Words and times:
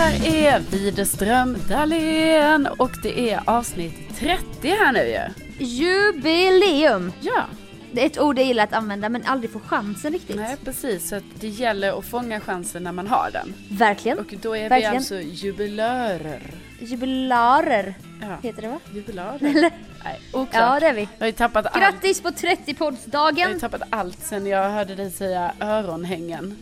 här 0.00 0.26
är 0.34 0.60
Widerström 0.70 1.56
Dahlén 1.68 2.66
och 2.78 2.90
det 3.02 3.30
är 3.32 3.40
avsnitt 3.46 3.94
30 4.18 4.68
här 4.68 4.92
nu 4.92 4.98
ju. 5.08 5.20
Jubileum! 5.66 7.12
Ja, 7.20 7.44
Det 7.92 8.02
är 8.02 8.06
ett 8.06 8.18
ord 8.20 8.38
jag 8.38 8.46
gillar 8.46 8.64
att 8.64 8.72
använda 8.72 9.08
men 9.08 9.22
aldrig 9.26 9.50
får 9.52 9.60
chansen 9.60 10.12
riktigt. 10.12 10.36
nej 10.36 10.56
precis. 10.64 11.08
Så 11.08 11.20
det 11.40 11.48
gäller 11.48 11.98
att 11.98 12.04
fånga 12.04 12.40
chansen 12.40 12.82
när 12.82 12.92
man 12.92 13.06
har 13.06 13.30
den. 13.32 13.54
Verkligen. 13.70 14.18
Och 14.18 14.34
då 14.42 14.56
är 14.56 14.68
Verkligen. 14.68 14.92
vi 14.92 14.96
alltså 14.98 15.20
jubilörer. 15.20 16.42
Jubilarer 16.78 17.94
Ja. 18.22 18.36
heter 18.42 18.62
det 18.62 18.68
va? 18.68 18.78
Jubilörer? 18.94 19.38
Eller? 19.50 19.70
Nej, 20.04 20.20
oklart. 20.32 20.54
Ja 20.54 20.80
det 20.80 20.86
är 20.86 20.92
vi. 20.94 21.00
Jag 21.00 21.08
har 21.20 21.26
ju 21.26 21.32
tappat 21.32 21.66
allt. 21.66 21.76
Grattis 21.76 22.20
på 22.20 22.28
Jag 22.40 22.48
har 22.50 22.56
ju 22.66 22.72
30-poddsdagen! 22.74 23.60
tappat 23.60 23.82
allt 23.90 24.18
sen 24.22 24.46
jag 24.46 24.70
hörde 24.70 24.94
dig 24.94 25.10
säga 25.10 25.52
öronhängen. 25.60 26.56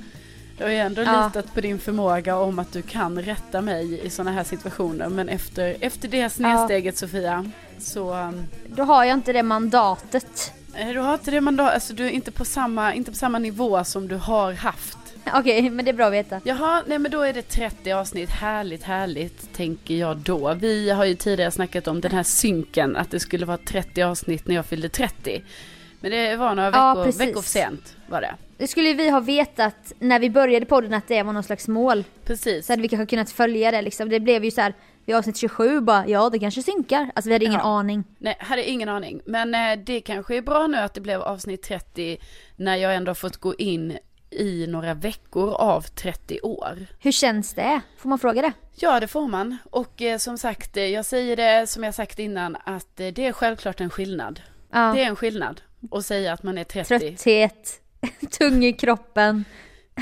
Jag 0.59 0.67
har 0.67 0.71
ju 0.73 0.77
ändå 0.79 1.03
Ja. 1.03 1.27
litat 1.27 1.55
på 1.55 1.61
din 1.61 1.79
förmåga 1.79 2.37
om 2.37 2.59
att 2.59 2.73
du 2.73 2.83
kan 2.83 3.23
rätta 3.23 3.61
mig 3.61 4.07
i 4.07 4.11
sådana 4.11 4.33
här 4.33 4.45
situationer. 4.45 5.09
Men 5.09 5.29
efter, 5.29 5.77
efter 5.81 6.09
det 6.09 6.31
snedsteget 6.31 6.97
Sofia, 6.99 7.51
så... 7.79 8.15
um, 8.15 8.45
Då 8.67 8.83
har 8.83 9.05
jag 9.05 9.15
inte 9.15 9.33
det 9.33 9.43
mandatet. 9.43 10.53
eh, 10.75 10.89
Du 10.89 10.99
har 10.99 11.15
inte 11.15 11.31
det 11.31 11.41
mandat, 11.41 11.75
alltså 11.75 11.95
du 11.95 12.07
är 12.07 12.11
inte 12.11 12.31
på 12.31 12.45
samma, 12.45 12.95
inte 12.95 13.11
på 13.11 13.17
samma 13.17 13.39
nivå 13.39 13.85
som 13.85 14.09
du 14.09 14.17
har 14.17 14.53
haft. 14.53 14.99
Okej, 15.35 15.71
men 15.71 15.85
det 15.85 15.91
är 15.91 15.93
bra 15.93 16.07
att 16.07 16.13
veta. 16.13 16.41
Jaha, 16.45 16.83
nej 16.87 16.99
men 16.99 17.11
då 17.11 17.21
är 17.23 17.33
det 17.33 17.43
30 17.43 17.93
avsnitt. 17.93 18.31
Härligt, 18.31 18.83
härligt, 18.83 19.55
tänker 19.55 19.95
jag 19.95 20.17
då. 20.17 20.55
Vi 20.55 20.91
har 20.91 21.05
ju 21.05 21.15
tidigare 21.15 21.51
snackat 21.51 21.89
om 21.89 22.01
den 22.01 22.13
här 22.13 22.23
synken, 22.23 22.97
att 22.97 23.11
det 23.11 23.21
skulle 23.21 23.47
vara 23.47 23.59
30 23.59 24.03
avsnitt 24.03 24.47
när 24.49 24.55
jag 24.55 24.67
fyllde 24.67 24.89
30. 24.89 25.43
Men 26.01 26.11
det 26.11 26.37
var 26.37 26.55
några 26.55 26.71
Ja, 26.71 26.89
veckor, 26.95 27.05
precis. 27.05 27.21
veckor 27.21 27.43
för 27.43 27.49
sent 27.49 27.97
var 28.09 28.21
det. 28.21 28.35
Det 28.57 28.67
skulle 28.69 28.93
vi 28.95 29.11
ha 29.11 29.21
vetat 29.21 29.93
när 29.99 30.19
vi 30.19 30.31
började 30.31 30.67
podden 30.67 30.95
att 30.95 31.09
det 31.09 31.23
var 31.23 31.33
någon 31.33 31.43
slags 31.43 31.69
mål. 31.69 32.05
Precis. 32.25 32.67
Så 32.67 32.73
hade 32.73 32.83
vi 32.83 32.89
kanske 32.89 33.07
kunnat 33.07 33.31
följa 33.31 33.71
det 33.71 33.83
liksom. 33.83 34.09
Det 34.09 34.21
blev 34.21 34.45
ju 34.45 34.51
så 34.51 34.61
här 34.61 34.75
vid 35.05 35.17
avsnitt 35.17 35.37
27 35.37 35.81
bara, 35.81 36.07
ja 36.09 36.31
det 36.31 36.39
kanske 36.39 36.63
synkar. 36.63 37.11
Alltså 37.15 37.29
vi 37.29 37.35
hade 37.35 37.45
ingen 37.45 37.61
Ja. 37.65 37.79
aning. 37.79 38.05
Nej, 38.19 38.37
hade 38.41 38.71
ingen 38.71 38.89
aning. 38.89 39.21
Men 39.27 39.55
eh, 39.55 39.79
det 39.85 40.01
kanske 40.01 40.37
är 40.37 40.43
bra 40.43 40.67
nu 40.67 40.77
att 40.79 40.95
det 40.95 41.01
blev 41.01 41.21
avsnitt 41.23 41.63
30 41.63 42.19
när 42.57 42.77
jag 42.77 42.95
ändå 42.95 43.15
fått 43.15 43.37
gå 43.37 43.55
in 43.55 43.99
i 44.31 44.67
några 44.67 44.95
veckor 44.95 45.53
av 45.55 45.81
30 45.83 46.41
år. 46.41 46.87
Hur 47.01 47.13
känns 47.13 47.55
det? 47.55 47.81
Får 47.99 48.09
man 48.09 48.19
fråga 48.19 48.43
det? 48.43 48.53
Ja, 48.77 49.01
det 49.01 49.07
får 49.09 49.29
man. 49.29 49.57
Och 49.71 50.03
eh, 50.03 50.19
som 50.19 50.39
sagt, 50.39 50.77
eh, 50.77 50.85
jag 50.87 51.05
säger 51.05 51.37
det 51.37 51.67
som 51.67 51.85
jag 51.85 51.95
sagt 51.95 52.19
innan 52.19 52.57
att 52.65 53.01
eh, 53.01 53.07
det 53.09 53.27
är 53.27 53.33
självklart 53.33 53.81
en 53.81 53.91
skillnad. 53.91 54.41
Ja. 54.73 54.93
Det 54.97 55.03
är 55.03 55.07
en 55.07 55.17
skillnad 55.17 55.61
att 55.91 56.05
säga 56.07 56.33
att 56.33 56.43
man 56.43 56.59
är 56.59 56.65
30. 56.65 56.89
Trötthet, 56.89 57.81
tung 58.39 58.65
i 58.65 58.73
kroppen. 58.73 59.45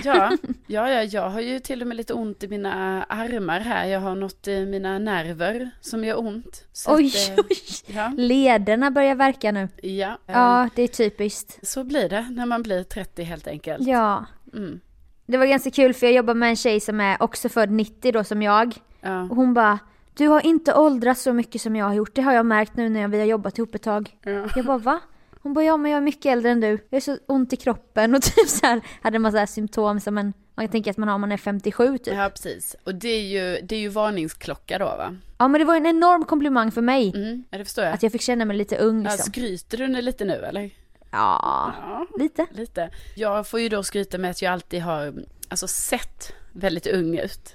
Ja, 0.05 0.37
ja, 0.67 0.91
ja, 0.91 1.03
jag 1.03 1.31
har 1.31 1.41
ju 1.41 1.59
till 1.61 1.83
och 1.83 1.89
med 1.89 1.97
lite 1.97 2.15
ont 2.15 2.43
i 2.45 2.49
mina 2.49 3.05
armar 3.05 3.61
här. 3.61 3.87
Jag 3.87 4.01
har 4.01 4.15
något 4.15 4.49
i 4.49 4.67
mina 4.67 4.99
nerver 4.99 5.71
som 5.81 6.05
gör 6.05 6.19
ont. 6.21 6.65
Oj, 6.87 7.07
att, 7.07 7.39
eh, 7.39 7.45
oj. 7.51 7.57
Ja, 7.87 8.13
Lederna 8.17 8.91
börjar 8.91 9.15
verka 9.15 9.53
nu. 9.53 9.69
ja, 9.83 10.09
eh, 10.09 10.17
Ja, 10.27 10.69
det 10.75 10.83
är 10.83 10.89
typiskt. 10.89 11.59
så 11.67 11.85
blir 11.85 12.09
det 12.09 12.27
när 12.31 12.47
man 12.47 12.63
blir 12.63 12.83
30 12.85 13.23
helt 13.23 13.47
enkelt. 13.49 13.87
Ja. 13.87 14.25
Mm. 14.53 14.81
Det 15.27 15.37
var 15.37 15.47
ganska 15.47 15.71
kul 15.71 15.95
för 15.95 16.07
jag 16.07 16.15
jobbar 16.15 16.35
med 16.35 16.49
en 16.49 16.57
tjej 16.57 16.81
som 16.81 17.01
är 17.01 17.23
också 17.23 17.49
född 17.49 17.71
90 17.71 18.13
då 18.13 18.25
som 18.25 18.43
jag. 18.43 18.75
Ja. 19.01 19.23
Och 19.23 19.37
hon 19.37 19.55
bara, 19.55 19.79
du 20.15 20.29
har 20.29 20.47
inte 20.47 20.75
åldrats 20.75 21.23
så 21.23 21.33
mycket 21.33 21.61
som 21.63 21.77
jag 21.77 21.87
har 21.87 21.95
gjort. 21.95 22.15
Det 22.15 22.23
har 22.23 22.33
jag 22.33 22.47
märkt 22.47 22.77
nu 22.77 22.89
när 22.89 23.09
vi 23.09 23.19
har 23.19 23.27
jobbat 23.27 23.59
ihop 23.59 23.75
ett 23.75 23.83
tag. 23.83 24.17
Ja. 24.23 24.49
Jag 24.57 24.65
bara, 24.65 24.79
va? 24.79 25.01
Hon 25.47 25.55
bara, 25.55 25.65
ja 25.65 25.77
men 25.77 25.91
jag 25.91 25.99
är 25.99 26.03
mycket 26.03 26.27
äldre 26.27 26.51
än 26.51 26.61
du. 26.61 26.69
Jag 26.69 26.97
är 26.97 27.01
så 27.01 27.19
ont 27.27 27.53
i 27.53 27.57
kroppen 27.57 28.15
och 28.15 28.23
typ 28.37 28.49
så 28.49 28.67
här 28.67 28.81
hade 29.03 29.17
en 29.17 29.23
massa 29.23 29.47
symptom 29.47 30.01
som 30.01 30.19
en, 30.19 30.33
man 30.55 30.67
kan 30.67 30.73
tänka 30.73 30.91
att 30.91 30.97
man 30.97 31.09
har 31.09 31.15
om 31.15 31.21
man 31.21 31.33
är 31.33 31.37
57 31.37 31.99
typ. 31.99 32.07
Ja. 32.07 32.23
Ja, 32.23 32.31
precis. 32.31 32.77
Och 32.85 32.95
det 32.95 33.09
är 33.09 33.23
ju, 33.23 33.61
det 33.67 33.77
är 33.77 33.81
ju 33.81 33.89
varningsklocka 33.89 34.79
då 34.79 34.85
va? 34.85 35.17
men 35.39 35.53
det 35.53 35.65
var 35.65 35.77
en 35.77 35.87
enorm 35.87 36.25
komplimang 36.25 36.71
för 36.73 36.83
mig. 36.83 37.13
Mm, 37.17 37.45
ja, 37.51 37.59
det 37.59 37.65
förstår 37.65 37.85
jag. 37.85 37.95
Att 37.95 38.03
jag 38.03 38.13
fick 38.13 38.23
känna 38.23 38.45
mig 38.45 38.57
lite 38.57 38.77
ung 38.77 39.05
Ja, 39.05 39.11
liksom. 39.11 39.33
skryter 39.33 39.79
du 39.79 39.87
nu 39.89 40.03
lite 40.03 40.25
nu 40.25 40.33
eller? 40.35 40.71
Ja, 41.11 41.73
Ja, 41.83 42.07
lite. 42.19 42.47
lite. 42.51 42.91
Jag 43.17 43.47
får 43.49 43.61
ju 43.61 43.69
då 43.69 43.83
skryta 43.83 44.19
med 44.19 44.31
att 44.31 44.43
jag 44.43 44.53
alltid 44.53 44.83
har, 44.83 45.15
alltså 45.49 45.69
sett 45.69 46.33
väldigt 46.53 46.87
ung 46.87 47.19
ut. 47.19 47.55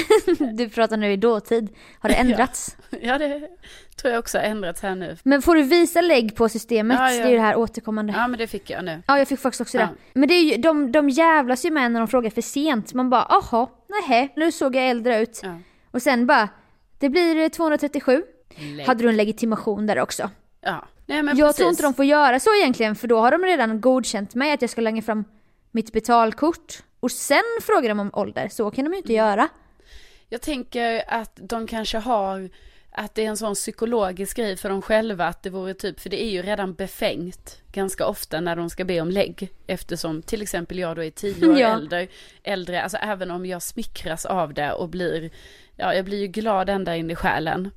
Du 0.56 0.68
pratar 0.68 0.96
nu 0.96 1.12
i 1.12 1.16
dåtid. 1.16 1.68
Har 1.98 2.08
det 2.08 2.14
ändrats? 2.20 2.76
Ja, 3.00 3.18
det 3.18 3.48
tror 3.96 4.12
jag 4.12 4.18
också 4.18 4.38
har 4.38 4.44
ändrats 4.44 4.82
här 4.82 4.94
nu. 4.94 5.16
Men 5.22 5.42
får 5.42 5.54
du 5.54 5.62
visa 5.62 6.00
lägg 6.00 6.36
på 6.36 6.48
systemet? 6.48 6.98
Ja, 7.00 7.12
ja. 7.12 7.16
Det 7.22 7.28
är 7.28 7.30
ju 7.30 7.36
det 7.36 7.42
här 7.42 7.56
återkommande. 7.56 8.12
Ja, 8.16 8.28
men 8.28 8.38
det 8.38 8.46
fick 8.46 8.70
jag 8.70 8.84
nu. 8.84 9.02
Ja, 9.06 9.18
jag 9.18 9.28
fick 9.28 9.40
faktiskt 9.40 9.60
också 9.60 9.78
Ja. 9.78 9.82
det. 9.84 10.18
Men 10.20 10.28
det 10.28 10.34
är 10.34 10.42
ju, 10.42 10.56
de, 10.62 10.92
de 10.92 11.08
jävlas 11.10 11.64
ju 11.64 11.70
med 11.70 11.92
när 11.92 12.00
de 12.00 12.08
frågar 12.08 12.30
för 12.30 12.42
sent. 12.42 12.94
Man 12.94 13.10
bara, 13.10 13.22
aha, 13.22 13.70
nej, 14.08 14.32
nu 14.36 14.52
såg 14.52 14.76
jag 14.76 14.88
äldre 14.88 15.22
ut. 15.22 15.40
Ja. 15.42 15.58
Och 15.90 16.02
sen 16.02 16.26
bara, 16.26 16.48
det 16.98 17.08
blir 17.08 17.36
eh, 17.36 17.48
237. 17.48 18.22
Lägg. 18.76 18.86
Hade 18.86 19.02
du 19.02 19.08
en 19.08 19.16
legitimation 19.16 19.86
där 19.86 19.98
också? 20.00 20.30
Ja. 20.60 20.84
Nej, 21.06 21.22
men 21.22 21.36
jag 21.36 21.48
precis. 21.48 21.56
tror 21.56 21.70
inte 21.70 21.82
de 21.82 21.94
får 21.94 22.04
göra 22.04 22.40
så 22.40 22.50
egentligen, 22.54 22.96
för 22.96 23.08
då 23.08 23.20
har 23.20 23.30
de 23.30 23.42
redan 23.44 23.80
godkänt 23.80 24.34
mig 24.34 24.52
att 24.52 24.60
jag 24.62 24.70
ska 24.70 24.80
lägga 24.80 25.02
fram 25.02 25.24
mitt 25.70 25.92
betalkort. 25.92 26.82
Och 27.00 27.10
sen 27.10 27.42
frågar 27.62 27.88
de 27.88 28.00
om 28.00 28.10
ålder, 28.12 28.48
så 28.48 28.70
kan 28.70 28.84
de 28.84 28.90
ju 28.90 28.94
Mm. 28.94 28.98
inte 28.98 29.12
göra. 29.12 29.48
Jag 30.32 30.40
tänker 30.40 31.04
att 31.08 31.30
de 31.34 31.66
kanske 31.66 31.98
har, 31.98 32.48
att 32.90 33.14
det 33.14 33.24
är 33.24 33.28
en 33.28 33.36
sån 33.36 33.54
psykologisk 33.54 34.36
grej 34.36 34.56
för 34.56 34.68
dem 34.68 34.82
själva, 34.82 35.26
att 35.26 35.42
det 35.42 35.50
vore 35.50 35.74
typ, 35.74 36.00
för 36.00 36.10
det 36.10 36.22
är 36.22 36.30
ju 36.30 36.42
redan 36.42 36.74
befängt 36.74 37.58
ganska 37.72 38.06
ofta 38.06 38.40
när 38.40 38.56
de 38.56 38.70
ska 38.70 38.84
be 38.84 39.00
om 39.00 39.10
lägg, 39.10 39.52
eftersom 39.66 40.22
till 40.22 40.42
exempel 40.42 40.78
jag 40.78 40.96
då 40.96 41.04
är 41.04 41.10
tio 41.10 41.48
år 41.48 41.58
Ja. 41.60 41.68
äldre, 41.74 42.06
äldre, 42.42 42.82
alltså 42.82 42.98
även 42.98 43.30
om 43.30 43.46
jag 43.46 43.62
smickras 43.62 44.26
av 44.26 44.54
det 44.54 44.72
och 44.72 44.88
blir, 44.88 45.30
ja 45.76 45.94
jag 45.94 46.04
blir 46.04 46.18
ju 46.20 46.26
glad 46.26 46.68
ända 46.70 46.96
in 46.96 47.10
i 47.10 47.14
själen, 47.14 47.70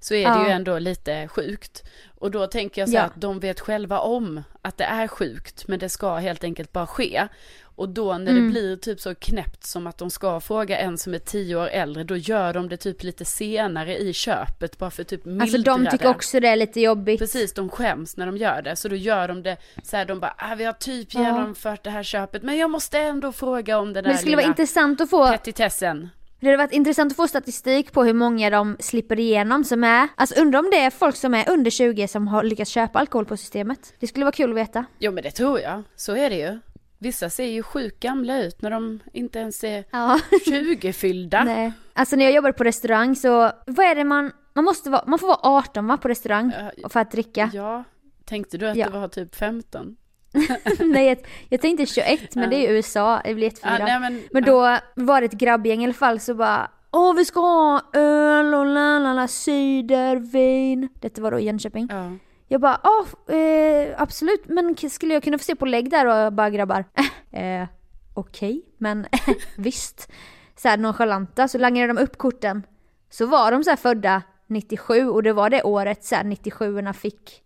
så 0.00 0.14
är 0.14 0.18
det 0.28 0.38
Ja. 0.38 0.46
ju 0.46 0.50
ändå 0.52 0.78
lite 0.78 1.28
sjukt. 1.28 1.82
Och 2.18 2.30
då 2.30 2.46
tänker 2.46 2.82
jag 2.82 2.88
så 2.88 2.94
Ja. 2.96 3.02
att 3.02 3.20
de 3.20 3.40
vet 3.40 3.60
själva 3.60 3.98
om 3.98 4.42
att 4.62 4.76
det 4.78 4.84
är 4.84 5.08
sjukt, 5.08 5.68
men 5.68 5.78
det 5.78 5.88
ska 5.88 6.16
helt 6.16 6.44
enkelt 6.44 6.72
bara 6.72 6.86
ske. 6.86 7.28
Och 7.76 7.88
då 7.88 8.18
när 8.18 8.32
Mm. 8.32 8.44
det 8.44 8.50
blir 8.50 8.76
typ 8.76 9.00
så 9.00 9.14
knäppt 9.14 9.64
som 9.66 9.86
att 9.86 9.98
de 9.98 10.10
ska 10.10 10.40
fråga 10.40 10.78
en 10.78 10.98
som 10.98 11.14
är 11.14 11.18
tio 11.18 11.56
år 11.56 11.68
äldre, 11.68 12.04
då 12.04 12.16
gör 12.16 12.52
de 12.54 12.68
det 12.68 12.76
typ 12.76 13.02
lite 13.02 13.24
senare 13.24 13.98
i 13.98 14.12
köpet, 14.12 14.78
bara 14.78 14.90
för 14.90 15.04
typ 15.04 15.24
mildra 15.24 15.42
Alltså 15.42 15.58
de 15.58 15.86
tycker 15.90 16.04
det. 16.04 16.10
också 16.10 16.40
det 16.40 16.48
är 16.48 16.56
lite 16.56 16.80
jobbigt. 16.80 17.18
Precis, 17.20 17.52
de 17.52 17.68
skäms 17.68 18.16
när 18.16 18.26
de 18.26 18.36
gör 18.36 18.62
det. 18.62 18.76
Så 18.76 18.88
då 18.88 18.96
gör 18.96 19.28
de 19.28 19.42
det 19.42 19.56
så 19.82 19.96
här, 19.96 20.04
de 20.04 20.20
bara, 20.20 20.34
ah, 20.38 20.54
vi 20.54 20.64
har 20.64 20.72
typ 20.72 21.14
Ja. 21.14 21.20
genomfört 21.20 21.84
det 21.84 21.90
här 21.90 22.02
köpet, 22.02 22.42
men 22.42 22.56
jag 22.56 22.70
måste 22.70 22.98
ändå 22.98 23.32
fråga 23.32 23.78
om 23.78 23.86
den 23.92 23.94
där 23.94 24.02
Men 24.02 24.12
det 24.12 24.18
skulle 24.18 24.36
vara 24.36 24.46
intressant 24.46 25.00
att 25.00 25.10
få 25.10 25.28
petitessen. 25.28 26.08
Det 26.40 26.46
hade 26.46 26.56
varit 26.56 26.72
intressant 26.72 27.12
att 27.12 27.16
få 27.16 27.28
statistik 27.28 27.92
på 27.92 28.04
hur 28.04 28.12
många 28.12 28.50
de 28.50 28.76
slipper 28.80 29.18
igenom 29.18 29.64
som 29.64 29.84
är, 29.84 30.08
alltså 30.16 30.40
undrar 30.40 30.58
om 30.58 30.70
det 30.70 30.76
är 30.80 30.90
folk 30.90 31.16
som 31.16 31.34
är 31.34 31.50
under 31.50 31.70
20 31.70 32.08
som 32.08 32.28
har 32.28 32.42
lyckats 32.42 32.70
köpa 32.70 32.98
alkohol 32.98 33.24
på 33.26 33.36
systemet. 33.36 33.94
Det 34.00 34.06
skulle 34.06 34.24
vara 34.24 34.32
kul 34.32 34.50
att 34.50 34.56
veta. 34.56 34.84
Jo 34.98 35.12
men 35.12 35.22
det 35.22 35.30
tror 35.30 35.60
jag, 35.60 35.82
så 35.96 36.16
är 36.16 36.30
det 36.30 36.36
ju. 36.36 36.58
Vissa 36.98 37.30
ser 37.30 37.44
ju 37.44 37.62
sjukt 37.62 38.00
gamla 38.00 38.38
ut 38.42 38.62
när 38.62 38.70
de 38.70 39.00
inte 39.12 39.38
ens 39.38 39.64
är 39.64 39.84
Ja. 39.90 40.20
20-fyllda. 40.46 41.44
Nej. 41.46 41.72
Alltså 41.92 42.16
när 42.16 42.24
jag 42.24 42.34
jobbade 42.34 42.52
på 42.52 42.64
restaurang 42.64 43.16
så, 43.16 43.50
vad 43.66 43.86
är 43.86 43.94
det 43.94 44.04
man, 44.04 44.32
man 44.54 44.64
måste 44.64 44.90
vara, 44.90 45.04
man 45.06 45.18
får 45.18 45.26
vara 45.26 45.38
18 45.42 45.86
va 45.86 45.96
på 45.96 46.08
restaurang 46.08 46.52
Ja. 46.76 46.88
för 46.88 47.00
att 47.00 47.10
dricka. 47.10 47.50
Ja, 47.52 47.84
tänkte 48.24 48.58
du 48.58 48.68
att 48.68 48.76
Ja. 48.76 48.86
det 48.86 48.98
var 48.98 49.08
typ 49.08 49.34
15? 49.34 49.96
nej 50.78 51.06
jag, 51.08 51.18
jag 51.48 51.60
tänkte 51.60 51.86
21 51.86 52.34
men 52.34 52.50
det 52.50 52.56
är 52.56 52.70
ju 52.70 52.76
USA, 52.76 53.20
det 53.24 53.34
blir 53.34 53.44
jätteförvirrat. 53.44 53.88
Ja, 53.88 53.98
nej, 53.98 54.10
men- 54.10 54.22
men 54.32 54.42
då 54.42 54.78
var 54.94 55.20
det 55.20 55.24
ett 55.24 55.32
grabbgäng 55.32 55.80
i 55.80 55.84
alla 55.84 55.92
fall 55.94 56.20
så 56.20 56.34
bara 56.34 56.70
Åh 56.92 57.14
vi 57.16 57.24
ska 57.24 57.40
ha 57.40 57.80
öl 57.92 58.54
och 58.54 58.66
la 58.66 58.98
la 58.98 59.12
la 59.14 59.28
cider, 59.28 60.16
vin. 60.16 60.88
Detta 61.00 61.22
var 61.22 61.30
då 61.30 61.38
i 61.38 61.44
Jönköping. 61.44 61.88
Ja. 61.90 62.10
Jag 62.54 62.60
bara, 62.60 62.80
ah, 62.82 63.06
ja 63.26 63.34
eh, 63.34 63.94
absolut, 64.02 64.48
men 64.48 64.76
skulle 64.90 65.14
jag 65.14 65.22
kunna 65.22 65.38
få 65.38 65.44
se 65.44 65.54
på 65.54 65.66
lägg 65.66 65.90
där 65.90 66.06
och 66.06 66.12
jag 66.12 66.32
bara 66.32 66.50
grabbar, 66.50 66.84
eh, 67.32 67.66
okej, 68.14 68.62
men 68.78 69.06
visst. 69.56 70.12
Så 70.56 70.68
här 70.68 70.76
nonchalanta, 70.76 71.48
så 71.48 71.58
langade 71.58 71.86
de 71.86 71.98
upp 71.98 72.18
korten. 72.18 72.62
Så 73.10 73.26
var 73.26 73.52
de 73.52 73.64
så 73.64 73.70
här 73.70 73.76
födda 73.76 74.22
97 74.46 75.08
och 75.08 75.22
det 75.22 75.32
var 75.32 75.50
det 75.50 75.62
året 75.62 76.04
så 76.04 76.14
här 76.14 76.24
97 76.24 76.92
fick 76.92 77.42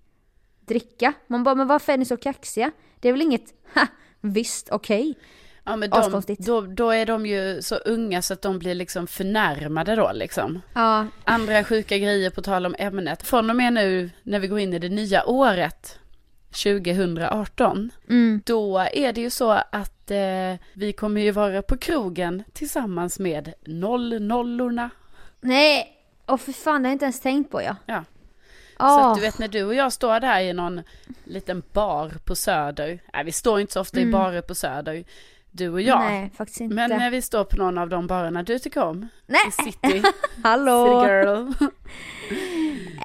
dricka. 0.60 1.12
Man 1.26 1.44
bara, 1.44 1.54
men 1.54 1.66
varför 1.66 1.92
är 1.92 1.98
ni 1.98 2.04
så 2.04 2.16
kaxiga? 2.16 2.70
Det 3.00 3.08
är 3.08 3.12
väl 3.12 3.22
inget, 3.22 3.54
ha, 3.74 3.86
visst, 4.20 4.68
okej. 4.70 5.18
Ja 5.68 5.76
men 5.76 5.90
de, 5.90 6.36
då, 6.38 6.60
då 6.60 6.90
är 6.90 7.06
de 7.06 7.26
ju 7.26 7.62
så 7.62 7.74
unga 7.74 8.22
så 8.22 8.32
att 8.32 8.42
de 8.42 8.58
blir 8.58 8.74
liksom 8.74 9.06
förnärmade 9.06 9.96
då 9.96 10.10
liksom. 10.14 10.62
Ja, 10.74 11.06
Andra 11.24 11.64
sjuka 11.64 11.98
grejer 11.98 12.30
på 12.30 12.42
tal 12.42 12.66
om 12.66 12.74
ämnet. 12.78 13.22
Från 13.22 13.50
och 13.50 13.56
med 13.56 13.72
nu 13.72 14.10
när 14.22 14.38
vi 14.38 14.48
går 14.48 14.58
in 14.58 14.74
i 14.74 14.78
det 14.78 14.88
nya 14.88 15.26
året, 15.26 15.98
2018, 16.50 17.90
mm. 18.08 18.42
då 18.46 18.78
är 18.78 19.12
det 19.12 19.20
ju 19.20 19.30
så 19.30 19.50
att 19.50 20.10
eh, 20.10 20.54
vi 20.72 20.92
kommer 20.92 21.20
ju 21.20 21.30
vara 21.30 21.62
på 21.62 21.78
krogen 21.78 22.44
tillsammans 22.52 23.18
med 23.18 23.54
noll-nollorna. 23.66 24.90
nej, 25.40 25.94
och 26.26 26.40
för 26.40 26.52
fan 26.52 26.82
det 26.82 26.88
har 26.88 26.90
jag 26.90 26.94
inte 26.94 27.04
ens 27.04 27.20
tänkt 27.20 27.50
på 27.50 27.62
ja. 27.62 27.76
Ja. 27.86 28.04
Så 28.78 28.84
Åh, 28.84 29.06
att 29.06 29.14
du 29.16 29.20
vet 29.20 29.38
när 29.38 29.48
du 29.48 29.64
och 29.64 29.74
jag 29.74 29.92
står 29.92 30.20
där 30.20 30.40
i 30.40 30.52
någon 30.52 30.82
liten 31.24 31.62
bar 31.72 32.12
på 32.24 32.34
Söder. 32.34 33.00
Nej 33.12 33.24
vi 33.24 33.32
står 33.32 33.60
inte 33.60 33.72
så 33.72 33.80
ofta 33.80 34.00
i 34.00 34.06
barer 34.06 34.40
på 34.40 34.54
Söder. 34.54 35.04
Du 35.50 35.68
och 35.68 35.80
jag. 35.80 36.00
Nej 36.00 36.30
faktiskt 36.36 36.60
inte. 36.60 36.74
Men 36.74 36.90
när 36.90 37.10
vi 37.10 37.22
står 37.22 37.44
på 37.44 37.56
någon 37.56 37.78
av 37.78 37.88
de 37.88 38.06
barerna 38.06 38.42
du 38.42 38.58
tycker 38.58 38.82
om. 38.82 39.08
Nej. 39.26 39.40
I 39.48 39.52
city. 39.72 40.02
Hallå! 40.42 41.00
City 41.02 41.12
girl. 41.12 41.68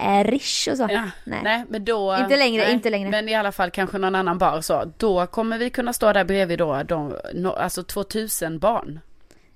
Eh, 0.02 0.24
Rish 0.24 0.68
och 0.72 0.78
så. 0.78 0.88
Ja, 0.90 1.04
Nej. 1.24 1.40
nej. 1.44 1.66
men 1.70 1.86
då. 1.86 2.18
Inte 2.20 2.38
längre, 2.38 2.64
nej, 2.64 2.74
inte 2.74 2.90
längre. 2.90 3.10
Men 3.10 3.30
i 3.30 3.36
alla 3.36 3.52
fall 3.52 3.72
kanske 3.72 3.98
någon 3.98 4.16
annan 4.16 4.38
bar 4.38 4.62
så. 4.62 4.92
Då 4.98 5.26
kommer 5.28 5.58
vi 5.58 5.70
kunna 5.70 5.94
stå 5.94 6.14
där 6.14 6.24
bredvid 6.24 6.60
då, 6.60 6.84
de, 6.84 7.16
no, 7.34 7.48
alltså 7.48 7.84
2000 7.84 8.60
barn. 8.60 9.00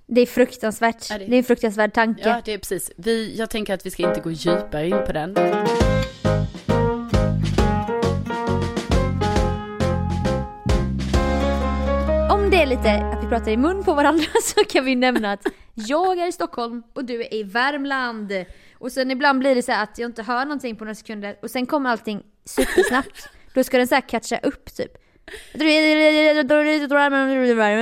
Det 0.05 0.21
är 0.21 0.25
fruktansvärt. 0.25 1.09
Ja, 1.09 1.17
det- 1.17 1.25
det... 1.25 1.35
är 1.35 1.37
en 1.37 1.43
fruktansvärd 1.43 1.93
tanke. 1.93 2.29
Ja, 2.29 2.41
det 2.45 2.53
är 2.53 2.57
precis. 2.57 2.91
Vi, 2.97 3.35
jag 3.37 3.49
tänker 3.49 3.73
att 3.73 3.85
vi 3.85 3.91
ska 3.91 4.03
inte 4.03 4.21
gå 4.21 4.31
djupare 4.31 4.87
in 4.87 4.97
på 5.05 5.11
den. 5.13 5.35
Lite 12.69 12.91
att 12.91 13.23
vi 13.23 13.27
pratar 13.27 13.51
i 13.51 13.57
mun 13.57 13.83
på 13.83 13.93
varandra 13.93 14.25
så 14.43 14.63
kan 14.63 14.85
vi 14.85 14.95
nämna 14.95 15.31
att 15.31 15.47
jag 15.73 16.19
är 16.19 16.27
i 16.27 16.31
Stockholm 16.31 16.83
och 16.93 17.05
du 17.05 17.21
är 17.21 17.33
i 17.33 17.43
Värmland. 17.43 18.33
Och 18.73 18.91
sen 18.91 19.11
ibland 19.11 19.39
blir 19.39 19.55
det 19.55 19.63
så 19.63 19.71
att 19.71 19.97
jag 19.97 20.09
inte 20.09 20.23
hör 20.23 20.45
någonting 20.45 20.75
på 20.75 20.83
några 20.83 20.95
sekunder 20.95 21.37
och 21.41 21.51
sen 21.51 21.65
kommer 21.65 21.89
allting 21.89 22.23
supersnabbt. 22.45 23.29
Då 23.53 23.63
ska 23.63 23.77
den 23.77 23.87
så 23.87 23.95
här 23.95 24.01
catcha 24.01 24.37
upp 24.37 24.75
typ. 24.75 24.91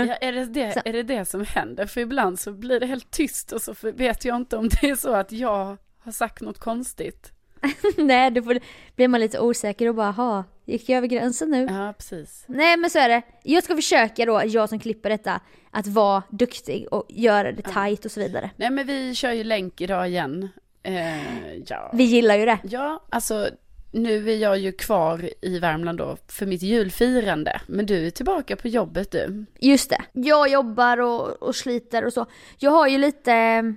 Ja, 0.07 0.15
är, 0.15 0.31
det 0.31 0.45
det, 0.45 0.81
är 0.85 0.93
det 0.93 1.03
det 1.03 1.25
som 1.25 1.45
händer? 1.45 1.85
För 1.85 2.01
ibland 2.01 2.39
så 2.39 2.51
blir 2.51 2.79
det 2.79 2.85
helt 2.85 3.11
tyst 3.11 3.51
och 3.51 3.61
så 3.61 3.75
vet 3.81 4.25
jag 4.25 4.35
inte 4.35 4.57
om 4.57 4.69
det 4.69 4.89
är 4.89 4.95
så 4.95 5.13
att 5.13 5.31
jag 5.31 5.77
har 5.99 6.11
sagt 6.11 6.41
något 6.41 6.59
konstigt. 6.59 7.31
Nej, 7.97 8.31
då 8.31 8.41
får, 8.41 8.59
blir 8.95 9.07
man 9.07 9.19
lite 9.19 9.39
osäker 9.39 9.89
och 9.89 9.95
bara 9.95 10.11
ha 10.11 10.43
gick 10.65 10.89
jag 10.89 10.97
över 10.97 11.07
gränsen 11.07 11.49
nu? 11.49 11.67
Ja, 11.69 11.93
precis. 11.97 12.45
Nej 12.47 12.77
men 12.77 12.89
så 12.89 12.99
är 12.99 13.09
det. 13.09 13.21
Jag 13.43 13.63
ska 13.63 13.75
försöka 13.75 14.25
då, 14.25 14.41
jag 14.45 14.69
som 14.69 14.79
klipper 14.79 15.09
detta, 15.09 15.39
att 15.71 15.87
vara 15.87 16.23
duktig 16.29 16.87
och 16.91 17.05
göra 17.09 17.51
det 17.51 17.61
tight 17.61 18.05
och 18.05 18.11
så 18.11 18.19
vidare. 18.19 18.49
Nej, 18.55 18.69
men 18.69 18.87
vi 18.87 19.15
kör 19.15 19.31
ju 19.31 19.43
länk 19.43 19.81
idag 19.81 20.07
igen. 20.07 20.49
Eh, 20.83 21.55
ja. 21.67 21.91
Vi 21.93 22.03
gillar 22.03 22.35
ju 22.35 22.45
det. 22.45 22.59
Ja, 22.63 23.03
alltså 23.09 23.49
nu 23.91 24.31
är 24.31 24.35
jag 24.35 24.57
ju 24.57 24.71
kvar 24.71 25.29
i 25.41 25.59
Värmland 25.59 25.97
då 25.97 26.17
för 26.27 26.45
mitt 26.45 26.61
julfirande. 26.61 27.61
Men 27.67 27.85
du 27.85 28.07
är 28.07 28.11
tillbaka 28.11 28.55
på 28.55 28.67
jobbet 28.67 29.11
du. 29.11 29.45
Just 29.59 29.89
det. 29.89 30.01
Jag 30.13 30.49
jobbar 30.49 30.97
och, 30.97 31.43
och 31.43 31.55
sliter 31.55 32.05
och 32.05 32.13
så. 32.13 32.25
Jag 32.57 32.71
har 32.71 32.87
ju 32.87 32.97
lite 32.97 33.73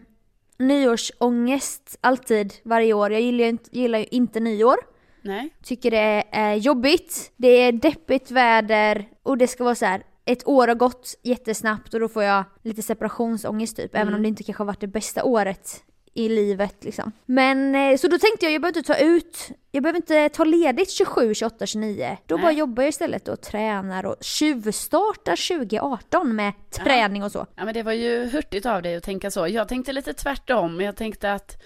nyårsångest 0.59 1.99
alltid 2.01 2.55
varje 2.63 2.93
år. 2.93 3.13
Jag 3.13 3.21
gillar 3.21 3.45
ju 3.45 3.49
inte, 3.51 3.79
gillar 3.79 3.99
ju 3.99 4.07
inte 4.11 4.41
nyår. 4.41 4.77
Nej? 5.23 5.51
Tycker 5.63 5.91
det 5.91 6.25
är 6.33 6.55
jobbigt. 6.55 7.33
Det 7.37 7.49
är 7.49 7.73
deppigt 7.73 8.31
väder 8.31 9.09
och 9.23 9.39
det 9.39 9.47
ska 9.47 9.65
vara 9.65 9.75
så 9.75 9.85
här. 9.85 10.03
Ett 10.25 10.49
år 10.49 10.69
har 10.69 10.75
gått 10.75 11.15
jättesnabbt 11.23 11.95
och 11.95 12.01
då 12.01 12.09
får 12.09 12.23
jag 12.23 12.45
lite 12.63 12.83
separationsångest 12.83 13.77
typ. 13.77 13.95
Även 13.95 14.15
om 14.15 14.23
det 14.23 14.29
inte 14.29 14.43
kanske 14.43 14.61
har 14.61 14.67
varit 14.67 14.81
det 14.81 14.87
bästa 14.87 15.25
året 15.25 15.85
i 16.19 16.29
livet 16.29 16.85
liksom. 16.85 17.13
Men 17.27 17.75
eh, 17.75 17.97
så 17.97 18.09
då 18.09 18.19
tänkte 18.19 18.47
jag, 18.47 18.53
jag 18.53 18.63
behöver 18.63 18.79
inte 18.79 18.93
ta 18.93 18.99
ut, 18.99 19.49
jag 19.71 19.83
behöver 19.83 19.97
inte 19.97 20.29
ta 20.29 20.45
ledigt 20.45 20.91
27, 20.91 21.35
28, 21.35 21.67
29. 21.67 22.17
Då 22.27 22.35
Nej. 22.35 22.43
bara 22.43 22.53
jobbar 22.53 22.83
jag 22.83 22.89
istället 22.89 23.29
och 23.29 23.41
tränar 23.41 24.07
och 24.07 24.17
tjuvstartar 24.21 25.59
2018 25.59 26.37
med 26.37 26.53
träning 26.71 27.23
och 27.23 27.33
så. 27.33 27.47
Ja 27.57 27.65
men 27.65 27.75
det 27.75 27.83
var 27.83 27.93
ju 27.93 28.27
hurtigt 28.27 28.67
av 28.67 28.83
dig 28.83 28.97
att 28.97 29.03
tänka 29.03 29.31
så. 29.31 29.49
Jag 29.49 29.69
tänkte 29.69 29.93
lite 29.93 30.13
tvärtom. 30.13 30.81
Jag 30.81 30.97
tänkte 30.97 31.33
att 31.33 31.63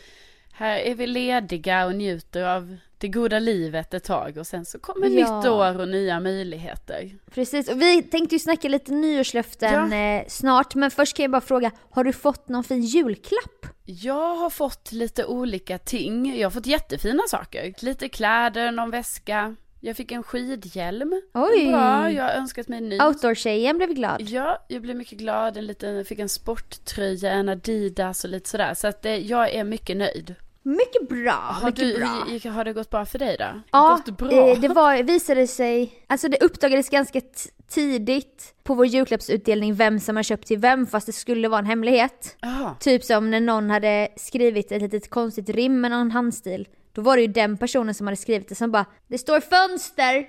här 0.53 0.79
är 0.79 0.95
vi 0.95 1.07
lediga 1.07 1.87
och 1.87 1.95
njuter 1.95 2.43
av 2.43 2.77
det 2.99 3.09
goda 3.09 3.39
livet 3.39 3.95
ett 3.95 4.05
tag 4.05 4.37
och 4.37 4.47
sen 4.47 4.65
så 4.65 4.79
kommer 4.79 5.09
Ja. 5.09 5.39
nytt 5.41 5.47
år 5.51 5.81
och 5.81 5.89
nya 5.89 6.21
möjligheter. 6.21 7.11
Precis, 7.35 7.69
och 7.69 7.81
vi 7.83 8.03
tänkte 8.03 8.35
ju 8.35 8.39
snacka 8.39 8.69
lite 8.69 8.93
nyårslöften 8.93 9.93
eh, 9.93 10.23
snart, 10.29 10.75
men 10.75 10.91
först 10.91 11.17
kan 11.17 11.23
jag 11.25 11.31
bara 11.31 11.41
fråga, 11.41 11.71
har 11.91 12.05
du 12.05 12.13
fått 12.13 12.49
någon 12.49 12.65
fin 12.65 12.83
julklapp? 12.83 13.67
Jag 13.85 14.35
har 14.35 14.51
fått 14.51 14.93
lite 14.93 15.25
olika 15.25 15.79
ting. 15.79 16.37
Jag 16.39 16.47
har 16.47 16.51
fått 16.51 16.67
jättefina 16.67 17.23
saker. 17.29 17.75
Lite 17.79 18.09
kläder, 18.09 18.73
någon 18.73 18.91
väska. 18.91 19.57
Jag 19.81 19.97
fick 19.97 20.13
en 20.13 20.23
skidhjälm. 20.23 21.23
Oj. 21.35 21.69
Bra, 21.69 22.11
jag 22.11 22.25
har 22.25 22.31
önskat 22.31 22.69
mig 22.69 22.79
en 22.79 22.89
ny. 22.89 22.99
Outdoor-tjejen 23.01 23.77
blev 23.77 23.93
glad. 23.95 24.21
Ja, 24.21 24.65
jag 24.69 24.83
blev 24.83 24.97
mycket 24.97 25.19
glad. 25.19 25.57
En 25.57 25.67
liten, 25.67 25.95
jag 25.97 26.07
fick 26.07 26.19
en 26.19 26.29
sporttröja, 26.29 27.31
en 27.31 27.49
Adidas 27.49 28.25
och 28.25 28.31
lite 28.31 28.49
sådär. 28.49 28.75
Så 28.75 28.87
att 28.87 29.05
eh, 29.07 29.17
jag 29.17 29.51
är 29.55 29.65
mycket 29.65 29.97
nöjd. 29.97 30.35
Mycket 30.62 31.09
bra, 31.09 31.32
Har, 31.32 31.67
mycket 31.67 31.81
du, 31.85 31.99
bra. 31.99 32.26
gick- 32.29 32.44
har 32.44 32.64
det 32.64 32.73
gått 32.73 32.91
bra 32.91 33.05
för 33.06 33.19
dig 33.19 33.37
då? 33.38 33.61
Ja, 33.73 34.00
gått 34.06 34.19
bra? 34.19 34.32
eh, 34.32 34.61
det 34.61 34.69
var, 34.69 35.03
visade 35.03 35.47
sig, 35.47 36.05
alltså 36.06 36.29
det 36.29 36.43
uppdagades 36.43 36.88
ganska 36.88 37.20
tidigt 37.69 38.55
på 38.62 38.75
vår 38.75 38.87
julklappsutdelning 38.87 39.75
vem 39.75 40.00
som 40.00 40.17
har 40.17 40.23
köpt 40.23 40.47
till 40.47 40.59
vem 40.59 40.87
fast 40.87 41.06
det 41.06 41.12
skulle 41.12 41.49
vara 41.49 41.59
en 41.59 41.67
hemlighet. 41.67 42.37
Jaha. 42.41 42.75
Typ 42.81 43.05
som 43.05 43.31
när 43.31 43.41
någon 43.41 43.70
hade 43.70 44.09
skrivit 44.17 44.73
ett 44.73 44.82
litet 44.82 45.11
konstigt 45.11 45.49
rim 45.49 45.81
med 45.81 45.91
någon 45.91 46.11
handstil. 46.11 46.69
Då 46.93 47.03
var 47.03 47.17
det 47.17 47.23
ju 47.23 47.29
den 47.29 47.56
personen 47.56 47.94
som 47.94 48.06
hade 48.06 48.17
skrivit 48.17 48.49
det 48.49 48.55
som 48.55 48.70
bara 48.73 48.87
“Det 49.08 49.19
står 49.19 49.41
fönster!” 49.41 50.26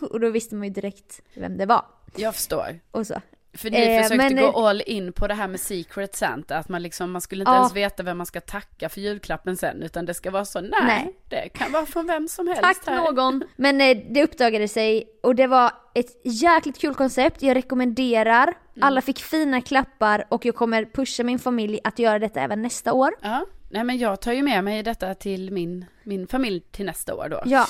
Och 0.10 0.20
då 0.20 0.30
visste 0.30 0.54
man 0.54 0.68
ju 0.68 0.72
direkt 0.74 1.20
vem 1.34 1.56
det 1.56 1.66
var. 1.66 1.84
Jag 2.16 2.34
förstår. 2.34 2.80
Och 2.90 3.06
så. 3.06 3.14
För 3.54 3.70
ni 3.70 3.78
Eh, 3.78 4.02
försökte 4.02 4.16
men, 4.34 4.36
gå 4.36 4.66
all 4.68 4.82
in 4.86 5.12
på 5.12 5.26
det 5.26 5.34
här 5.34 5.48
med 5.48 5.60
Secret 5.60 6.16
Santa, 6.16 6.56
att 6.58 6.68
man 6.68 6.82
liksom, 6.82 7.10
man 7.10 7.20
skulle 7.20 7.42
inte 7.42 7.50
Ja. 7.52 7.56
ens 7.56 7.76
veta 7.76 8.02
vem 8.02 8.16
man 8.18 8.26
ska 8.26 8.40
tacka 8.40 8.88
för 8.88 9.00
julklappen 9.00 9.56
sen, 9.56 9.82
utan 9.82 10.06
det 10.06 10.14
ska 10.14 10.30
vara 10.30 10.44
så, 10.44 10.60
nej, 10.60 10.70
Nej. 10.82 11.16
det 11.28 11.48
kan 11.48 11.72
vara 11.72 11.86
från 11.86 12.06
vem 12.06 12.28
som 12.28 12.46
helst 12.48 12.62
Tack 12.62 12.86
här. 12.86 12.96
någon! 12.96 13.44
Men 13.56 13.80
eh, 13.80 13.96
det 14.10 14.22
uppdagade 14.24 14.68
sig 14.68 15.04
och 15.22 15.34
det 15.34 15.46
var 15.46 15.70
ett 15.94 16.20
jäkligt 16.24 16.78
kul 16.80 16.94
koncept. 16.94 17.42
Jag 17.42 17.56
rekommenderar. 17.56 18.42
Mm. 18.42 18.56
Alla 18.80 19.00
fick 19.00 19.18
fina 19.22 19.60
klappar 19.60 20.24
och 20.28 20.46
jag 20.46 20.54
kommer 20.54 20.84
pusha 20.84 21.22
min 21.22 21.38
familj 21.38 21.80
att 21.84 21.98
göra 21.98 22.18
detta 22.18 22.40
även 22.40 22.62
nästa 22.62 22.92
år. 22.92 23.14
Ja, 23.22 23.46
nej 23.70 23.84
men 23.84 23.98
jag 23.98 24.20
tar 24.20 24.32
ju 24.32 24.42
med 24.42 24.64
mig 24.64 24.82
detta 24.82 25.14
till 25.14 25.50
min, 25.50 25.84
min 26.02 26.26
familj 26.26 26.60
till 26.60 26.84
nästa 26.86 27.14
år 27.14 27.28
då. 27.28 27.42
Ja. 27.44 27.66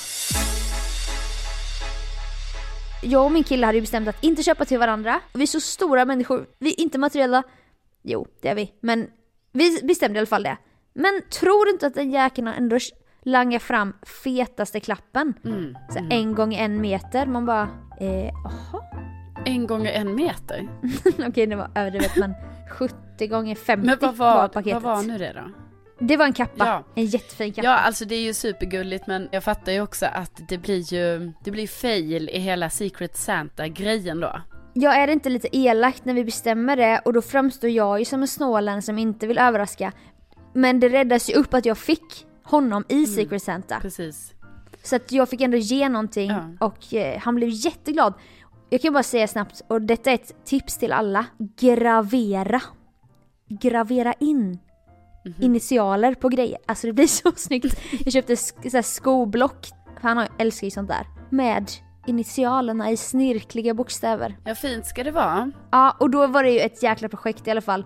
Jag 3.01 3.25
och 3.25 3.31
min 3.31 3.43
kille 3.43 3.65
hade 3.65 3.77
ju 3.77 3.81
bestämt 3.81 4.07
att 4.07 4.23
inte 4.23 4.43
köpa 4.43 4.65
till 4.65 4.79
varandra. 4.79 5.19
Vi 5.33 5.41
är 5.43 5.47
så 5.47 5.59
stora 5.59 6.05
människor, 6.05 6.45
vi 6.59 6.69
är 6.69 6.79
inte 6.79 6.97
materiella. 6.97 7.43
Jo, 8.03 8.27
det 8.41 8.49
är 8.49 8.55
vi. 8.55 8.73
Men 8.79 9.07
vi 9.51 9.81
bestämde 9.83 10.17
i 10.17 10.19
alla 10.19 10.25
fall 10.27 10.43
det. 10.43 10.57
Men 10.93 11.21
tror 11.29 11.65
du 11.65 11.71
inte 11.71 11.87
att 11.87 11.93
den 11.93 12.11
jäkeln 12.11 12.47
ändå 12.47 12.77
langar 13.23 13.59
fram 13.59 13.93
fetaste 14.23 14.79
klappen? 14.79 15.33
Mm. 15.45 15.77
Så 15.89 15.99
här, 15.99 16.07
en 16.11 16.35
gång 16.35 16.53
en 16.53 16.81
meter. 16.81 17.25
Man 17.25 17.45
bara, 17.45 17.69
eh, 17.99 18.25
jaha? 18.25 18.83
En 19.45 19.67
gånger 19.67 19.91
en 19.91 20.15
meter. 20.15 20.67
Okej, 21.27 21.47
det 21.47 21.55
var 21.55 21.71
överdrivet 21.75 22.15
men 22.17 22.33
70 22.79 23.27
gånger 23.27 23.55
50 23.55 23.85
Men 23.85 23.97
vad 24.01 24.15
var, 24.15 24.47
paketet. 24.47 24.83
vad 24.83 24.97
var 24.97 25.03
nu 25.03 25.17
det 25.17 25.33
då? 25.33 25.64
Det 25.99 26.17
var 26.17 26.25
en 26.25 26.33
kappa. 26.33 26.65
Ja. 26.65 26.83
En 26.95 27.05
jättefin 27.05 27.53
kappa. 27.53 27.65
Ja, 27.67 27.77
alltså 27.77 28.05
det 28.05 28.15
är 28.15 28.21
ju 28.21 28.33
supergulligt 28.33 29.07
men 29.07 29.29
jag 29.31 29.43
fattar 29.43 29.71
ju 29.71 29.81
också 29.81 30.05
att 30.05 30.41
det 30.49 30.57
blir 30.57 30.93
ju, 30.93 31.31
det 31.43 31.51
blir 31.51 31.67
fail 31.67 32.29
i 32.29 32.39
hela 32.39 32.69
Secret 32.69 33.17
Santa-grejen 33.17 34.19
då. 34.19 34.41
Ja, 34.73 34.93
är 34.93 35.07
det 35.07 35.13
inte 35.13 35.29
lite 35.29 35.57
elakt 35.57 36.05
när 36.05 36.13
vi 36.13 36.25
bestämmer 36.25 36.75
det 36.77 37.01
och 37.05 37.13
då 37.13 37.21
framstår 37.21 37.69
jag 37.69 37.99
ju 37.99 38.05
som 38.05 38.21
en 38.21 38.27
snålen 38.27 38.81
som 38.81 38.99
inte 38.99 39.27
vill 39.27 39.37
överraska. 39.37 39.91
Men 40.53 40.79
det 40.79 40.89
räddas 40.89 41.29
ju 41.29 41.33
upp 41.33 41.53
att 41.53 41.65
jag 41.65 41.77
fick 41.77 42.25
honom 42.43 42.83
Mm. 42.89 43.03
i 43.03 43.05
Secret 43.07 43.43
Santa. 43.43 43.79
Precis. 43.79 44.33
Så 44.83 44.95
att 44.95 45.11
jag 45.11 45.29
fick 45.29 45.41
ändå 45.41 45.57
ge 45.57 45.89
någonting 45.89 46.29
Ja. 46.31 46.49
och 46.59 46.93
eh, 46.93 47.19
han 47.19 47.35
blev 47.35 47.49
jätteglad. 47.51 48.13
Jag 48.69 48.81
kan 48.81 48.93
bara 48.93 49.03
säga 49.03 49.27
snabbt, 49.27 49.61
och 49.67 49.81
detta 49.81 50.11
är 50.11 50.15
ett 50.15 50.45
tips 50.45 50.77
till 50.77 50.91
alla. 50.91 51.25
Gravera. 51.59 52.61
Gravera 53.49 54.13
in 54.19 54.59
Mhm. 55.25 55.33
initialer 55.39 56.13
på 56.15 56.29
grejer. 56.29 56.57
Alltså 56.65 56.87
det 56.87 56.93
blir 56.93 57.07
så 57.07 57.31
snyggt. 57.35 57.79
Jag 58.05 58.13
köpte 58.13 58.35
så 58.69 58.81
skoblock, 58.83 59.67
för 60.01 60.07
han 60.07 60.17
har- 60.17 60.27
älskar 60.39 60.67
ju 60.67 60.71
sånt 60.71 60.89
där. 60.89 61.07
Med 61.29 61.71
initialerna 62.07 62.91
i 62.91 62.97
snirkliga 62.97 63.73
bokstäver. 63.73 64.37
Ja, 64.45 64.55
fint 64.55 64.85
ska 64.85 65.03
det 65.03 65.11
vara. 65.11 65.51
Ja, 65.71 65.95
och 65.99 66.09
då 66.09 66.27
var 66.27 66.43
det 66.43 66.49
ju 66.51 66.59
ett 66.59 66.83
jäkla 66.83 67.09
projekt 67.09 67.47
i 67.47 67.51
alla 67.51 67.61
fall. 67.61 67.85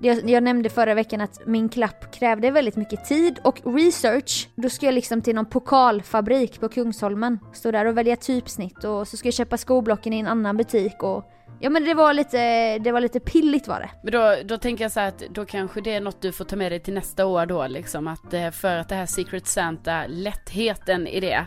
Jag, 0.00 0.30
jag 0.30 0.42
nämnde 0.42 0.68
förra 0.68 0.94
veckan 0.94 1.20
att 1.20 1.46
min 1.46 1.68
klapp 1.68 2.14
krävde 2.14 2.50
väldigt 2.50 2.76
mycket 2.76 3.04
tid 3.04 3.38
och 3.44 3.60
research. 3.76 4.48
Då 4.56 4.68
ska 4.70 4.86
jag 4.86 4.94
liksom 4.94 5.22
till 5.22 5.34
någon 5.34 5.46
pokalfabrik 5.46 6.60
på 6.60 6.68
Kungsholmen. 6.68 7.38
Stå 7.52 7.70
där 7.70 7.84
och 7.84 7.98
välja 7.98 8.16
typsnitt 8.16 8.84
och 8.84 9.08
så 9.08 9.16
ska 9.16 9.26
jag 9.26 9.34
köpa 9.34 9.56
skoblocken 9.58 10.12
i 10.12 10.18
en 10.18 10.26
annan 10.26 10.56
butik 10.56 11.02
och 11.02 11.24
Ja 11.62 11.70
men 11.70 11.84
det 11.84 11.94
var 11.94 12.12
lite, 12.14 12.78
det 12.78 12.92
var 12.92 13.00
lite 13.00 13.20
pilligt 13.20 13.68
var 13.68 13.80
det. 13.80 13.90
Men 14.02 14.12
då, 14.12 14.36
då 14.44 14.58
tänker 14.58 14.84
jag 14.84 14.92
så 14.92 15.00
här 15.00 15.08
att 15.08 15.18
då 15.30 15.44
kanske 15.44 15.80
det 15.80 15.94
är 15.94 16.00
något 16.00 16.20
du 16.22 16.32
får 16.32 16.44
ta 16.44 16.56
med 16.56 16.72
dig 16.72 16.80
till 16.80 16.94
nästa 16.94 17.26
år 17.26 17.46
då 17.46 17.66
liksom 17.66 18.08
att 18.08 18.34
eh, 18.34 18.50
för 18.50 18.76
att 18.76 18.88
det 18.88 18.94
här 18.94 19.06
Secret 19.06 19.46
Santa, 19.46 20.06
lättheten 20.06 21.06
i 21.06 21.20
det, 21.20 21.46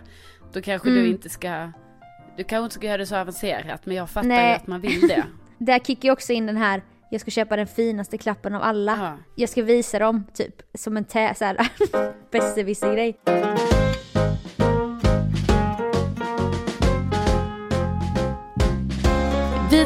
då 0.53 0.61
kanske 0.61 0.89
Mm. 0.89 1.03
du 1.03 1.09
inte 1.09 1.29
ska, 1.29 1.71
du 2.37 2.43
kanske 2.43 2.63
inte 2.63 2.75
ska 2.75 2.87
göra 2.87 2.97
det 2.97 3.05
så 3.05 3.15
avancerat 3.15 3.85
men 3.85 3.95
jag 3.95 4.09
fattar 4.09 4.27
Nej. 4.27 4.49
ju 4.49 4.55
att 4.55 4.67
man 4.67 4.81
vill 4.81 5.07
det. 5.07 5.23
Där 5.57 5.79
kickar 5.79 6.07
jag 6.09 6.13
också 6.13 6.33
in 6.33 6.45
den 6.45 6.57
här, 6.57 6.81
jag 7.11 7.21
ska 7.21 7.31
köpa 7.31 7.55
den 7.55 7.67
finaste 7.67 8.17
klappen 8.17 8.55
av 8.55 8.61
alla. 8.63 8.97
Ja. 9.01 9.17
Jag 9.35 9.49
ska 9.49 9.63
visa 9.63 9.99
dem 9.99 10.23
typ 10.33 10.55
som 10.77 10.97
en 10.97 11.05
tä, 11.05 11.33
såhär 11.35 11.57
besserwisser-grej. 12.31 13.17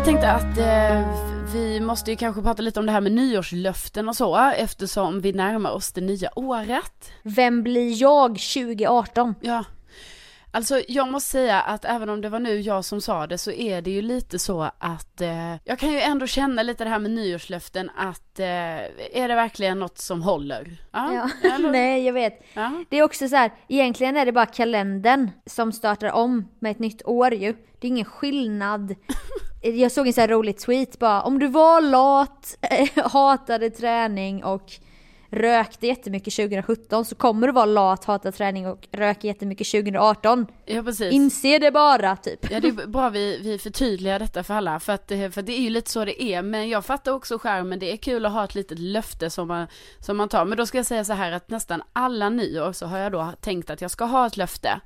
Tänkte 0.10 0.32
att 0.32 0.58
eh, 0.58 1.08
vi 1.54 1.80
måste 1.80 2.12
ju 2.12 2.18
kanske 2.18 2.42
prata 2.42 2.62
lite 2.62 2.80
om 2.80 2.86
det 2.86 2.92
här 2.92 3.01
med 3.01 3.12
nyårslöften 3.12 4.10
och 4.10 4.16
så 4.16 4.38
eftersom 4.38 5.22
vi 5.22 5.34
närmar 5.34 5.72
oss 5.72 5.92
det 5.92 6.01
nya 6.01 6.39
året. 6.39 7.12
Vem 7.24 7.63
blir 7.63 8.01
jag 8.01 8.30
2018? 8.30 9.36
Ja, 9.42 9.63
alltså 10.51 10.82
jag 10.88 11.12
måste 11.12 11.32
säga 11.32 11.62
att 11.62 11.86
även 11.86 12.10
om 12.10 12.22
det 12.22 12.29
var 12.29 12.39
nu 12.39 12.60
jag 12.60 12.86
som 12.86 13.01
sa 13.01 13.27
det 13.27 13.38
så 13.38 13.51
är 13.51 13.82
det 13.82 13.91
ju 13.91 14.01
lite 14.01 14.39
så 14.39 14.72
att 14.77 15.22
eh, 15.22 15.56
jag 15.63 15.79
kan 15.79 15.91
ju 15.91 16.00
ändå 16.00 16.27
känna 16.27 16.63
lite 16.63 16.84
det 16.84 16.89
här 16.89 17.00
med 17.00 17.12
nyårslöften 17.12 17.89
att 17.98 18.39
eh, 18.39 18.46
är 19.13 19.27
det 19.27 19.36
verkligen 19.36 19.79
något 19.79 19.98
som 19.98 20.22
håller? 20.22 20.77
Ja. 20.91 21.29
eller? 21.44 21.72
Nej 21.72 22.06
jag 22.06 22.13
vet. 22.13 22.44
Ja. 22.53 22.84
Det 22.89 22.98
är 22.98 23.03
också 23.03 23.29
så 23.29 23.36
här, 23.36 23.51
egentligen 23.68 24.18
är 24.18 24.25
det 24.25 24.32
bara 24.32 24.46
kalendern 24.46 25.29
som 25.46 25.72
startar 25.72 26.12
om 26.12 26.48
med 26.60 26.72
ett 26.72 26.79
nytt 26.79 27.01
år 27.06 27.34
ju. 27.34 27.56
Det 27.79 27.88
är 27.88 27.89
ingen 27.89 28.06
skillnad. 28.06 28.96
Jag 29.62 29.91
såg 29.91 30.08
en 30.08 30.13
så 30.13 30.22
här 30.22 30.27
rolig 30.27 30.58
tweet 30.58 31.00
bara, 31.00 31.22
om 31.22 31.39
du 31.39 31.48
var 31.48 31.82
lat, 31.82 32.58
hatade 32.96 33.70
träning 33.70 34.44
och 34.44 34.72
rökte 35.31 35.88
jättemycket 35.88 36.36
2017 36.36 37.05
så 37.05 37.15
kommer 37.15 37.48
du 37.48 37.53
vara 37.53 37.65
lat, 37.65 38.05
hata 38.05 38.31
träning 38.31 38.67
och 38.67 38.88
röka 38.91 39.27
jättemycket 39.27 39.67
2018. 39.71 40.48
ja, 40.65 40.83
precis. 40.83 41.13
Inse 41.13 41.59
det 41.59 41.71
bara 41.71 42.15
typ. 42.15 42.51
Ja 42.51 42.59
det 42.59 42.67
är 42.67 42.88
bra 42.88 43.09
vi, 43.09 43.39
vi 43.43 43.57
förtydligar 43.57 44.19
detta 44.19 44.43
för 44.43 44.53
alla 44.53 44.79
för 44.79 44.93
att, 44.93 45.07
för 45.07 45.41
det 45.41 45.53
är 45.59 45.62
ju 45.62 45.69
lite 45.69 45.91
så 45.91 46.05
det 46.05 46.24
är 46.24 46.41
men 46.41 46.69
jag 46.69 46.86
fattar 46.86 47.12
också 47.12 47.39
skärmen 47.39 47.79
det 47.79 47.91
är 47.91 47.98
kul 47.98 48.25
att 48.25 48.31
ha 48.31 48.43
ett 48.43 48.55
litet 48.55 48.79
löfte 48.79 49.29
som 49.29 49.48
man, 49.48 49.67
som 50.00 50.17
man 50.17 50.29
tar 50.29 50.45
men 50.45 50.57
då 50.57 50.65
ska 50.65 50.77
jag 50.77 50.86
säga 50.86 51.05
så 51.05 51.13
här 51.13 51.31
att 51.31 51.50
nästan 51.50 51.81
alla 51.93 52.29
nyår 52.29 52.71
så 52.71 52.86
har 52.86 52.98
jag 52.98 53.12
då 53.12 53.33
tänkt 53.41 53.69
att 53.69 53.81
jag 53.81 53.91
ska 53.91 54.05
ha 54.05 54.27
ett 54.27 54.38
löfte 54.38 54.81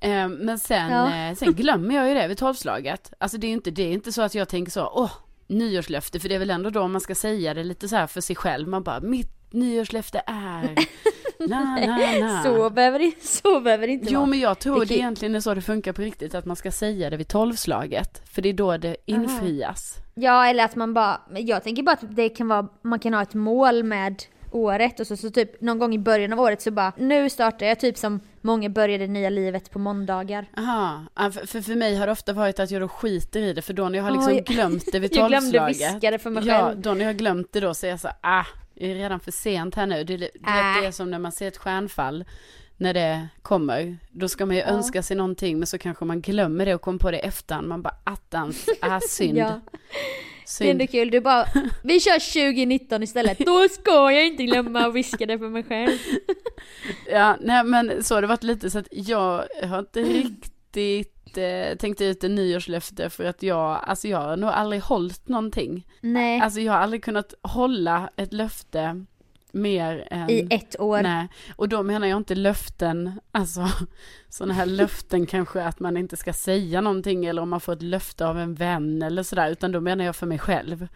Eh, 0.00 0.28
men 0.28 0.58
sen, 0.58 0.92
Ja. 0.92 1.14
eh, 1.28 1.34
sen 1.34 1.52
glömmer 1.52 1.94
jag 1.94 2.08
ju 2.08 2.14
det 2.14 2.28
vid 2.28 2.38
tolvslaget 2.38 3.12
alltså 3.18 3.38
det 3.38 3.46
är 3.46 3.48
ju 3.48 3.54
inte, 3.54 3.70
det 3.70 3.82
är 3.82 3.92
inte 3.92 4.12
så 4.12 4.22
att 4.22 4.34
jag 4.34 4.48
tänker 4.48 4.72
så 4.72 4.90
åh 4.94 5.10
nyårslöfte 5.46 6.20
för 6.20 6.28
det 6.28 6.34
är 6.34 6.38
väl 6.38 6.50
ändå 6.50 6.70
då 6.70 6.88
man 6.88 7.00
ska 7.00 7.14
säga 7.14 7.54
det 7.54 7.64
lite 7.64 7.88
så 7.88 7.96
här 7.96 8.06
för 8.06 8.20
sig 8.20 8.36
själv 8.36 8.68
man 8.68 8.82
bara 8.82 9.00
mitt 9.00 9.35
nyårslöfte 9.50 10.22
är 10.26 10.74
na 11.48 11.76
na 11.86 12.26
na 12.26 12.42
Så 12.42 12.70
behöver 12.70 12.98
det, 12.98 13.12
så 13.22 13.60
behöver 13.60 13.86
det 13.86 13.92
inte 13.92 14.06
Jo 14.12 14.18
vara. 14.20 14.26
men 14.30 14.40
jag 14.40 14.58
tror 14.58 14.74
Det 14.74 14.80
det, 14.80 14.88
kan- 14.88 14.96
egentligen 14.96 15.34
är 15.34 15.40
så 15.40 15.54
det 15.54 15.62
funkar 15.62 15.92
på 15.92 16.02
riktigt, 16.02 16.34
att 16.34 16.44
man 16.44 16.56
ska 16.56 16.70
säga 16.72 17.10
det 17.10 17.16
vid 17.16 17.28
tolvslaget. 17.28 18.22
För 18.32 18.42
det 18.42 18.48
är 18.48 18.52
då 18.52 18.76
det 18.76 18.96
infrias. 19.06 19.94
Ja 20.14 20.46
eller 20.46 20.64
att 20.64 20.76
man 20.76 20.94
bara, 20.94 21.20
jag 21.36 21.62
tänker 21.64 21.82
bara 21.82 21.92
att 21.92 22.16
det 22.16 22.28
kan 22.28 22.48
vara, 22.48 22.68
man 22.82 22.98
kan 22.98 23.14
ha 23.14 23.22
ett 23.22 23.34
mål 23.34 23.82
med 23.84 24.22
året 24.50 25.00
och 25.00 25.06
så, 25.06 25.16
så 25.16 25.30
typ 25.30 25.60
någon 25.60 25.78
gång 25.78 25.94
i 25.94 25.98
början 25.98 26.32
av 26.32 26.40
året 26.40 26.62
så 26.62 26.70
bara 26.70 26.92
nu 26.96 27.30
startar 27.30 27.66
jag 27.66 27.80
typ 27.80 27.98
som 27.98 28.20
många 28.40 28.68
började 28.68 29.06
det 29.06 29.12
nya 29.12 29.30
livet 29.30 29.70
på 29.70 29.78
måndagar. 29.78 30.46
Aha, 30.56 31.04
ja, 31.16 31.30
för, 31.30 31.46
för 31.46 31.60
för 31.60 31.74
mig 31.74 31.96
har 31.96 32.06
det 32.06 32.12
ofta 32.12 32.32
varit 32.32 32.60
att 32.60 32.70
jag 32.70 32.82
då 32.82 32.88
skiter 32.88 33.40
i 33.40 33.52
det, 33.52 33.62
för 33.62 33.72
då 33.72 33.88
när 33.88 33.98
jag 33.98 34.04
har 34.04 34.10
liksom 34.10 34.32
Oj. 34.32 34.44
glömt 34.46 34.84
det 34.92 34.98
vid 34.98 35.10
Jag 35.16 35.28
glömde 35.28 35.40
tolvslaget. 35.58 35.94
viska 35.94 36.10
det 36.10 36.18
för 36.18 36.30
mig 36.30 36.46
Ja, 36.46 36.66
själv. 36.66 36.80
då 36.80 36.94
när 36.94 37.00
jag 37.00 37.08
har 37.08 37.12
glömt 37.14 37.52
det 37.52 37.60
då 37.60 37.74
så 37.74 37.86
är 37.86 37.90
jag 37.90 38.00
så 38.00 38.08
ah, 38.20 38.44
är 38.76 38.94
redan 38.94 39.20
för 39.20 39.32
sent 39.32 39.74
här 39.74 39.86
nu. 39.86 40.04
Det, 40.04 40.16
det, 40.16 40.24
Äh. 40.24 40.80
det 40.80 40.86
är 40.86 40.90
som 40.90 41.10
när 41.10 41.18
man 41.18 41.32
ser 41.32 41.48
ett 41.48 41.56
stjärnfall. 41.56 42.24
När 42.78 42.94
det 42.94 43.28
kommer, 43.42 43.96
då 44.12 44.28
ska 44.28 44.46
man 44.46 44.56
ju 44.56 44.62
önska 44.62 45.02
sig 45.02 45.16
någonting 45.16 45.58
men 45.58 45.66
så 45.66 45.78
kanske 45.78 46.04
man 46.04 46.20
glömmer 46.20 46.66
det 46.66 46.74
och 46.74 46.80
kommer 46.80 46.98
på 46.98 47.10
det 47.10 47.18
efterhand. 47.18 47.68
Man 47.68 47.82
bara 47.82 47.94
attans, 48.04 48.66
ah 48.80 49.00
synd. 49.08 49.38
Ja. 49.38 49.44
Det 49.70 49.78
är 50.42 50.46
synd. 50.46 50.70
ändå 50.70 50.86
kul, 50.86 51.10
du 51.10 51.20
bara 51.20 51.46
vi 51.84 52.00
kör 52.00 52.48
2019 52.52 53.02
istället. 53.02 53.38
Då 53.38 53.68
ska 53.68 54.12
jag 54.12 54.26
inte 54.26 54.42
glömma 54.44 54.86
att 54.86 54.94
viska 54.94 55.26
det 55.26 55.38
för 55.38 55.48
mig 55.48 55.62
själv. 55.64 55.98
Ja, 57.10 57.36
nej 57.40 57.64
men 57.64 58.04
så 58.04 58.14
har 58.14 58.22
det 58.22 58.26
varit 58.28 58.42
lite 58.42 58.70
så 58.70 58.78
att 58.78 58.88
jag 58.90 59.44
har 59.62 59.78
inte 59.78 60.00
riktigt 60.02 61.15
eh, 61.38 61.76
tänkt 61.76 62.00
ut 62.00 62.24
en 62.24 62.34
nyårslöfte 62.34 63.10
för 63.10 63.24
att 63.24 63.42
jag, 63.42 63.80
alltså 63.82 64.08
jag 64.08 64.18
har 64.18 64.36
nog 64.36 64.50
aldrig 64.50 64.82
hållit 64.82 65.28
någonting. 65.28 65.86
Nej, 66.00 66.40
Alltså 66.40 66.60
jag 66.60 66.72
har 66.72 66.80
aldrig 66.80 67.04
kunnat 67.04 67.34
hålla 67.42 68.10
ett 68.16 68.32
löfte 68.32 69.04
mer 69.52 70.08
än... 70.10 70.30
i 70.30 70.46
ett 70.50 70.80
år. 70.80 71.02
Nej, 71.02 71.28
och 71.56 71.68
då 71.68 71.82
menar 71.82 72.06
jag 72.06 72.16
inte 72.16 72.34
löften, 72.34 73.20
alltså 73.32 73.68
sådana 74.28 74.54
här 74.54 74.66
löften 74.66 75.26
kanske 75.26 75.62
att 75.62 75.80
man 75.80 75.96
inte 75.96 76.16
ska 76.16 76.32
säga 76.32 76.80
någonting 76.80 77.26
eller 77.26 77.42
om 77.42 77.48
man 77.50 77.60
får 77.60 77.72
ett 77.72 77.82
löfte 77.82 78.26
av 78.26 78.38
en 78.38 78.54
vän 78.54 79.02
eller 79.02 79.22
sådär, 79.22 79.50
utan 79.50 79.72
då 79.72 79.80
menar 79.80 80.04
jag 80.04 80.16
för 80.16 80.26
mig 80.26 80.38
själv. 80.38 80.88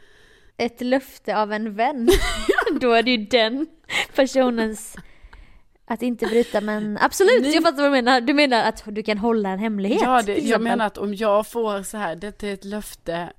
Ett 0.57 0.81
löfte 0.81 1.37
av 1.37 1.53
en 1.53 1.75
vän. 1.75 2.11
Då 2.81 2.93
är 2.93 3.03
det 3.03 3.11
ju 3.11 3.27
den 3.27 3.67
personens 4.15 4.97
att 5.91 6.03
inte 6.03 6.27
bryta 6.27 6.61
men 6.61 6.99
absolut, 7.01 7.43
Nej. 7.43 7.55
jag 7.55 7.63
fattar 7.63 7.77
vad 7.77 7.87
du 7.87 7.91
menar. 7.91 8.21
Du 8.21 8.35
menar 8.35 8.63
att 8.65 8.83
du 8.87 9.03
kan 9.03 9.19
hålla 9.19 9.49
en 9.49 9.59
hemlighet? 9.59 10.03
Ja, 10.03 10.23
det, 10.23 10.39
jag 10.39 10.61
menar 10.61 10.87
att 10.87 10.99
om 10.99 11.15
jag 11.15 11.47
får 11.47 11.83
så 11.83 11.97
här, 11.97 12.17
det 12.17 12.43
är 12.43 12.55
ett 12.55 12.65
löfte, 12.65 13.33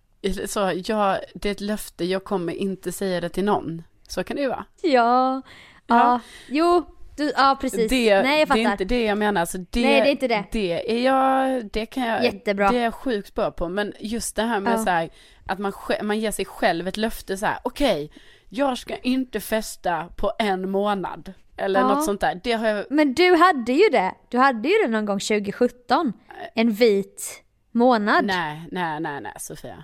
så 0.46 0.72
jag, 0.86 1.18
det 1.34 1.50
är 1.50 1.52
ett 1.52 1.62
löfte, 1.62 2.06
jag 2.06 2.24
kommer 2.24 2.54
inte 2.54 2.92
säga 2.92 3.22
det 3.22 3.30
till 3.30 3.44
någon. 3.44 3.84
Så 4.08 4.24
kan 4.24 4.36
det 4.36 4.42
ju 4.42 4.48
vara. 4.50 4.66
Ja, 4.82 4.90
ja, 4.92 5.42
Ja. 5.88 6.20
jo, 6.50 6.84
du, 7.18 7.32
ja 7.36 7.58
precis. 7.62 7.90
Det, 7.90 8.22
Nej 8.24 8.40
jag 8.40 8.48
fattar. 8.48 8.62
det 8.62 8.68
är 8.68 8.72
inte 8.72 8.86
det 8.86 9.04
jag 9.04 9.18
menar. 9.18 9.42
Alltså 9.42 9.58
det, 9.58 9.82
Nej, 9.82 10.02
det 10.02 10.08
är 10.08 10.12
inte 10.12 10.28
det. 10.28 10.44
Det 10.52 10.92
är 10.98 11.02
jag, 11.04 11.66
det 11.66 11.86
kan 11.86 12.04
jag, 12.04 12.24
Jättebra. 12.24 12.70
det 12.72 12.78
är 12.78 12.84
jag 12.84 12.94
sjukt 12.94 13.36
bra 13.36 13.52
på. 13.52 13.70
Men 13.70 13.94
just 14.00 14.36
det 14.36 14.44
här 14.44 14.60
med 14.60 14.74
Ja. 14.74 14.78
så 14.78 14.90
här, 14.90 15.10
att 15.46 15.60
man, 15.60 15.74
man 16.02 16.20
ger 16.20 16.32
sig 16.32 16.46
själv 16.46 16.88
ett 16.88 16.98
löfte 16.98 17.38
så 17.38 17.46
här, 17.46 17.58
okej, 17.64 18.12
jag 18.50 18.78
ska 18.78 18.96
inte 18.98 19.40
festa 19.40 20.08
på 20.16 20.32
en 20.40 20.70
månad. 20.70 21.34
Eller 21.58 21.80
Ja. 21.80 21.88
något 21.88 22.04
sånt 22.06 22.22
där. 22.22 22.42
Det 22.44 22.52
har 22.52 22.68
jag, 22.68 22.86
Men 22.90 23.14
du 23.14 23.36
hade 23.36 23.74
ju 23.74 23.90
det. 23.90 24.12
Du 24.30 24.38
hade 24.38 24.70
ju 24.70 24.76
det 24.84 24.88
någon 24.88 25.06
gång 25.06 25.20
2017. 25.20 26.14
En 26.56 26.72
vit 26.72 27.44
månad. 27.72 28.26
Nej, 28.26 28.62
nej, 28.72 29.00
nej, 29.00 29.22
nej, 29.22 29.34
Sofia. 29.40 29.84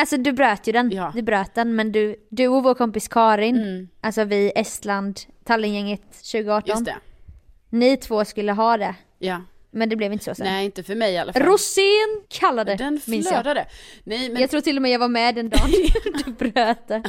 alltså 0.00 0.16
du 0.16 0.32
bröt 0.32 0.66
ju 0.68 0.72
den. 0.72 0.90
Ja. 0.90 1.12
Du 1.14 1.22
bröt 1.22 1.54
den 1.54 1.76
men 1.76 1.92
du, 1.92 2.16
du 2.30 2.48
och 2.48 2.62
vår 2.62 2.74
kompis 2.74 3.08
Karin, 3.08 3.56
Mm. 3.56 3.88
alltså 4.00 4.24
vi 4.24 4.52
Estland, 4.56 5.20
Tallingänget 5.44 6.12
2018. 6.32 6.68
Just 6.70 6.84
det. 6.84 6.96
Ni 7.70 7.96
två 7.96 8.24
skulle 8.24 8.52
ha 8.52 8.76
det. 8.76 8.94
Ja. 9.18 9.40
Men 9.70 9.88
det 9.88 9.96
blev 9.96 10.12
inte 10.12 10.24
så 10.24 10.34
sen. 10.34 10.46
Nej, 10.46 10.64
inte 10.64 10.82
för 10.82 10.94
mig 10.94 11.12
i 11.12 11.18
alla 11.18 11.32
fall. 11.32 11.42
Rosén 11.42 12.22
kallade 12.28 12.74
Den 12.74 13.00
minns 13.06 13.26
jag. 13.26 13.34
flödade. 13.34 13.66
Nej, 14.04 14.28
men 14.28 14.40
Jag 14.40 14.50
tror 14.50 14.60
till 14.60 14.76
och 14.76 14.82
med 14.82 14.90
jag 14.90 14.98
var 14.98 15.08
med 15.08 15.34
den 15.34 15.48
dagen 15.48 15.70
du 16.24 16.32
bröt 16.32 16.88
det. 16.88 17.02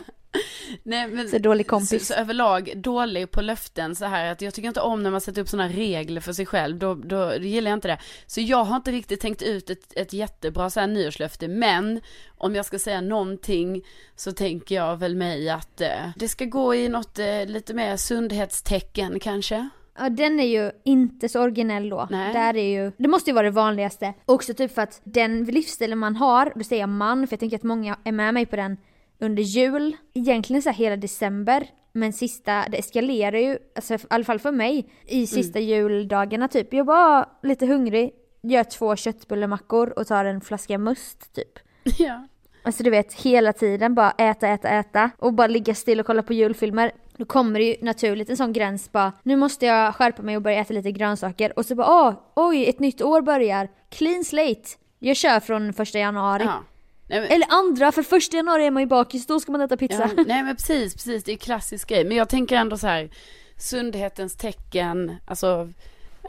Nej, 0.83 1.07
men, 1.07 1.29
Så 1.29 1.37
dålig 1.37 1.67
kompis. 1.67 2.07
Så, 2.07 2.13
så 2.13 2.19
överlag 2.19 2.71
dålig 2.75 3.31
på 3.31 3.41
löften 3.41 3.95
så 3.95 4.05
här 4.05 4.31
att 4.31 4.41
jag 4.41 4.53
tycker 4.53 4.67
inte 4.67 4.81
om 4.81 5.03
när 5.03 5.11
man 5.11 5.21
sätter 5.21 5.41
upp 5.41 5.49
sådana 5.49 5.69
regler 5.69 6.21
för 6.21 6.33
sig 6.33 6.45
själv, 6.45 6.77
då, 6.77 6.95
då, 6.95 7.29
då 7.29 7.35
gillar 7.35 7.71
jag 7.71 7.77
inte 7.77 7.87
det. 7.87 7.97
Så 8.27 8.41
jag 8.41 8.63
har 8.63 8.75
inte 8.75 8.91
riktigt 8.91 9.19
tänkt 9.19 9.41
ut 9.41 9.69
ett, 9.69 9.93
ett 9.95 10.13
jättebra 10.13 10.69
så 10.69 10.79
här 10.79 10.87
nyårslöfte, 10.87 11.47
men 11.47 12.01
om 12.37 12.55
jag 12.55 12.65
ska 12.65 12.79
säga 12.79 13.01
någonting 13.01 13.85
så 14.15 14.31
tänker 14.31 14.75
jag 14.75 14.97
väl 14.97 15.15
mig 15.15 15.49
att 15.49 15.81
eh, 15.81 16.09
det 16.15 16.27
ska 16.27 16.45
gå 16.45 16.75
i 16.75 16.89
något 16.89 17.19
eh, 17.19 17.45
lite 17.45 17.73
mer 17.73 17.97
sundhetstecken 17.97 19.19
kanske. 19.19 19.69
Ja 19.99 20.09
den 20.09 20.39
är 20.39 20.47
ju 20.47 20.71
inte 20.83 21.29
så 21.29 21.41
originell 21.41 21.89
då. 21.89 22.07
Nej. 22.11 22.33
Där 22.33 22.57
är 22.57 22.83
ju, 22.83 22.91
det 22.97 23.07
måste 23.07 23.29
ju 23.29 23.33
vara 23.33 23.45
det 23.45 23.51
vanligaste. 23.51 24.13
Också 24.25 24.53
typ 24.53 24.75
för 24.75 24.81
att 24.81 25.01
den 25.03 25.43
livsstilen 25.43 25.97
man 25.97 26.15
har, 26.15 26.51
då 26.55 26.63
säger 26.63 26.81
jag 26.81 26.89
man 26.89 27.27
för 27.27 27.33
jag 27.33 27.39
tänker 27.39 27.57
att 27.57 27.63
många 27.63 27.97
är 28.03 28.11
med 28.11 28.33
mig 28.33 28.45
på 28.45 28.55
den 28.55 28.77
under 29.19 29.43
jul. 29.43 29.95
Egentligen 30.13 30.61
så 30.61 30.69
här 30.69 30.77
hela 30.77 30.97
december. 30.97 31.67
Men 31.91 32.13
sista, 32.13 32.65
det 32.69 32.77
eskalerar 32.77 33.37
ju, 33.37 33.57
alltså 33.75 33.93
i 33.93 33.97
alla 34.09 34.23
fall 34.23 34.39
för 34.39 34.51
mig, 34.51 34.89
i 35.05 35.27
sista 35.27 35.59
juldagarna 35.59 36.47
typ. 36.47 36.73
Jag 36.73 36.85
var 36.85 37.25
lite 37.43 37.65
hungrig, 37.65 38.11
gör 38.43 38.63
två 38.63 38.95
köttbullemackor 38.95 39.99
och 39.99 40.07
tar 40.07 40.25
en 40.25 40.41
flaska 40.41 40.77
must 40.77 41.33
typ. 41.35 41.59
Ja. 41.97 42.27
Alltså 42.63 42.83
du 42.83 42.89
vet, 42.89 43.13
hela 43.13 43.53
tiden 43.53 43.95
bara 43.95 44.11
äta, 44.11 44.47
äta, 44.47 44.69
äta 44.69 45.11
och 45.17 45.33
bara 45.33 45.47
ligga 45.47 45.75
still 45.75 45.99
och 45.99 46.05
kolla 46.05 46.23
på 46.23 46.33
julfilmer. 46.33 46.91
Då 47.19 47.25
kommer 47.25 47.59
det 47.59 47.65
ju 47.65 47.75
naturligt 47.81 48.29
en 48.29 48.37
sån 48.37 48.53
gräns 48.53 48.91
bara, 48.91 49.11
nu 49.23 49.35
måste 49.35 49.65
jag 49.65 49.95
skärpa 49.95 50.21
mig 50.21 50.35
och 50.35 50.41
börja 50.41 50.59
äta 50.59 50.73
lite 50.73 50.91
grönsaker. 50.91 51.59
Och 51.59 51.65
så 51.65 51.75
bara, 51.75 51.87
åh, 51.87 52.13
oj, 52.35 52.69
ett 52.69 52.79
nytt 52.79 53.01
år 53.01 53.21
börjar. 53.21 53.69
Clean 53.89 54.23
slate. 54.23 54.61
Jag 54.99 55.15
kör 55.15 55.39
från 55.39 55.73
första 55.73 55.99
januari. 55.99 56.43
ja. 56.43 56.63
Nej, 57.07 57.21
men, 57.21 57.31
Eller 57.31 57.47
andra, 57.49 57.91
för 57.91 58.03
första 58.03 58.37
januari 58.37 58.65
är 58.65 58.71
man 58.71 58.83
ju 58.83 58.87
bakis, 58.87 59.27
då 59.27 59.39
ska 59.39 59.51
man 59.51 59.61
äta 59.61 59.77
pizza. 59.77 60.09
ja, 60.17 60.23
nej 60.27 60.43
men 60.43 60.55
precis, 60.55 60.93
precis, 60.93 61.23
det 61.23 61.31
är 61.31 61.33
en 61.33 61.37
klassisk 61.39 61.89
grej. 61.89 62.03
Men 62.05 62.17
jag 62.17 62.29
tänker 62.29 62.55
ändå 62.55 62.77
så 62.77 62.87
här, 62.87 63.09
sundhetens 63.57 64.35
tecken, 64.35 65.15
alltså, 65.25 65.69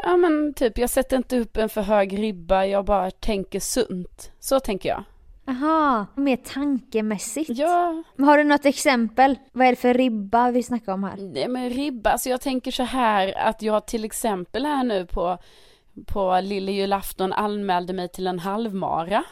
ja 0.03 0.17
men 0.17 0.55
typ, 0.55 0.79
jag 0.79 0.91
sätter 0.91 1.17
inte 1.17 1.39
upp 1.39 1.57
en 1.57 1.69
för 1.69 1.83
hög 1.83 2.19
ribba, 2.19 2.65
jag 2.65 2.85
bara 2.85 3.11
tänker 3.11 3.61
sunt. 3.61 4.33
Så 4.41 4.61
tänker 4.61 4.89
jag. 4.89 5.05
Aha, 5.49 6.07
mer 6.15 6.37
tankemässigt. 6.37 7.51
Ja, 7.55 8.03
Men 8.17 8.29
Har 8.29 8.39
du 8.39 8.45
något 8.45 8.67
exempel? 8.67 9.39
Vad 9.53 9.67
är 9.67 9.71
det 9.71 9.77
för 9.77 9.95
ribba 9.95 10.51
vi 10.51 10.63
snackar 10.63 10.93
om 10.93 11.05
här? 11.05 11.17
nej 11.17 11.49
men 11.49 11.71
ribba, 11.71 12.11
alltså 12.11 12.29
jag 12.29 12.41
tänker 12.41 12.71
så 12.71 12.83
här 12.83 13.39
att 13.39 13.63
jag 13.63 13.87
till 13.87 14.05
exempel 14.05 14.67
här 14.67 14.85
nu 14.85 15.07
på, 15.07 15.39
på 16.07 16.41
lille 16.43 16.73
julafton 16.73 17.33
anmälde 17.33 17.93
mig 17.93 18.09
till 18.09 18.27
en 18.27 18.39
halvmara. 18.39 19.25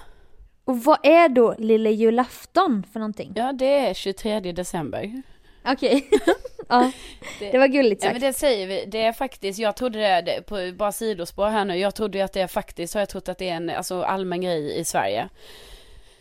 Och 0.65 0.85
vad 0.85 0.99
är 1.03 1.29
då 1.29 1.55
lille 1.59 1.91
julafton 1.91 2.85
för 2.93 3.01
någonting? 3.01 3.33
Ja, 3.37 3.53
det 3.53 3.89
är 3.89 3.95
23 3.95 4.41
december. 4.41 5.23
Okej. 5.67 6.09
ja, 6.69 6.93
det 7.39 7.59
var 7.59 7.67
gulligt 7.67 8.03
Ja 8.05 8.09
sagt. 8.11 8.21
men 8.21 8.31
det 8.31 8.37
säger 8.37 8.67
vi, 8.67 8.85
det 8.87 9.03
är 9.03 9.13
faktiskt, 9.13 9.59
jag 9.59 9.77
trodde 9.77 9.99
det, 9.99 10.21
det 10.21 10.43
på 10.43 10.73
bara 10.77 10.93
sidospår 10.93 11.47
här 11.49 11.65
nu, 11.65 11.77
jag 11.77 11.95
trodde 11.95 12.25
att 12.25 12.33
det 12.33 12.41
är 12.41 12.47
faktiskt, 12.47 12.95
har 12.95 13.01
jag 13.01 13.09
trott 13.09 13.29
att 13.29 13.39
det 13.39 13.49
är 13.49 13.55
en 13.55 13.71
alltså, 13.71 14.03
allmän 14.03 14.41
grej 14.41 14.79
i 14.79 14.85
Sverige. 14.85 15.29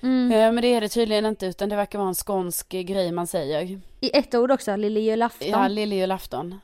Mm. 0.03 0.31
Eh, 0.31 0.51
Men 0.51 0.61
det 0.61 0.67
är 0.73 0.81
det 0.81 0.89
tydligen 0.89 1.25
inte, 1.25 1.45
utan 1.45 1.69
det 1.69 1.75
verkar 1.75 1.99
vara 1.99 2.07
en 2.09 2.15
skånsk 2.15 2.69
grej 2.69 3.11
man 3.11 3.27
säger. 3.27 3.79
I 3.99 4.11
ett 4.17 4.35
ord 4.35 4.51
också, 4.51 4.75
lille 4.75 4.99
julafton. 4.99 5.47
Ja, 5.49 5.61
Ja, 5.61 5.67
lille 5.67 5.95
julafton. 5.95 6.59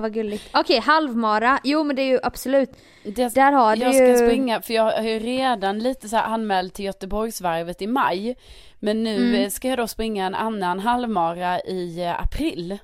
vad 0.00 0.14
gulligt. 0.14 0.44
Okej, 0.54 0.78
halvmara. 0.80 1.58
Jo 1.64 1.84
men 1.84 1.96
det 1.96 2.02
är 2.02 2.06
ju 2.06 2.18
absolut. 2.22 2.70
Det, 3.04 3.34
Där 3.34 3.52
har 3.52 3.76
du 3.76 3.82
jag 3.82 3.94
ska 3.94 4.06
ju... 4.08 4.16
springa, 4.16 4.62
för 4.62 4.74
jag 4.74 4.84
har 4.92 5.02
ju 5.02 5.18
redan 5.18 5.78
lite 5.78 6.08
så 6.08 6.16
här 6.16 6.24
anmält 6.24 6.74
till 6.74 6.84
Göteborgsvarvet 6.84 7.82
i 7.82 7.86
maj. 7.86 8.36
Men 8.78 9.02
nu 9.04 9.16
Mm. 9.16 9.34
eh, 9.34 9.48
ska 9.50 9.68
jag 9.68 9.78
då 9.78 9.86
springa 9.86 10.26
en 10.26 10.34
annan 10.34 10.78
halvmara 10.80 11.60
i 11.60 12.00
eh, 12.04 12.20
april. 12.22 12.78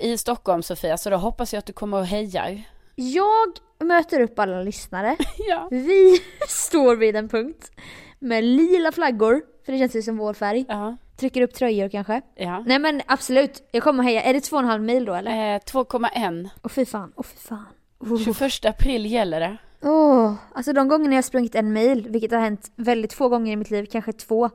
I 0.00 0.18
Stockholm 0.18 0.62
Sofia, 0.62 0.96
så 0.96 1.10
då 1.10 1.16
hoppas 1.16 1.52
jag 1.52 1.58
att 1.58 1.66
du 1.66 1.72
kommer 1.72 1.98
och 1.98 2.06
hejar. 2.06 2.62
Jag 2.94 3.58
möter 3.86 4.20
upp 4.20 4.38
alla 4.38 4.62
lyssnare. 4.62 5.16
Ja. 5.48 5.68
Vi 5.70 6.20
står 6.48 6.96
vid 6.96 7.16
en 7.16 7.28
punkt 7.28 7.70
med 8.18 8.44
lila 8.44 8.92
flaggor, 8.92 9.42
för 9.64 9.72
det 9.72 9.78
känns 9.78 9.96
ju 9.96 10.02
som 10.02 10.16
vår 10.16 10.34
färg. 10.34 10.64
Ja, 10.68 10.96
Trycker 11.16 11.40
upp 11.42 11.54
tröjor 11.54 11.88
kanske. 11.88 12.22
ja. 12.36 12.64
Nej 12.66 12.78
men 12.78 13.02
absolut, 13.06 13.68
jag 13.72 13.82
kommer 13.82 14.02
heja. 14.04 14.22
Är 14.22 14.34
det 14.34 14.40
två 14.40 14.56
och 14.56 14.62
en 14.62 14.68
halv 14.68 14.82
mil 14.82 15.04
då 15.04 15.14
eller? 15.14 15.54
Eh, 15.54 15.58
2,1. 15.58 16.48
Åh 16.62 16.68
fy 16.70 16.84
fan, 16.84 17.12
åh 17.16 17.24
fy 17.24 17.36
fan. 17.36 17.64
Åh, 17.98 18.18
21 18.24 18.64
april 18.64 19.06
gäller 19.06 19.40
det. 19.40 19.56
Åh, 19.82 20.34
alltså 20.54 20.72
de 20.72 20.88
gångerna 20.88 21.12
jag 21.12 21.16
har 21.16 21.22
sprungit 21.22 21.54
en 21.54 21.72
mil, 21.72 22.06
vilket 22.08 22.32
har 22.32 22.38
hänt 22.38 22.72
väldigt 22.76 23.12
få 23.12 23.28
gånger 23.28 23.52
i 23.52 23.56
mitt 23.56 23.70
liv, 23.70 23.86
kanske 23.92 24.12
två. 24.12 24.50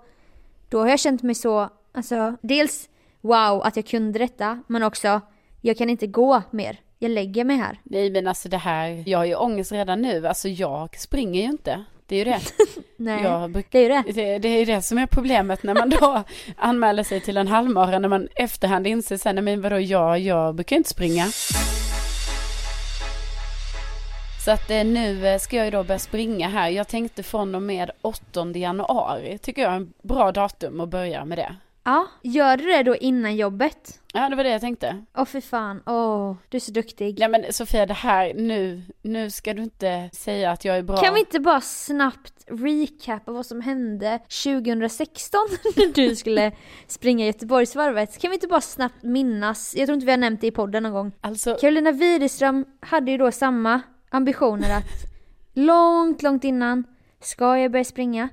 Då 0.70 0.80
har 0.80 0.88
jag 0.88 1.00
känt 1.00 1.24
mig 1.24 1.36
så, 1.36 1.70
alltså 1.92 2.36
dels 2.42 2.90
wow 3.22 3.62
att 3.64 3.76
jag 3.76 3.86
kunde 3.86 4.20
detta, 4.20 4.64
men 4.68 4.84
också 4.84 5.22
jag 5.62 5.78
kan 5.78 5.90
inte 5.90 6.08
gå 6.08 6.42
mer. 6.52 6.80
Jag 7.00 7.12
lägger 7.12 7.44
mig 7.44 7.58
här. 7.58 7.80
Nej 7.84 8.10
men 8.12 8.28
alltså 8.28 8.50
det 8.50 8.58
här, 8.58 9.04
jag 9.10 9.18
har 9.18 9.26
ju 9.26 9.36
ångest 9.36 9.72
redan 9.72 10.02
nu. 10.02 10.28
Alltså 10.28 10.48
jag 10.50 10.96
springer 11.00 11.42
ju 11.42 11.48
inte. 11.48 11.84
Det 12.08 12.16
är 12.16 12.20
ju 12.20 12.32
det. 12.32 12.40
Nej, 12.98 13.24
Jag 13.24 13.66
det 13.72 13.78
är 13.78 13.82
ju 13.82 13.90
det. 13.90 14.04
Det, 14.14 14.40
det 14.40 14.48
är 14.48 14.60
ju 14.60 14.66
det 14.66 14.82
som 14.82 14.98
är 14.98 15.06
problemet 15.06 15.64
när 15.64 15.74
man 15.74 15.90
då 15.90 16.24
anmäler 16.58 17.04
sig 17.04 17.22
till 17.22 17.38
en 17.38 17.48
halvmara 17.48 18.00
när 18.00 18.10
man 18.10 18.28
efterhand 18.36 18.88
inser 18.88 19.18
sen, 19.18 19.44
men 19.44 19.62
vadå, 19.62 19.80
jag, 19.80 20.20
jag 20.20 20.56
brukar 20.56 20.76
inte 20.76 20.90
springa. 20.90 21.26
Så 24.46 24.52
att 24.52 24.72
eh, 24.72 24.86
nu 24.86 25.28
eh, 25.28 25.40
ska 25.40 25.56
jag 25.56 25.66
ju 25.66 25.72
då 25.72 25.84
börja 25.84 26.00
springa 26.00 26.50
här. 26.50 26.70
Jag 26.70 26.88
tänkte 26.88 27.24
från 27.24 27.56
och 27.56 27.62
med 27.62 27.92
8 28.02 28.52
januari. 28.56 29.38
Tycker 29.38 29.62
jag 29.62 29.72
är 29.72 29.76
en 29.76 29.94
bra 30.04 30.32
datum 30.32 30.80
att 30.80 30.90
börja 30.90 31.26
med 31.26 31.38
det. 31.38 31.56
Ja, 31.86 32.08
gör 32.22 32.58
du 32.58 32.64
det 32.64 32.84
då 32.84 32.96
innan 32.96 33.36
jobbet? 33.36 34.00
Ja, 34.14 34.30
det 34.30 34.36
var 34.36 34.44
det 34.44 34.50
jag 34.50 34.62
tänkte. 34.62 35.04
Åh 35.18 35.26
fy 35.26 35.42
fan, 35.42 35.82
åh, 35.86 36.36
du 36.50 36.58
är 36.58 36.60
så 36.60 36.72
duktig. 36.72 37.20
Ja 37.20 37.28
men 37.28 37.54
Sofia, 37.54 37.86
det 37.86 37.94
här, 37.94 38.34
nu, 38.34 38.82
nu 39.02 39.30
ska 39.30 39.54
du 39.54 39.64
inte 39.64 40.10
säga 40.14 40.52
att 40.52 40.66
jag 40.66 40.78
är 40.78 40.84
bra. 40.84 40.98
Kan 40.98 41.14
vi 41.14 41.20
inte 41.20 41.40
bara 41.40 41.62
snabbt 41.62 42.34
recapa 42.48 43.32
vad 43.32 43.46
som 43.46 43.62
hände 43.62 44.20
2016 44.44 45.40
när 45.76 45.94
du 45.94 46.16
skulle 46.16 46.52
springa 46.88 47.26
Göteborgsvarvet? 47.26 48.20
Kan 48.20 48.30
vi 48.30 48.36
inte 48.36 48.48
bara 48.48 48.62
snabbt 48.62 49.04
minnas, 49.04 49.76
jag 49.76 49.88
tror 49.88 49.94
inte 49.94 50.06
vi 50.06 50.12
har 50.12 50.18
nämnt 50.18 50.42
det 50.42 50.48
i 50.48 50.52
podden 50.52 50.84
någon 50.84 50.94
gång. 50.94 51.12
Alltså, 51.22 51.56
Carolina 51.62 51.92
Widerström 51.92 52.66
hade 52.80 53.12
ju 53.12 53.18
då 53.18 53.32
samma 53.32 53.82
ambitioner 54.10 54.78
att 54.78 54.84
långt, 55.54 56.22
långt 56.22 56.44
innan 56.44 56.84
ska 57.22 57.58
jag 57.58 57.72
börja 57.72 57.86
springa. 57.86 58.30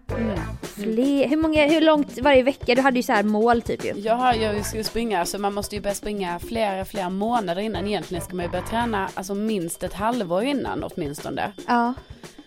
Fler, 0.82 1.28
hur, 1.28 1.36
många, 1.36 1.66
hur 1.66 1.80
långt 1.80 2.18
varje 2.18 2.42
vecka? 2.42 2.74
Du 2.74 2.80
hade 2.80 2.96
ju 2.96 3.02
så 3.02 3.12
här 3.12 3.22
mål 3.22 3.62
typ 3.62 3.84
ju. 3.84 3.92
Ja, 3.96 4.34
jag 4.34 4.66
ska 4.66 4.76
ju 4.76 4.84
springa, 4.84 5.26
så 5.26 5.38
man 5.38 5.54
måste 5.54 5.74
ju 5.74 5.80
börja 5.82 5.94
springa 5.94 6.38
flera, 6.38 6.84
flera 6.84 7.10
månader 7.10 7.62
innan. 7.62 7.86
Egentligen 7.86 8.24
ska 8.24 8.36
man 8.36 8.44
ju 8.44 8.50
börja 8.50 8.64
träna, 8.64 9.08
alltså 9.14 9.34
minst 9.34 9.82
ett 9.82 9.94
halvår 9.94 10.42
innan 10.42 10.84
åtminstone. 10.84 11.52
Ja. 11.66 11.94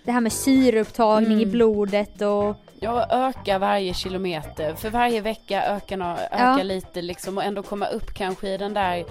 Det 0.03 0.11
här 0.11 0.21
med 0.21 0.33
syreupptagning 0.33 1.41
i 1.41 1.45
blodet 1.45 2.21
och 2.21 2.55
Jag 2.83 3.05
ökar 3.13 3.59
varje 3.59 3.93
kilometer, 3.93 4.75
för 4.75 4.89
varje 4.89 5.21
vecka 5.21 5.63
ökar, 5.63 5.99
ökar 6.31 6.57
Ja. 6.57 6.63
lite 6.63 7.01
liksom 7.01 7.37
och 7.37 7.43
ändå 7.43 7.63
komma 7.63 7.87
upp 7.87 8.13
kanske 8.13 8.49
i 8.49 8.57
den 8.57 8.73
där 8.73 9.05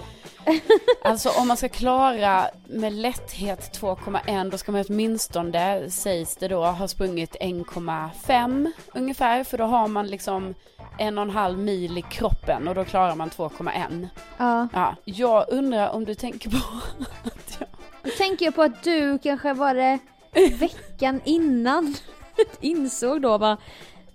Alltså 1.03 1.29
om 1.29 1.47
man 1.47 1.57
ska 1.57 1.69
klara 1.69 2.45
med 2.67 2.93
lätthet 2.93 3.79
2,1 3.81 4.49
då 4.51 4.57
ska 4.57 4.71
man 4.71 4.83
åtminstone, 4.89 5.89
sägs 5.89 6.35
det 6.37 6.47
då, 6.47 6.65
ha 6.65 6.87
sprungit 6.87 7.35
1,5 7.41 8.71
ungefär 8.93 9.43
för 9.43 9.57
då 9.57 9.63
har 9.63 9.87
man 9.87 10.07
liksom 10.07 10.55
en 10.97 11.17
och 11.17 11.21
en 11.23 11.29
halv 11.29 11.57
mil 11.59 11.97
i 11.97 12.01
kroppen 12.01 12.67
och 12.67 12.75
då 12.75 12.85
klarar 12.85 13.15
man 13.15 13.29
2,1. 13.29 14.07
ja. 14.37 14.67
Ja, 14.73 14.95
jag 15.05 15.45
undrar 15.49 15.89
om 15.89 16.05
du 16.05 16.15
tänker 16.15 16.49
på 16.49 16.57
att 17.23 17.57
jag... 17.59 17.69
Då 18.03 18.09
tänker 18.17 18.45
jag 18.45 18.55
på 18.55 18.61
att 18.63 18.83
du 18.83 19.19
kanske 19.19 19.53
var 19.53 19.75
det 19.75 19.99
veckan 20.59 21.21
innan 21.25 21.95
insåg 22.61 23.21
då 23.21 23.37
bara 23.37 23.57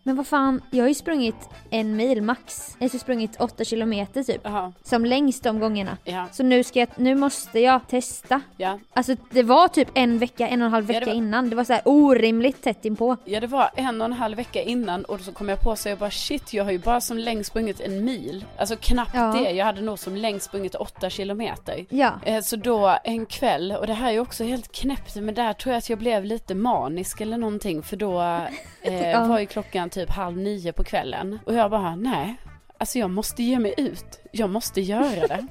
men 0.09 0.17
vad 0.17 0.27
fan, 0.27 0.63
jag 0.71 0.85
har 0.85 0.89
ju 0.89 0.95
sprungit 0.95 1.49
en 1.71 1.97
mil 1.97 2.23
max. 2.23 2.77
Jag 2.79 2.89
har 2.89 2.93
ju 2.95 2.99
sprungit 2.99 3.41
åtta 3.41 3.65
kilometer 3.65 4.23
typ. 4.23 4.41
Jaha, 4.45 4.73
Som 4.83 5.05
längst 5.05 5.43
de 5.43 5.59
gångerna. 5.61 5.97
ja, 6.05 6.27
Så 6.33 6.43
nu 6.43 6.65
ska 6.65 6.79
jag, 6.79 6.89
nu 6.97 7.15
måste 7.15 7.61
jag 7.61 7.89
testa. 7.89 8.41
ja. 8.57 8.79
Alltså 8.95 9.15
det 9.31 9.43
var 9.43 9.69
typ 9.69 9.89
en 9.95 10.19
vecka, 10.19 10.49
en 10.49 10.63
och 10.63 10.67
en 10.67 10.73
halv 10.73 10.85
Ja, 10.85 10.93
det 10.93 11.01
vecka 11.01 11.11
var- 11.11 11.17
innan. 11.17 11.51
Det 11.51 11.57
var 11.57 11.65
så 11.65 11.73
här 11.73 11.83
orimligt 11.85 12.63
tätt 12.63 12.85
inpå. 12.85 13.17
Ja 13.25 13.41
det 13.41 13.47
var 13.47 13.71
en 13.77 14.01
och 14.01 14.05
en 14.05 14.13
halv 14.13 14.37
vecka 14.37 14.63
innan 14.63 15.05
och 15.05 15.21
så 15.21 15.33
kom 15.33 15.49
jag 15.49 15.61
på 15.61 15.77
så 15.77 15.89
jag 15.89 15.99
bara 15.99 16.11
shit 16.11 16.53
jag 16.53 16.65
har 16.65 16.73
ju 16.73 16.79
bara 16.79 17.01
som 17.01 17.19
längst 17.19 17.51
sprungit 17.51 17.81
en 17.81 18.05
mil. 18.05 18.45
Alltså 18.59 18.77
knappt 18.77 19.15
Ja. 19.15 19.33
det, 19.33 19.51
jag 19.51 19.65
hade 19.65 19.81
nog 19.81 19.99
som 19.99 20.17
längst 20.17 20.47
sprungit 20.47 20.75
åtta 20.75 21.11
kilometer. 21.11 21.87
Ja. 21.89 22.13
Eh, 22.25 22.41
Så 22.41 22.57
då 22.57 22.99
en 23.05 23.27
kväll, 23.27 23.73
och 23.73 23.87
det 23.87 23.95
här 23.95 24.09
är 24.09 24.13
ju 24.13 24.21
också 24.21 24.45
helt 24.45 24.73
knäppt, 24.73 25.17
men 25.17 25.35
där 25.35 25.53
tror 25.53 25.73
jag 25.73 25.79
att 25.79 25.91
jag 25.91 25.99
blev 25.99 26.25
lite 26.25 26.55
manisk 26.55 27.21
eller 27.21 27.39
någonting 27.39 27.83
för 27.83 27.97
då 27.97 28.21
eh, 28.83 29.29
var 29.29 29.39
ju 29.39 29.47
klockan 29.47 29.91
typ 29.91 29.98
typ 29.99 30.11
halv 30.11 30.37
nio 30.37 30.73
på 30.73 30.85
kvällen. 30.85 31.39
Och 31.47 31.55
jag 31.55 31.71
bara, 31.71 31.97
nej, 31.97 32.37
alltså 32.79 32.99
jag 32.99 33.11
måste 33.11 33.43
ge 33.43 33.59
mig 33.59 33.75
ut, 33.77 34.21
jag 34.33 34.51
måste 34.51 34.81
göra 34.81 35.27
det. 35.27 35.47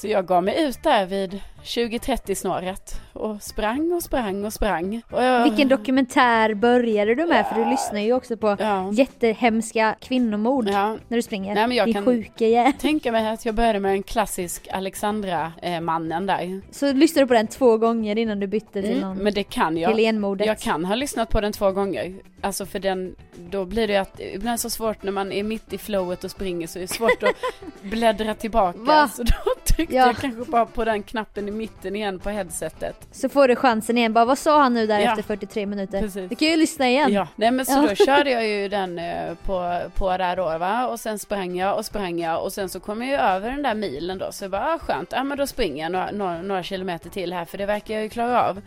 Så 0.00 0.08
jag 0.08 0.26
gav 0.26 0.44
mig 0.44 0.64
ut 0.64 0.82
där 0.82 1.06
vid 1.06 1.40
20-30 1.64 2.34
snåret 2.34 3.00
och 3.12 3.42
sprang 3.42 3.92
och 3.92 4.02
sprang 4.02 4.44
och 4.44 4.52
sprang. 4.52 5.02
Och 5.10 5.22
jag, 5.24 5.44
Vilken 5.44 5.68
dokumentär 5.68 6.54
började 6.54 7.14
du 7.14 7.26
med? 7.26 7.46
För 7.46 7.64
du 7.64 7.70
lyssnar 7.70 8.00
ju 8.00 8.12
också 8.12 8.36
på 8.36 8.56
Ja. 8.60 8.90
jättehemska 8.92 9.96
kvinnomord 10.00 10.68
Ja. 10.68 10.96
när 11.08 11.16
du 11.18 11.22
springer. 11.22 11.54
Nej, 11.54 11.66
men 11.68 11.76
jag 11.76 11.86
Din 11.86 11.94
kan- 11.94 12.04
sjuke 12.04 12.46
jävel. 12.46 12.72
Tänka 12.72 13.12
mig 13.12 13.28
att 13.28 13.44
jag 13.46 13.54
började 13.54 13.80
med 13.80 13.92
en 13.92 14.02
klassisk 14.02 14.68
Alexandra-mannen 14.72 16.26
där. 16.26 16.60
Så 16.70 16.92
lyssnade 16.92 17.24
du 17.24 17.28
på 17.28 17.34
den 17.34 17.46
två 17.46 17.76
gånger 17.76 18.18
innan 18.18 18.40
du 18.40 18.46
bytte 18.46 18.82
till 18.82 18.90
Mm, 18.90 19.00
någon. 19.00 19.16
men 19.16 19.34
det 19.34 19.42
kan 19.42 19.76
jag. 19.76 19.94
Till 19.96 20.04
enmodet. 20.04 20.46
Jag 20.46 20.58
kan 20.58 20.84
ha 20.84 20.94
lyssnat 20.94 21.28
på 21.30 21.40
den 21.40 21.52
två 21.52 21.72
gånger. 21.72 22.14
Alltså 22.40 22.66
för 22.66 22.78
den, 22.78 23.14
då 23.50 23.64
blir 23.64 23.88
det 23.88 23.96
att, 23.96 24.20
ibland 24.20 24.52
är 24.54 24.56
så 24.56 24.70
svårt 24.70 25.02
när 25.02 25.12
man 25.12 25.32
är 25.32 25.42
mitt 25.42 25.72
i 25.72 25.78
flowet 25.78 26.24
och 26.24 26.30
springer 26.30 26.66
så 26.66 26.78
är 26.78 26.80
det 26.80 26.88
svårt 26.88 27.22
att 27.22 27.34
bläddra 27.82 28.07
tillbaka. 28.14 28.78
Va? 28.78 29.08
Så 29.08 29.22
då 29.22 29.32
tryckte 29.64 29.94
Ja. 29.94 30.06
jag 30.06 30.16
kanske 30.16 30.50
bara 30.50 30.66
på 30.66 30.84
den 30.84 31.02
knappen 31.02 31.48
i 31.48 31.50
mitten 31.50 31.96
igen 31.96 32.18
på 32.18 32.30
headsetet. 32.30 33.08
Så 33.12 33.28
får 33.28 33.48
du 33.48 33.56
chansen 33.56 33.98
igen. 33.98 34.12
Bara 34.12 34.24
vad 34.24 34.38
sa 34.38 34.62
han 34.62 34.74
nu 34.74 34.86
där 34.86 35.00
Ja. 35.00 35.10
efter 35.10 35.22
43 35.22 35.66
minuter? 35.66 36.00
Precis. 36.00 36.28
Du 36.30 36.36
kan 36.36 36.48
ju 36.48 36.56
lyssna 36.56 36.88
igen. 36.88 37.12
Ja, 37.12 37.28
nej 37.36 37.50
men 37.50 37.66
så 37.66 37.72
Ja. 37.72 37.86
då 37.88 37.94
körde 38.04 38.30
jag 38.30 38.46
ju 38.48 38.68
den 38.68 38.98
eh, 38.98 39.34
på, 39.44 39.80
på 39.94 40.16
där 40.16 40.36
då 40.36 40.58
va 40.58 40.86
och 40.86 41.00
sen 41.00 41.18
sprang 41.18 41.56
jag 41.56 41.76
och 41.78 41.86
sprang 41.86 42.20
jag 42.20 42.42
och 42.42 42.52
sen 42.52 42.68
så 42.68 42.80
kom 42.80 43.02
jag 43.02 43.10
ju 43.10 43.16
över 43.16 43.50
den 43.50 43.62
där 43.62 43.74
milen 43.74 44.18
då 44.18 44.32
så 44.32 44.44
jag 44.44 44.50
bara 44.50 44.74
ah, 44.74 44.78
skönt, 44.78 45.12
ja 45.12 45.24
men 45.24 45.38
då 45.38 45.46
springer 45.46 45.82
jag 45.82 45.92
några, 45.92 46.10
några, 46.10 46.42
några 46.42 46.62
kilometer 46.62 47.10
till 47.10 47.32
här 47.32 47.44
för 47.44 47.58
det 47.58 47.66
verkar 47.66 47.94
jag 47.94 48.02
ju 48.02 48.08
klara 48.08 48.48
av. 48.48 48.60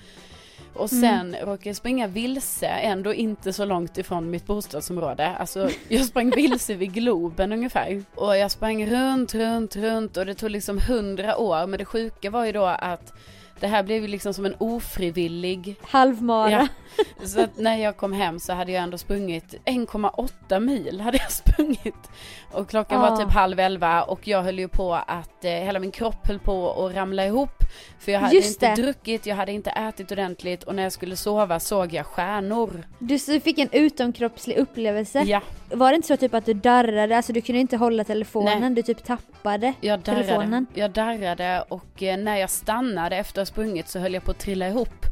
Och 0.74 0.90
sen 0.90 1.36
råkade 1.42 1.70
jag 1.70 1.76
springa 1.76 2.08
vilse, 2.08 2.68
ändå 2.68 3.14
inte 3.14 3.54
så 3.54 3.66
långt 3.66 3.98
ifrån 3.98 4.30
mitt 4.30 4.46
bostadsområde. 4.46 5.36
Alltså 5.36 5.70
jag 5.88 6.06
sprang 6.06 6.30
vilse 6.36 6.74
vid 6.74 6.94
Globen 6.94 7.52
ungefär. 7.52 8.04
Och 8.16 8.38
jag 8.38 8.52
sprang 8.52 8.86
runt, 8.86 9.34
runt, 9.36 9.76
runt 9.76 10.18
och 10.18 10.26
det 10.26 10.36
tog 10.36 10.52
liksom 10.52 10.80
hundra 10.88 11.38
år. 11.38 11.68
Men 11.68 11.80
det 11.80 11.86
sjuka 11.86 12.30
var 12.30 12.46
ju 12.46 12.52
då 12.52 12.66
att 12.66 13.14
Det 13.60 13.68
här 13.68 13.84
blev 13.84 14.02
ju 14.02 14.08
liksom 14.08 14.34
som 14.34 14.46
en 14.46 14.56
ofrivillig 14.58 15.76
Halvmara. 15.82 16.52
Ja. 16.52 16.68
Så 17.28 17.42
att 17.42 17.58
när 17.58 17.78
jag 17.78 17.98
kom 17.98 18.14
hem 18.14 18.40
så 18.40 18.54
hade 18.54 18.72
jag 18.72 18.84
ändå 18.84 18.98
sprungit 18.98 19.56
1,8 19.66 20.60
mil 20.60 21.02
hade 21.02 21.18
jag 21.18 21.32
sprungit. 21.32 22.10
Och 22.54 22.70
klockan 22.70 23.02
Ja. 23.04 23.10
var 23.10 23.18
typ 23.18 23.34
halv 23.34 23.60
elva 23.60 24.04
och 24.04 24.28
jag 24.28 24.44
höll 24.44 24.60
ju 24.60 24.68
på 24.68 24.94
att 24.94 25.46
eh, 25.46 25.52
hela 25.52 25.80
min 25.80 25.92
kropp 25.92 26.28
höll 26.28 26.40
på 26.40 26.86
att 26.86 26.96
ramla 26.96 27.26
ihop. 27.26 27.50
För 28.00 28.12
jag 28.12 28.20
hade 28.20 28.36
Just 28.36 28.50
inte 28.64 28.68
det. 28.76 28.82
druckit, 28.82 29.26
jag 29.26 29.36
hade 29.36 29.52
inte 29.52 29.70
ätit 29.70 30.12
ordentligt 30.12 30.64
och 30.64 30.76
när 30.76 30.84
jag 30.84 30.92
skulle 30.92 31.16
sova 31.16 31.60
såg 31.60 31.94
jag 31.94 32.06
stjärnor. 32.06 32.84
Du 33.00 33.20
fick 33.20 33.58
en 33.60 33.70
utomkroppslig 33.72 34.58
upplevelse. 34.58 35.22
Ja, 35.22 35.42
Var 35.70 35.90
det 35.92 35.96
inte 35.96 36.08
så 36.08 36.18
typ 36.18 36.34
att 36.34 36.46
du 36.46 36.54
darrade, 36.54 37.18
alltså 37.18 37.34
du 37.34 37.42
kunde 37.42 37.62
inte 37.62 37.78
hålla 37.78 38.04
telefonen, 38.04 38.62
Nej. 38.62 38.70
du 38.76 38.82
typ 38.82 39.04
tappade 39.04 39.74
jag 39.82 40.00
darrade. 40.00 40.24
telefonen? 40.24 40.66
Jag 40.74 40.92
darrade 40.92 41.64
och 41.70 42.04
eh, 42.04 42.18
när 42.18 42.38
jag 42.38 42.50
stannade 42.50 43.16
efter 43.18 43.42
att 43.42 43.48
ha 43.48 43.54
sprungit 43.54 43.88
så 43.88 44.00
höll 44.00 44.14
jag 44.14 44.24
på 44.24 44.32
att 44.32 44.40
trilla 44.40 44.68
ihop. 44.68 45.06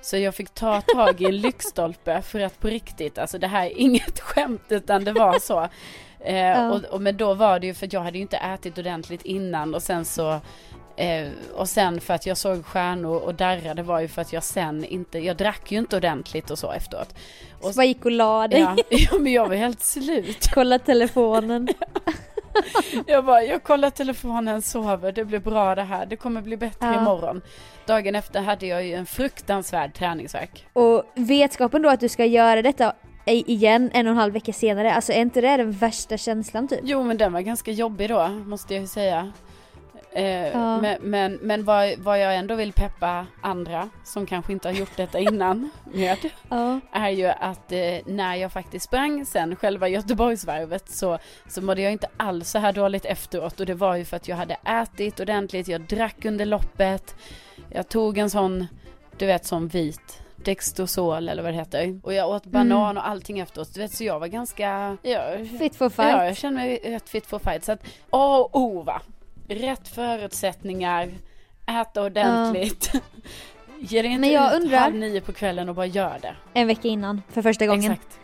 Så 0.00 0.16
jag 0.16 0.34
fick 0.34 0.50
ta 0.50 0.80
tag 0.80 1.20
i 1.20 1.24
en 1.24 1.36
lyktstolpe 1.40 2.22
för 2.22 2.40
att 2.40 2.60
på 2.60 2.68
riktigt, 2.68 3.18
alltså 3.18 3.38
det 3.38 3.46
här 3.46 3.66
är 3.66 3.78
inget 3.78 4.20
skämt 4.20 4.64
utan 4.68 5.04
det 5.04 5.12
var 5.12 5.38
så. 5.38 5.68
Eh, 6.20 6.70
och, 6.70 6.84
och, 6.84 7.02
men 7.02 7.16
då 7.16 7.34
var 7.34 7.58
det 7.58 7.66
ju 7.66 7.74
för 7.74 7.86
att 7.86 7.92
jag 7.92 8.00
hade 8.00 8.18
ju 8.18 8.22
inte 8.22 8.36
ätit 8.36 8.78
ordentligt 8.78 9.22
innan 9.22 9.74
och 9.74 9.82
sen 9.82 10.04
så 10.04 10.40
eh, 10.96 11.28
och 11.54 11.68
sen 11.68 12.00
för 12.00 12.14
att 12.14 12.26
jag 12.26 12.36
såg 12.36 12.64
stjärnor 12.66 13.16
och 13.16 13.34
darrade 13.34 13.82
var 13.82 14.00
ju 14.00 14.08
för 14.08 14.22
att 14.22 14.32
jag 14.32 14.42
sen 14.42 14.84
inte, 14.84 15.18
jag 15.18 15.36
drack 15.36 15.72
ju 15.72 15.78
inte 15.78 15.96
ordentligt 15.96 16.50
och 16.50 16.58
så 16.58 16.72
efteråt. 16.72 17.14
Så 17.60 17.72
bara 17.72 17.84
gick 17.86 18.04
och 18.04 18.10
la 18.10 18.48
dig, 18.48 18.60
Ja, 18.60 18.76
ja 18.90 19.18
men 19.18 19.32
jag 19.32 19.48
var 19.48 19.54
helt 19.56 19.82
slut. 19.82 20.48
kolla 20.54 20.78
telefonen. 20.78 21.68
Jag 23.06 23.24
bara, 23.24 23.42
jag 23.42 23.62
kollar 23.62 23.90
telefonen, 23.90 24.62
sover, 24.62 25.12
det 25.12 25.24
blir 25.24 25.38
bra 25.38 25.74
det 25.74 25.82
här, 25.82 26.06
det 26.06 26.16
kommer 26.16 26.42
bli 26.42 26.56
bättre 26.56 26.86
Ja. 26.86 27.00
imorgon. 27.00 27.42
Dagen 27.86 28.14
efter 28.14 28.40
hade 28.42 28.66
jag 28.66 28.84
ju 28.84 28.94
en 28.94 29.06
fruktansvärd 29.06 29.94
träningsvärk. 29.94 30.66
Och 30.72 31.04
vetskapen 31.14 31.82
då 31.82 31.88
att 31.88 32.00
du 32.00 32.08
ska 32.08 32.24
göra 32.24 32.62
detta 32.62 32.92
igen 33.34 33.90
en 33.94 34.06
och 34.06 34.10
en 34.10 34.16
halv 34.16 34.32
vecka 34.32 34.52
senare, 34.52 34.94
alltså 34.94 35.12
är 35.12 35.20
inte 35.20 35.40
det 35.40 35.56
den 35.56 35.72
värsta 35.72 36.16
känslan 36.16 36.68
typ? 36.68 36.80
Jo 36.82 37.02
men 37.02 37.16
den 37.18 37.32
var 37.32 37.40
ganska 37.40 37.70
jobbig 37.70 38.08
då, 38.08 38.28
måste 38.28 38.74
jag 38.74 38.80
ju 38.80 38.86
säga. 38.86 39.32
Eh, 40.12 40.24
Ja. 40.48 40.80
Men, 40.80 40.96
men, 41.02 41.34
men 41.42 41.64
vad, 41.64 41.98
vad 41.98 42.20
jag 42.20 42.36
ändå 42.36 42.54
vill 42.54 42.72
peppa 42.72 43.26
andra 43.40 43.88
som 44.04 44.26
kanske 44.26 44.52
inte 44.52 44.68
har 44.68 44.74
gjort 44.74 44.96
detta 44.96 45.18
innan 45.18 45.70
med 45.94 46.16
Ja. 46.48 46.80
är 46.92 47.10
ju 47.10 47.26
att 47.26 47.72
eh, 47.72 47.78
när 48.06 48.34
jag 48.34 48.52
faktiskt 48.52 48.84
sprang 48.84 49.24
sen 49.26 49.56
själva 49.56 49.88
Göteborgsvarvet 49.88 50.90
så, 50.90 51.18
så 51.48 51.62
mådde 51.62 51.82
jag 51.82 51.92
inte 51.92 52.08
alls 52.16 52.50
så 52.50 52.58
här 52.58 52.72
dåligt 52.72 53.04
efteråt 53.04 53.60
och 53.60 53.66
det 53.66 53.74
var 53.74 53.96
ju 53.96 54.04
för 54.04 54.16
att 54.16 54.28
jag 54.28 54.36
hade 54.36 54.56
ätit 54.64 55.20
ordentligt, 55.20 55.68
jag 55.68 55.80
drack 55.80 56.24
under 56.24 56.46
loppet, 56.46 57.14
jag 57.70 57.88
tog 57.88 58.18
en 58.18 58.30
sån, 58.30 58.66
du 59.16 59.26
vet 59.26 59.44
sån 59.44 59.68
vit 59.68 60.22
Dextrosol 60.48 61.28
eller 61.28 61.42
vad 61.42 61.52
det 61.52 61.56
heter. 61.56 62.00
Och 62.02 62.14
jag 62.14 62.28
åt 62.30 62.46
banan 62.46 62.96
och 62.98 63.08
allting 63.08 63.38
efteråt. 63.38 63.74
Du 63.74 63.80
vet 63.80 63.92
så 63.94 64.04
jag 64.04 64.20
var 64.20 64.26
ganska, 64.26 64.96
ja, 65.02 65.36
Fit 65.58 65.76
for 65.76 65.88
fight. 65.88 66.08
Ja, 66.10 66.24
jag 66.24 66.36
känner 66.36 66.56
mig 66.56 66.80
rätt 66.84 67.08
fit 67.08 67.26
for 67.26 67.38
fight. 67.38 67.64
Så 67.64 67.72
att 67.72 67.80
A 68.10 68.38
och 68.38 68.56
O 68.60 68.82
va. 68.82 69.02
Rätt 69.48 69.88
förutsättningar, 69.88 71.08
äta 71.80 72.02
ordentligt. 72.04 72.92
Ge 73.80 74.02
dig 74.02 74.10
inte 74.10 74.20
Men 74.20 74.30
jag 74.32 74.56
ut 74.56 74.62
undrar- 74.62 74.78
halv 74.78 74.94
nio 74.94 75.20
på 75.20 75.32
kvällen 75.32 75.68
och 75.68 75.74
bara 75.74 75.86
gör 75.86 76.18
det. 76.22 76.34
En 76.54 76.66
vecka 76.66 76.88
innan, 76.88 77.22
för 77.32 77.42
första 77.42 77.66
gången. 77.66 77.92
Exakt. 77.92 78.18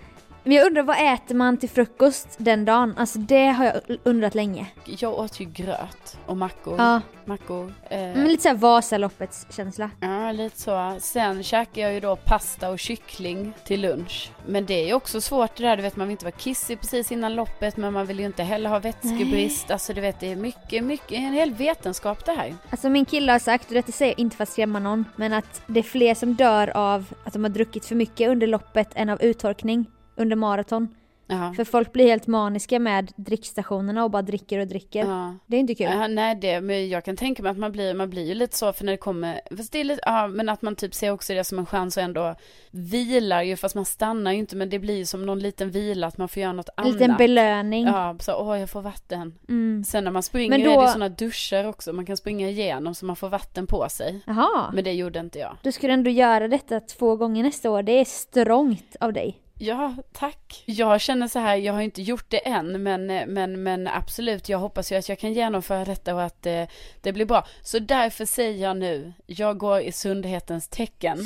Men 0.45 0.53
jag 0.57 0.67
undrar 0.67 0.83
vad 0.83 1.15
äter 1.15 1.35
man 1.35 1.57
till 1.57 1.71
frukost 1.71 2.29
den 2.39 2.65
dagen? 2.65 2.95
Alltså 2.97 3.19
det 3.19 3.47
har 3.47 3.65
jag 3.65 3.99
undrat 4.03 4.35
länge. 4.35 4.67
Jag 4.85 5.19
åt 5.19 5.41
ju 5.41 5.45
gröt 5.45 6.19
och 6.27 6.37
mackor. 6.37 6.75
Ja, 6.79 7.01
Mackor. 7.25 7.73
Eh, 7.91 7.99
men 7.99 8.29
lite 8.29 8.43
såhär 8.43 8.57
Vasaloppets 8.57 9.47
känsla. 9.51 9.91
Ja, 10.01 10.33
lite 10.33 10.61
så. 10.61 10.97
Sen 11.01 11.43
käkar 11.43 11.83
jag 11.83 11.95
ju 11.95 12.01
då 12.01 12.17
pasta 12.17 12.71
och 12.71 12.79
kyckling 12.79 13.53
till 13.65 13.81
lunch. 13.81 14.31
Men 14.47 14.67
det 14.67 14.75
är 14.75 14.87
ju 14.87 14.95
också 14.95 15.21
svårt 15.21 15.57
det 15.57 15.63
där, 15.63 15.77
du 15.77 15.83
vet 15.83 15.97
man 15.97 16.07
vill 16.07 16.13
inte 16.13 16.25
vara 16.25 16.37
kissig 16.37 16.81
precis 16.81 17.13
innan 17.13 17.35
loppet 17.35 17.77
men 17.77 17.93
man 17.93 18.07
vill 18.07 18.21
ju 18.21 18.27
inte 18.27 18.43
heller 18.43 18.71
ha 18.71 18.79
vätskebrist. 18.79 19.71
Alltså 19.71 19.93
du 19.93 20.01
vet 20.01 20.21
det 20.21 20.33
är 20.33 20.37
mycket, 20.37 20.85
mycket, 20.85 21.13
en 21.13 21.33
hel 21.33 21.55
vetenskap 21.55 22.25
det 22.25 22.33
här. 22.33 22.55
Alltså 22.71 22.89
min 22.89 23.05
kille 23.05 23.33
har 23.33 23.39
sagt, 23.39 23.69
och 23.69 23.75
detta 23.75 23.93
säger 23.93 24.13
jag 24.13 24.19
inte 24.19 24.37
för 24.37 24.43
att 24.43 24.49
skrämma 24.49 24.79
någon, 24.79 25.05
men 25.17 25.33
att 25.33 25.63
det 25.67 25.81
är 25.81 25.85
fler 25.85 26.15
som 26.15 26.35
dör 26.35 26.77
av 26.77 27.15
att 27.25 27.33
de 27.33 27.45
har 27.45 27.51
druckit 27.51 27.87
för 27.87 27.95
mycket 27.95 28.29
under 28.29 28.47
loppet 28.47 28.91
än 28.95 29.09
av 29.09 29.23
uttorkning 29.23 29.87
under 30.17 30.37
maraton. 30.37 30.89
Ja. 31.27 31.53
För 31.57 31.65
folk 31.65 31.93
blir 31.93 32.07
helt 32.07 32.27
maniska 32.27 32.79
med 32.79 33.13
drickstationerna 33.17 34.05
och 34.05 34.11
bara 34.11 34.23
dricker 34.23 34.59
och 34.59 34.67
dricker. 34.67 35.07
Ja. 35.07 35.35
Det 35.47 35.57
är 35.57 35.61
inte 35.61 35.75
kul. 35.75 35.87
Ja, 35.87 36.07
nej 36.09 36.35
det, 36.35 36.61
men 36.61 36.89
jag 36.89 37.05
kan 37.05 37.17
tänka 37.17 37.43
mig 37.43 37.51
att 37.51 37.59
man 37.59 37.73
blir, 37.73 37.95
man 37.95 38.11
blir 38.11 38.27
ju 38.29 38.35
lite 38.35 38.57
så 38.57 38.73
för 38.73 38.85
när 38.85 38.93
det 38.93 38.97
kommer, 38.99 39.41
fast 39.57 39.73
det 39.73 39.81
är 39.81 39.85
lite, 39.85 40.01
ja 40.07 40.27
men 40.29 40.49
att 40.49 40.63
man 40.63 40.77
typ 40.77 40.95
ser 40.95 41.11
också 41.11 41.35
det 41.35 41.45
som 41.45 41.59
en 41.59 41.67
chans 41.67 41.97
och 41.97 42.03
ändå 42.03 42.35
vilar 42.71 43.43
ju 43.43 43.57
fast 43.57 43.75
man 43.75 43.85
stannar 43.85 44.33
ju 44.33 44.39
inte 44.39 44.57
men 44.57 44.71
det 44.71 44.79
blir 44.79 44.97
ju 44.97 45.07
som 45.07 45.27
någon 45.27 45.39
liten 45.39 45.71
vila 45.71 46.07
att 46.07 46.19
man 46.19 46.29
får 46.29 46.43
göra 46.43 46.53
något 46.53 46.69
En 46.69 46.85
annat. 46.85 46.93
liten 46.93 47.17
belöning. 47.17 47.85
Ja, 47.87 48.17
så 48.21 48.35
åh 48.35 48.61
jag 48.61 48.71
får 48.71 48.83
vatten. 48.83 49.35
Mm. 49.49 49.85
Sen 49.85 50.05
när 50.05 50.11
man 50.11 50.23
springer 50.23 50.51
Men 50.51 50.61
är 50.61 50.65
det 50.69 50.75
då- 50.75 50.87
sådana 50.87 51.09
duschar 51.09 51.65
också, 51.65 51.93
man 51.93 52.07
kan 52.07 52.17
springa 52.17 52.49
igenom 52.49 52.95
så 52.95 53.07
man 53.07 53.17
får 53.17 53.29
vatten 53.29 53.67
på 53.67 53.87
sig. 53.89 54.21
Jaha. 54.27 54.71
Men 54.75 54.85
det 54.85 54.93
gjorde 54.93 55.19
inte 55.21 55.39
jag. 55.39 55.57
Du 55.63 55.73
skulle 55.73 55.93
ändå 55.93 56.11
göra 56.11 56.49
detta 56.49 56.81
två 56.81 57.17
gånger 57.17 57.43
nästa 57.43 57.71
år. 57.71 57.83
Det 57.83 57.93
är 57.93 58.05
strångt 58.05 58.97
av 59.01 59.13
dig. 59.13 59.41
Ja, 59.59 59.95
tack. 60.13 60.63
Jag 60.67 61.01
känner 61.01 61.29
så 61.29 61.39
här, 61.39 61.57
jag 61.57 61.73
har 61.73 61.81
inte 61.81 62.03
gjort 62.03 62.25
det 62.29 62.49
än, 62.49 62.83
men, 62.83 63.07
men, 63.07 63.63
men 63.63 63.89
absolut, 63.89 64.49
jag 64.49 64.59
hoppas 64.59 64.93
ju 64.93 64.97
att 64.97 65.09
jag 65.09 65.19
kan 65.19 65.33
genomföra 65.33 65.85
detta 65.85 66.15
och 66.15 66.23
att 66.23 66.47
eh, 66.47 66.63
det 67.01 67.13
blir 67.13 67.27
bra. 67.27 67.47
Så 67.63 67.79
därför 67.79 68.25
säger 68.25 68.63
jag 68.63 68.77
nu, 68.77 69.13
jag 69.27 69.59
går 69.59 69.81
i 69.81 69.93
sundhetens 69.93 70.69
tecken. 70.69 71.19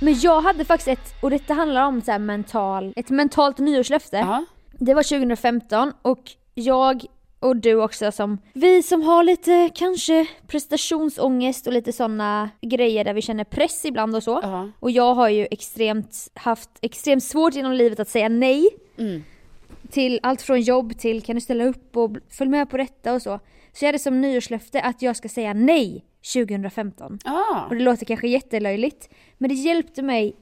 Men 0.00 0.20
jag 0.20 0.40
hade 0.40 0.64
faktiskt 0.64 0.88
ett, 0.88 1.22
och 1.22 1.30
detta 1.30 1.54
handlar 1.54 1.82
om 1.82 2.02
så 2.02 2.12
här 2.12 2.18
mental, 2.18 2.92
ett 2.96 3.10
mentalt 3.10 3.58
nyårslöfte. 3.58 4.16
Ja, 4.16 4.44
Det 4.72 4.94
var 4.94 5.02
2015 5.02 5.92
och 6.02 6.22
jag 6.54 7.04
och 7.44 7.56
du 7.56 7.74
också 7.74 8.12
som, 8.12 8.38
vi 8.52 8.82
som 8.82 9.02
har 9.02 9.24
lite 9.24 9.70
kanske 9.74 10.26
prestationsångest 10.46 11.66
och 11.66 11.72
lite 11.72 11.92
sådana 11.92 12.50
grejer 12.60 13.04
där 13.04 13.14
vi 13.14 13.22
känner 13.22 13.44
press 13.44 13.84
ibland 13.84 14.16
och 14.16 14.22
så. 14.22 14.40
ja, 14.42 14.70
Och 14.80 14.90
jag 14.90 15.14
har 15.14 15.28
ju 15.28 15.46
extremt, 15.50 16.30
haft 16.34 16.70
extremt 16.80 17.24
svårt 17.24 17.54
genom 17.54 17.72
livet 17.72 18.00
att 18.00 18.08
säga 18.08 18.28
nej. 18.28 18.68
mm. 18.98 19.22
Till 19.90 20.20
allt 20.22 20.42
från 20.42 20.60
jobb 20.60 20.98
till 20.98 21.22
kan 21.22 21.34
du 21.34 21.40
ställa 21.40 21.64
upp 21.64 21.96
och 21.96 22.16
följ 22.30 22.50
med 22.50 22.70
på 22.70 22.76
detta 22.76 23.12
och 23.14 23.22
så. 23.22 23.40
Så 23.72 23.84
jag 23.84 23.88
hade 23.88 23.98
som 23.98 24.20
nyårslöfte 24.20 24.80
att 24.80 25.02
jag 25.02 25.16
ska 25.16 25.28
säga 25.28 25.52
nej 25.54 26.04
2015. 26.34 27.18
ja, 27.24 27.66
Och 27.68 27.74
det 27.74 27.82
låter 27.82 28.06
kanske 28.06 28.28
jättelöjligt, 28.28 29.08
men 29.38 29.48
det 29.48 29.54
hjälpte 29.54 30.02
mig 30.02 30.36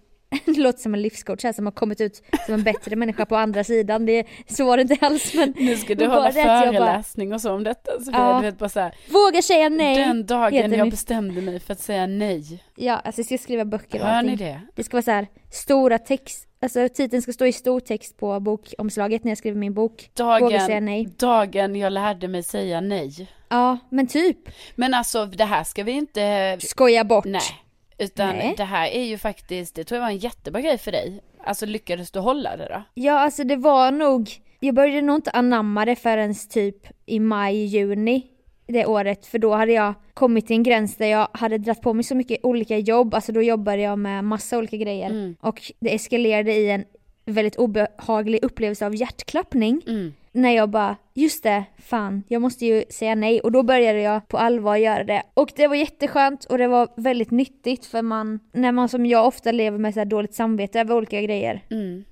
det 0.44 0.56
låter 0.60 0.78
som 0.80 0.94
en 0.94 1.02
livscoach 1.02 1.44
här 1.44 1.52
som 1.52 1.66
har 1.66 1.72
kommit 1.72 2.00
ut 2.00 2.22
som 2.46 2.54
en 2.54 2.62
bättre 2.62 2.96
människa 2.96 3.26
på 3.26 3.36
andra 3.36 3.64
sidan. 3.64 4.06
Det, 4.06 4.24
så 4.48 4.64
var 4.64 4.76
det 4.76 4.82
inte 4.82 5.06
alls 5.06 5.34
men 5.34 5.54
nu 5.58 5.76
ska 5.76 5.94
du 5.94 6.06
hålla 6.06 6.30
jag 6.32 6.46
bara- 6.46 6.62
föreläsning 6.62 7.32
och 7.34 7.40
så 7.40 7.52
om 7.52 7.64
detta. 7.64 7.90
Så 8.00 8.10
Ja. 8.12 8.36
Du 8.36 8.42
vet 8.46 8.58
bara 8.58 8.68
så 8.68 8.80
här, 8.80 8.94
Våga 9.10 9.42
säga 9.42 9.68
nej! 9.68 9.96
den 9.96 10.26
dagen 10.26 10.72
jag 10.72 10.90
bestämde 10.90 11.40
mig 11.40 11.60
för 11.60 11.72
att 11.72 11.80
säga 11.80 12.06
nej. 12.06 12.62
Ja, 12.76 12.94
alltså 12.96 13.18
jag 13.20 13.26
ska 13.26 13.38
skriva 13.38 13.64
böcker 13.64 14.00
och 14.00 14.06
Hör 14.06 14.22
ni 14.22 14.32
allting. 14.32 14.46
det? 14.46 14.60
Det 14.74 14.84
ska 14.84 14.96
vara 14.96 15.02
så 15.02 15.10
här 15.10 15.26
stora 15.50 15.98
text, 15.98 16.48
alltså 16.62 16.88
titeln 16.88 17.22
ska 17.22 17.32
stå 17.32 17.46
i 17.46 17.52
stor 17.52 17.80
text 17.80 18.16
på 18.16 18.40
bokomslaget 18.40 19.24
när 19.24 19.30
jag 19.30 19.38
skriver 19.38 19.58
min 19.58 19.74
bok. 19.74 20.10
Våga 20.18 20.48
säga 20.60 20.66
Dagen, 20.68 20.84
nej. 20.84 21.08
dagen 21.18 21.76
jag 21.76 21.92
lärde 21.92 22.28
mig 22.28 22.42
säga 22.42 22.80
nej. 22.80 23.28
Ja, 23.48 23.78
men 23.90 24.06
typ. 24.06 24.38
Men 24.74 24.94
alltså 24.94 25.26
det 25.26 25.44
här 25.44 25.64
ska 25.64 25.82
vi 25.84 25.92
inte 25.92 26.56
Skoja 26.60 27.04
bort. 27.04 27.24
Nej, 27.24 27.40
utan 27.98 28.36
Nej. 28.36 28.54
det 28.56 28.64
här 28.64 28.88
är 28.88 29.04
ju 29.04 29.18
faktiskt, 29.18 29.74
det 29.74 29.84
tror 29.84 29.96
jag 29.96 30.02
var 30.02 30.10
en 30.10 30.18
jättebra 30.18 30.60
grej 30.60 30.78
för 30.78 30.92
dig. 30.92 31.20
Alltså 31.44 31.66
lyckades 31.66 32.10
du 32.10 32.18
hålla 32.18 32.56
det 32.56 32.68
då? 32.68 32.82
Ja, 32.94 33.18
alltså 33.18 33.44
det 33.44 33.56
var 33.56 33.90
nog, 33.90 34.30
jag 34.60 34.74
började 34.74 35.02
nog 35.02 35.16
inte 35.16 35.30
anamma 35.30 35.84
det 35.84 35.96
förrän 35.96 36.34
typ 36.34 36.86
i 37.06 37.20
maj, 37.20 37.64
juni 37.64 38.26
det 38.66 38.86
året. 38.86 39.26
För 39.26 39.38
då 39.38 39.54
hade 39.54 39.72
jag 39.72 39.94
kommit 40.14 40.46
till 40.46 40.56
en 40.56 40.62
gräns 40.62 40.96
där 40.96 41.06
jag 41.06 41.28
hade 41.32 41.58
dratt 41.58 41.80
på 41.80 41.94
mig 41.94 42.04
så 42.04 42.14
mycket 42.14 42.38
olika 42.42 42.78
jobb. 42.78 43.14
Alltså 43.14 43.32
då 43.32 43.42
jobbade 43.42 43.82
jag 43.82 43.98
med 43.98 44.24
massa 44.24 44.58
olika 44.58 44.76
grejer. 44.76 45.10
Mm. 45.10 45.36
Och 45.40 45.72
det 45.80 45.94
eskalerade 45.94 46.52
i 46.52 46.70
en 46.70 46.84
väldigt 47.24 47.56
obehaglig 47.56 48.44
upplevelse 48.44 48.86
av 48.86 48.94
hjärtklappning. 48.94 49.82
Mm. 49.86 50.14
När 50.34 50.50
jag 50.50 50.70
bara, 50.70 50.96
just 51.14 51.42
det, 51.42 51.64
fan, 51.78 52.22
jag 52.28 52.42
måste 52.42 52.66
ju 52.66 52.84
säga 52.90 53.14
nej. 53.14 53.40
Och 53.40 53.52
då 53.52 53.62
började 53.62 54.00
jag 54.00 54.28
på 54.28 54.38
allvar 54.38 54.76
göra 54.76 55.04
det. 55.04 55.22
Och 55.34 55.52
det 55.56 55.66
var 55.66 55.74
jätteskönt 55.76 56.44
och 56.44 56.58
det 56.58 56.68
var 56.68 56.88
väldigt 56.96 57.30
nyttigt 57.30 57.86
för 57.86 58.02
man, 58.02 58.40
när 58.52 58.72
man 58.72 58.88
som 58.88 59.06
jag 59.06 59.26
ofta 59.26 59.52
lever 59.52 59.78
med 59.78 59.94
så 59.94 60.00
här 60.00 60.04
dåligt 60.04 60.34
samvete 60.34 60.80
över 60.80 60.96
olika 60.96 61.20
grejer, 61.22 61.64
Mm. 61.70 62.04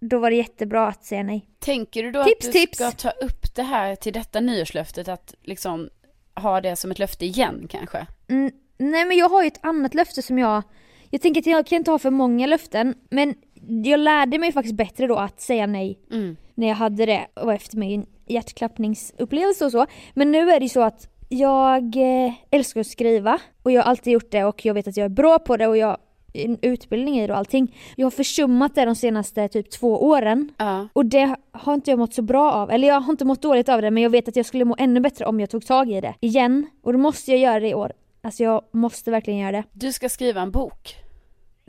då 0.00 0.18
var 0.18 0.30
det 0.30 0.36
jättebra 0.36 0.88
att 0.88 1.04
säga 1.04 1.22
nej. 1.22 1.46
Tänker 1.58 2.02
du 2.02 2.10
då 2.12 2.24
Tips, 2.24 2.46
att 2.46 2.52
du 2.52 2.58
tips. 2.60 2.78
ska 2.78 2.90
ta 2.90 3.10
upp 3.10 3.54
det 3.54 3.62
här 3.62 3.94
till 3.96 4.12
detta 4.12 4.40
nyårslöftet, 4.40 5.08
att 5.08 5.34
liksom 5.42 5.88
ha 6.34 6.60
det 6.60 6.76
som 6.76 6.90
ett 6.90 6.98
löfte 6.98 7.26
igen 7.26 7.66
kanske? 7.70 8.06
Mm, 8.28 8.50
nej 8.78 9.04
men 9.04 9.16
jag 9.16 9.28
har 9.28 9.42
ju 9.42 9.46
ett 9.48 9.64
annat 9.64 9.94
löfte 9.94 10.22
som 10.22 10.38
jag, 10.38 10.62
jag 11.10 11.22
tänker 11.22 11.40
att 11.40 11.46
jag 11.46 11.66
kan 11.66 11.76
inte 11.76 11.90
ha 11.90 11.98
för 11.98 12.10
många 12.10 12.46
löften, 12.46 12.94
men 13.10 13.34
jag 13.68 14.00
lärde 14.00 14.38
mig 14.38 14.52
faktiskt 14.52 14.74
bättre 14.76 15.06
då 15.06 15.16
att 15.16 15.40
säga 15.40 15.66
nej 15.66 15.98
Mm. 16.12 16.36
när 16.54 16.68
jag 16.68 16.74
hade 16.74 17.06
det 17.06 17.26
och 17.34 17.52
efter 17.52 17.76
min 17.76 18.06
hjärtklappningsupplevelse 18.26 19.64
och 19.64 19.72
så. 19.72 19.86
Men 20.14 20.30
nu 20.32 20.50
är 20.50 20.60
det 20.60 20.64
ju 20.64 20.68
så 20.68 20.82
att 20.82 21.08
jag 21.28 21.96
eh, 21.96 22.32
älskar 22.50 22.80
att 22.80 22.86
skriva 22.86 23.38
och 23.62 23.72
jag 23.72 23.82
har 23.82 23.90
alltid 23.90 24.12
gjort 24.12 24.30
det 24.30 24.44
och 24.44 24.64
jag 24.64 24.74
vet 24.74 24.88
att 24.88 24.96
jag 24.96 25.04
är 25.04 25.08
bra 25.08 25.38
på 25.38 25.56
det 25.56 25.66
och 25.66 25.76
jag 25.76 25.96
en 26.32 26.58
utbildning 26.62 27.18
i 27.20 27.26
det 27.26 27.32
och 27.32 27.38
allting. 27.38 27.76
Jag 27.96 28.06
har 28.06 28.10
försummat 28.10 28.74
det 28.74 28.84
de 28.84 28.94
senaste 28.94 29.48
typ 29.48 29.70
två 29.70 30.02
åren. 30.04 30.52
Ja. 30.58 30.88
Och 30.92 31.06
det 31.06 31.36
har 31.52 31.74
inte 31.74 31.90
jag 31.90 31.98
mått 31.98 32.14
så 32.14 32.22
bra 32.22 32.52
av. 32.52 32.70
Eller 32.70 32.88
jag 32.88 33.00
har 33.00 33.12
inte 33.12 33.24
mått 33.24 33.42
dåligt 33.42 33.68
av 33.68 33.82
det 33.82 33.90
men 33.90 34.02
jag 34.02 34.10
vet 34.10 34.28
att 34.28 34.36
jag 34.36 34.46
skulle 34.46 34.64
må 34.64 34.76
ännu 34.78 35.00
bättre 35.00 35.24
om 35.26 35.40
jag 35.40 35.50
tog 35.50 35.66
tag 35.66 35.90
i 35.90 36.00
det 36.00 36.14
igen. 36.20 36.66
Och 36.82 36.92
då 36.92 36.98
måste 36.98 37.30
jag 37.30 37.40
göra 37.40 37.60
det 37.60 37.68
i 37.68 37.74
år. 37.74 37.92
Alltså 38.22 38.42
jag 38.42 38.62
måste 38.72 39.10
verkligen 39.10 39.38
göra 39.40 39.52
det. 39.52 39.64
Du 39.72 39.92
ska 39.92 40.08
skriva 40.08 40.40
en 40.40 40.50
bok. 40.50 40.96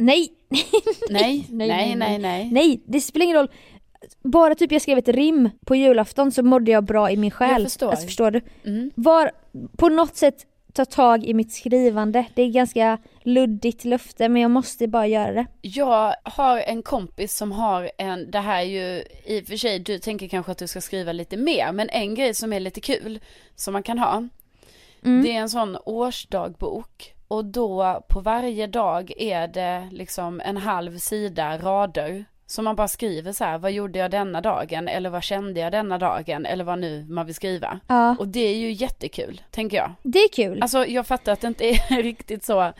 Nej! 0.05 0.27
Nej, 0.49 0.59
Nej, 1.09 1.47
nej, 1.49 1.95
nej, 1.95 2.19
nej, 2.19 2.49
nej. 2.51 2.81
Det 2.85 3.01
spelar 3.01 3.23
ingen 3.23 3.37
roll. 3.37 3.51
Bara 4.23 4.55
typ 4.55 4.71
jag 4.71 4.81
skrev 4.81 4.97
ett 4.97 5.07
rim 5.07 5.49
på 5.65 5.75
julafton 5.75 6.31
så 6.31 6.43
mådde 6.43 6.71
jag 6.71 6.83
bra 6.83 7.11
i 7.11 7.17
min 7.17 7.31
själ. 7.31 7.51
Jag 7.51 7.61
förstår. 7.71 7.89
Alltså, 7.89 8.05
förstår 8.05 8.31
du? 8.31 8.41
Mm. 8.65 8.91
Var, 8.95 9.31
på 9.77 9.89
något 9.89 10.15
sätt 10.15 10.45
ta 10.73 10.85
tag 10.85 11.25
i 11.25 11.33
mitt 11.33 11.51
skrivande. 11.51 12.25
Det 12.35 12.41
är 12.41 12.47
ganska 12.47 12.97
luddigt 13.23 13.85
löfte 13.85 14.29
men 14.29 14.41
jag 14.41 14.51
måste 14.51 14.87
bara 14.87 15.07
göra 15.07 15.31
det. 15.31 15.45
Jag 15.61 16.15
har 16.23 16.57
en 16.57 16.83
kompis 16.83 17.37
som 17.37 17.51
har 17.51 17.91
en, 17.97 18.31
det 18.31 18.39
här 18.39 18.59
är 18.59 18.65
ju 18.65 19.03
i 19.25 19.41
och 19.41 19.47
för 19.47 19.57
sig, 19.57 19.79
du 19.79 19.99
tänker 19.99 20.27
kanske 20.27 20.51
att 20.51 20.57
du 20.57 20.67
ska 20.67 20.81
skriva 20.81 21.11
lite 21.11 21.37
mer, 21.37 21.71
men 21.71 21.89
en 21.89 22.15
grej 22.15 22.33
som 22.33 22.53
är 22.53 22.59
lite 22.59 22.81
kul 22.81 23.19
som 23.55 23.73
man 23.73 23.83
kan 23.83 23.99
ha, 23.99 24.27
Mm. 25.05 25.23
det 25.23 25.31
är 25.31 25.39
en 25.39 25.49
sån 25.49 25.77
årsdagbok. 25.85 27.13
Och 27.31 27.45
då 27.45 28.03
på 28.07 28.19
varje 28.19 28.67
dag 28.67 29.11
är 29.17 29.47
det 29.47 29.87
liksom 29.91 30.41
en 30.45 30.57
halv 30.57 30.97
sida 30.97 31.57
rader. 31.57 32.25
Så 32.47 32.61
man 32.61 32.75
bara 32.75 32.87
skriver 32.87 33.31
så 33.31 33.43
här, 33.43 33.57
vad 33.57 33.71
gjorde 33.71 33.99
jag 33.99 34.11
denna 34.11 34.41
dagen? 34.41 34.87
Eller 34.87 35.09
vad 35.09 35.23
kände 35.23 35.59
jag 35.59 35.71
denna 35.71 35.97
dagen? 35.97 36.45
Eller 36.45 36.63
vad 36.63 36.79
nu 36.79 37.05
man 37.09 37.25
vill 37.25 37.35
skriva. 37.35 37.79
Ja, 37.87 38.15
Och 38.19 38.27
det 38.27 38.39
är 38.39 38.55
ju 38.55 38.71
jättekul, 38.71 39.41
tänker 39.51 39.77
jag. 39.77 39.91
det 40.03 40.19
är 40.19 40.27
kul. 40.29 40.61
Alltså 40.61 40.85
jag 40.85 41.07
fattar 41.07 41.31
att 41.31 41.41
det 41.41 41.47
inte 41.47 41.65
är 41.69 42.03
riktigt 42.03 42.45
så. 42.45 42.61
eh, 42.61 42.71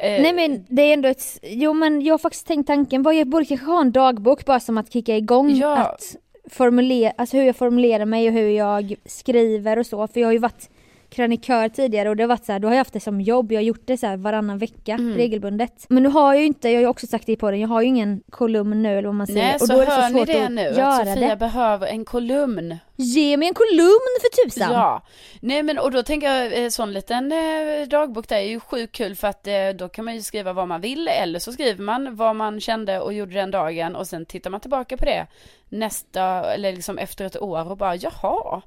Nej 0.00 0.32
men 0.32 0.66
det 0.68 0.82
är 0.82 0.92
ändå 0.92 1.08
ett, 1.08 1.38
jo 1.42 1.72
men 1.72 2.02
jag 2.02 2.12
har 2.14 2.18
faktiskt 2.18 2.46
tänkt 2.46 2.66
tanken, 2.66 3.02
vad 3.02 3.14
jag 3.14 3.26
borde 3.28 3.44
kanske 3.44 3.66
ha 3.66 3.80
en 3.80 3.92
dagbok 3.92 4.44
bara 4.44 4.60
som 4.60 4.78
att 4.78 4.92
kicka 4.92 5.16
igång 5.16 5.50
Ja. 5.50 5.76
att 5.76 6.16
formulera, 6.50 7.12
alltså 7.16 7.36
hur 7.36 7.44
jag 7.44 7.56
formulerar 7.56 8.04
mig 8.04 8.26
och 8.28 8.32
hur 8.34 8.48
jag 8.48 8.94
skriver 9.04 9.78
och 9.78 9.86
så 9.86 10.06
för 10.08 10.20
jag 10.20 10.28
har 10.28 10.32
ju 10.32 10.38
varit 10.38 10.68
krönikör 11.12 11.68
tidigare 11.68 12.08
och 12.08 12.16
det 12.16 12.22
har 12.22 12.28
varit 12.28 12.44
så 12.44 12.52
här, 12.52 12.58
då 12.58 12.68
har 12.68 12.72
jag 12.74 12.78
haft 12.80 12.92
det 12.92 13.00
som 13.00 13.20
jobb, 13.20 13.52
jag 13.52 13.58
har 13.58 13.64
gjort 13.64 13.82
det 13.86 13.96
så 13.96 14.06
här 14.06 14.16
varannan 14.16 14.58
vecka 14.58 14.92
Mm. 14.94 15.14
regelbundet. 15.16 15.86
Men 15.88 16.02
nu 16.02 16.08
har 16.08 16.32
jag 16.34 16.40
ju 16.40 16.46
inte, 16.46 16.68
jag 16.68 16.76
har 16.76 16.80
ju 16.80 16.86
också 16.86 17.06
sagt 17.06 17.26
det 17.26 17.36
på 17.36 17.50
den, 17.50 17.60
jag 17.60 17.68
har 17.68 17.80
ju 17.82 17.88
ingen 17.88 18.22
kolumn 18.30 18.82
nu 18.82 18.98
eller 18.98 19.08
vad 19.08 19.14
man 19.14 19.26
säger. 19.26 19.42
Nej, 19.42 19.56
och 19.60 19.68
då 19.68 19.74
är 19.80 19.86
det 19.86 19.92
hör 19.92 20.02
så 20.02 20.08
ni 20.08 20.12
svårt 20.18 20.26
det 20.26 20.44
att 20.44 20.52
nu? 20.52 20.68
Att 20.80 21.08
Sofia 21.08 21.28
det. 21.28 21.36
behöver 21.36 21.86
en 21.86 22.04
kolumn. 22.04 22.76
Ge 22.96 23.36
mig 23.36 23.48
en 23.48 23.54
kolumn 23.54 24.18
för 24.20 24.44
tusan! 24.44 24.72
Ja. 24.72 25.02
Nej 25.40 25.62
men 25.62 25.78
och 25.78 25.90
då 25.90 26.02
tänker 26.02 26.32
jag, 26.32 26.64
eh, 26.64 26.68
sån 26.68 26.92
liten 26.92 27.32
eh, 27.32 27.88
dagbok 27.88 28.28
där 28.28 28.36
är 28.36 28.40
ju 28.40 28.60
sjukt 28.60 28.94
kul 28.96 29.16
för 29.16 29.28
att 29.28 29.46
eh, 29.46 29.54
då 29.78 29.88
kan 29.88 30.04
man 30.04 30.14
ju 30.14 30.22
skriva 30.22 30.52
vad 30.52 30.68
man 30.68 30.80
vill 30.80 31.08
eller 31.08 31.38
så 31.38 31.52
skriver 31.52 31.82
man 31.82 32.16
vad 32.16 32.36
man 32.36 32.60
kände 32.60 33.00
och 33.00 33.12
gjorde 33.12 33.34
den 33.34 33.50
dagen 33.50 33.96
och 33.96 34.06
sen 34.06 34.26
tittar 34.26 34.50
man 34.50 34.60
tillbaka 34.60 34.96
på 34.96 35.04
det 35.04 35.26
nästa, 35.68 36.54
eller 36.54 36.72
liksom 36.72 36.98
efter 36.98 37.24
ett 37.24 37.42
år 37.42 37.70
och 37.70 37.76
bara 37.76 37.96
jaha, 37.96 38.62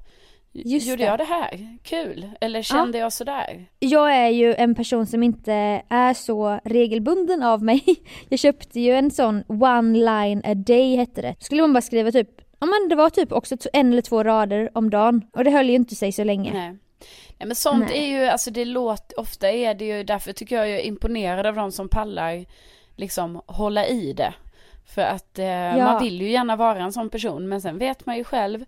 Just 0.64 0.86
gjorde 0.86 1.02
det. 1.02 1.06
jag 1.06 1.18
det 1.18 1.24
här? 1.24 1.78
Kul. 1.82 2.30
Eller 2.40 2.62
kände 2.62 2.98
jag 2.98 3.12
sådär? 3.12 3.66
Jag 3.78 4.16
är 4.16 4.28
ju 4.28 4.54
en 4.54 4.74
person 4.74 5.06
som 5.06 5.22
inte 5.22 5.82
är 5.88 6.14
så 6.14 6.60
regelbunden 6.64 7.42
av 7.42 7.62
mig. 7.62 7.84
Jag 8.28 8.38
köpte 8.38 8.80
ju 8.80 8.92
en 8.92 9.10
sån 9.10 9.44
one 9.48 9.98
line 9.98 10.42
a 10.44 10.54
day 10.54 10.96
hette 10.96 11.22
det. 11.22 11.34
Skulle 11.40 11.62
man 11.62 11.72
bara 11.72 11.80
skriva 11.80 12.12
typ, 12.12 12.28
ja 12.58 12.66
men 12.66 12.88
det 12.88 12.94
var 12.94 13.10
typ 13.10 13.32
också 13.32 13.56
en 13.72 13.92
eller 13.92 14.02
två 14.02 14.22
rader 14.24 14.70
om 14.74 14.90
dagen. 14.90 15.22
Och 15.32 15.44
det 15.44 15.50
höll 15.50 15.68
ju 15.68 15.74
inte 15.74 15.94
sig 15.94 16.12
så 16.12 16.24
länge. 16.24 16.52
Nej. 16.52 16.76
Nej 17.38 17.46
men 17.46 17.56
sånt 17.56 17.88
Nej. 17.88 17.98
är 17.98 18.20
ju, 18.20 18.26
alltså 18.26 18.50
det 18.50 18.64
låter, 18.64 19.20
ofta 19.20 19.50
är 19.50 19.74
det 19.74 19.84
ju, 19.84 20.04
därför 20.04 20.32
tycker 20.32 20.56
jag 20.56 20.68
jag 20.68 20.78
är 20.78 20.84
imponerad 20.84 21.46
av 21.46 21.54
de 21.54 21.72
som 21.72 21.88
pallar 21.88 22.44
liksom 22.96 23.42
hålla 23.46 23.86
i 23.86 24.12
det. 24.12 24.34
För 24.86 25.02
att 25.02 25.38
eh, 25.38 25.84
man 25.84 26.02
vill 26.02 26.22
ju 26.22 26.30
gärna 26.30 26.56
vara 26.56 26.78
en 26.78 26.92
sån 26.92 27.10
person 27.10 27.48
men 27.48 27.60
sen 27.60 27.78
vet 27.78 28.06
man 28.06 28.16
ju 28.16 28.24
själv 28.24 28.64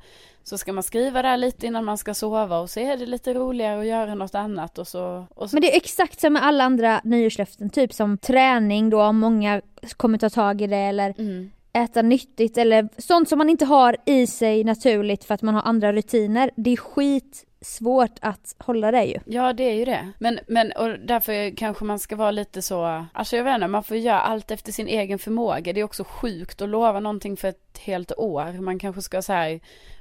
så 0.48 0.58
ska 0.58 0.72
man 0.72 0.82
skriva 0.82 1.22
där 1.22 1.36
lite 1.36 1.66
innan 1.66 1.84
man 1.84 1.98
ska 1.98 2.14
sova 2.14 2.58
och 2.58 2.70
så 2.70 2.80
är 2.80 2.96
det 2.96 3.06
lite 3.06 3.34
roligare 3.34 3.80
att 3.80 3.86
göra 3.86 4.14
något 4.14 4.34
annat 4.34 4.78
och 4.78 4.88
så, 4.88 5.26
och 5.34 5.50
så 5.50 5.56
Men 5.56 5.60
det 5.60 5.72
är 5.72 5.76
exakt 5.76 6.20
som 6.20 6.32
med 6.32 6.44
alla 6.44 6.64
andra 6.64 7.00
nyårslöften, 7.04 7.70
typ 7.70 7.92
som 7.92 8.18
träning 8.18 8.90
då 8.90 9.02
om 9.02 9.18
många 9.18 9.62
kommer 9.96 10.18
ta 10.18 10.30
tag 10.30 10.62
i 10.62 10.66
det 10.66 10.76
eller 10.76 11.14
mm. 11.18 11.50
äta 11.72 12.02
nyttigt 12.02 12.58
eller 12.58 12.88
sånt 12.96 13.28
som 13.28 13.38
man 13.38 13.50
inte 13.50 13.64
har 13.64 13.96
i 14.06 14.26
sig 14.26 14.64
naturligt 14.64 15.24
för 15.24 15.34
att 15.34 15.42
man 15.42 15.54
har 15.54 15.62
andra 15.62 15.92
rutiner. 15.92 16.50
Det 16.56 16.70
är 16.70 16.76
skit 16.76 17.44
svårt 17.60 18.18
att 18.20 18.54
hålla 18.58 18.90
det 18.90 19.04
ju. 19.04 19.18
Ja 19.26 19.52
det 19.52 19.62
är 19.62 19.74
ju 19.74 19.84
det. 19.84 20.12
Men, 20.18 20.40
men 20.46 20.72
och 20.72 20.98
därför 20.98 21.56
kanske 21.56 21.84
man 21.84 21.98
ska 21.98 22.16
vara 22.16 22.30
lite 22.30 22.62
så, 22.62 23.04
alltså 23.12 23.36
jag 23.36 23.44
vet 23.44 23.54
inte, 23.54 23.66
man 23.68 23.84
får 23.84 23.96
göra 23.96 24.20
allt 24.20 24.50
efter 24.50 24.72
sin 24.72 24.88
egen 24.88 25.18
förmåga. 25.18 25.72
Det 25.72 25.80
är 25.80 25.84
också 25.84 26.04
sjukt 26.04 26.62
att 26.62 26.68
lova 26.68 27.00
någonting 27.00 27.36
för 27.36 27.48
ett 27.48 27.78
helt 27.80 28.12
år. 28.16 28.60
Man 28.60 28.78
kanske 28.78 29.02
ska 29.02 29.22
säga, 29.22 29.60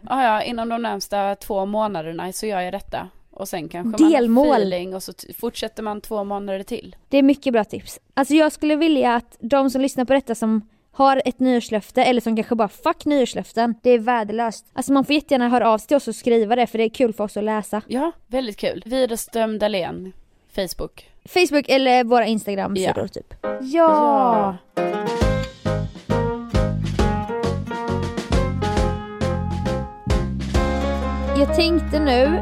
ja 0.09 0.23
ja 0.23 0.43
inom 0.43 0.69
de 0.69 0.81
närmsta 0.81 1.35
två 1.35 1.65
månaderna 1.65 2.33
så 2.33 2.45
gör 2.45 2.61
jag 2.61 2.73
detta. 2.73 3.09
Och 3.31 3.47
sen 3.47 3.69
kanske 3.69 4.03
man 4.03 4.11
Delmål. 4.11 4.47
har 4.47 4.55
feeling 4.55 4.95
och 4.95 5.03
så 5.03 5.13
fortsätter 5.37 5.83
man 5.83 6.01
två 6.01 6.23
månader 6.23 6.63
till. 6.63 6.95
Det 7.09 7.17
är 7.17 7.23
mycket 7.23 7.53
bra 7.53 7.63
tips. 7.63 7.99
Alltså 8.13 8.33
jag 8.33 8.51
skulle 8.51 8.75
vilja 8.75 9.15
att 9.15 9.37
de 9.39 9.69
som 9.69 9.81
lyssnar 9.81 10.05
på 10.05 10.13
detta 10.13 10.35
som 10.35 10.69
har 10.97 11.21
ett 11.25 11.39
nyårslöfte 11.39 12.03
eller 12.03 12.21
som 12.21 12.35
kanske 12.35 12.55
bara 12.55 12.67
fuck 12.67 13.05
nyårslöften, 13.05 13.75
det 13.83 13.89
är 13.89 13.99
värdelöst. 13.99 14.65
Alltså 14.73 14.93
man 14.93 15.05
får 15.05 15.15
jättegärna 15.15 15.49
höra 15.49 15.69
av 15.69 15.77
sig 15.77 15.87
till 15.87 15.97
oss 15.97 16.07
och 16.07 16.15
skriva 16.15 16.55
det 16.55 16.67
för 16.67 16.77
det 16.77 16.83
är 16.83 16.89
kul 16.89 17.13
för 17.13 17.23
oss 17.23 17.37
att 17.37 17.43
läsa. 17.43 17.81
Ja, 17.87 18.11
väldigt 18.27 18.57
kul. 18.57 18.83
Widerström 18.85 19.59
Dahlén, 19.59 20.13
Facebook. 20.55 21.09
Facebook 21.25 21.65
eller 21.69 22.03
våra 22.03 22.25
Instagram-sidor 22.25 23.03
Ja. 23.03 23.07
typ. 23.07 23.33
Ja. 23.61 24.57
Jag 31.37 31.55
tänkte 31.55 31.99
nu, 31.99 32.39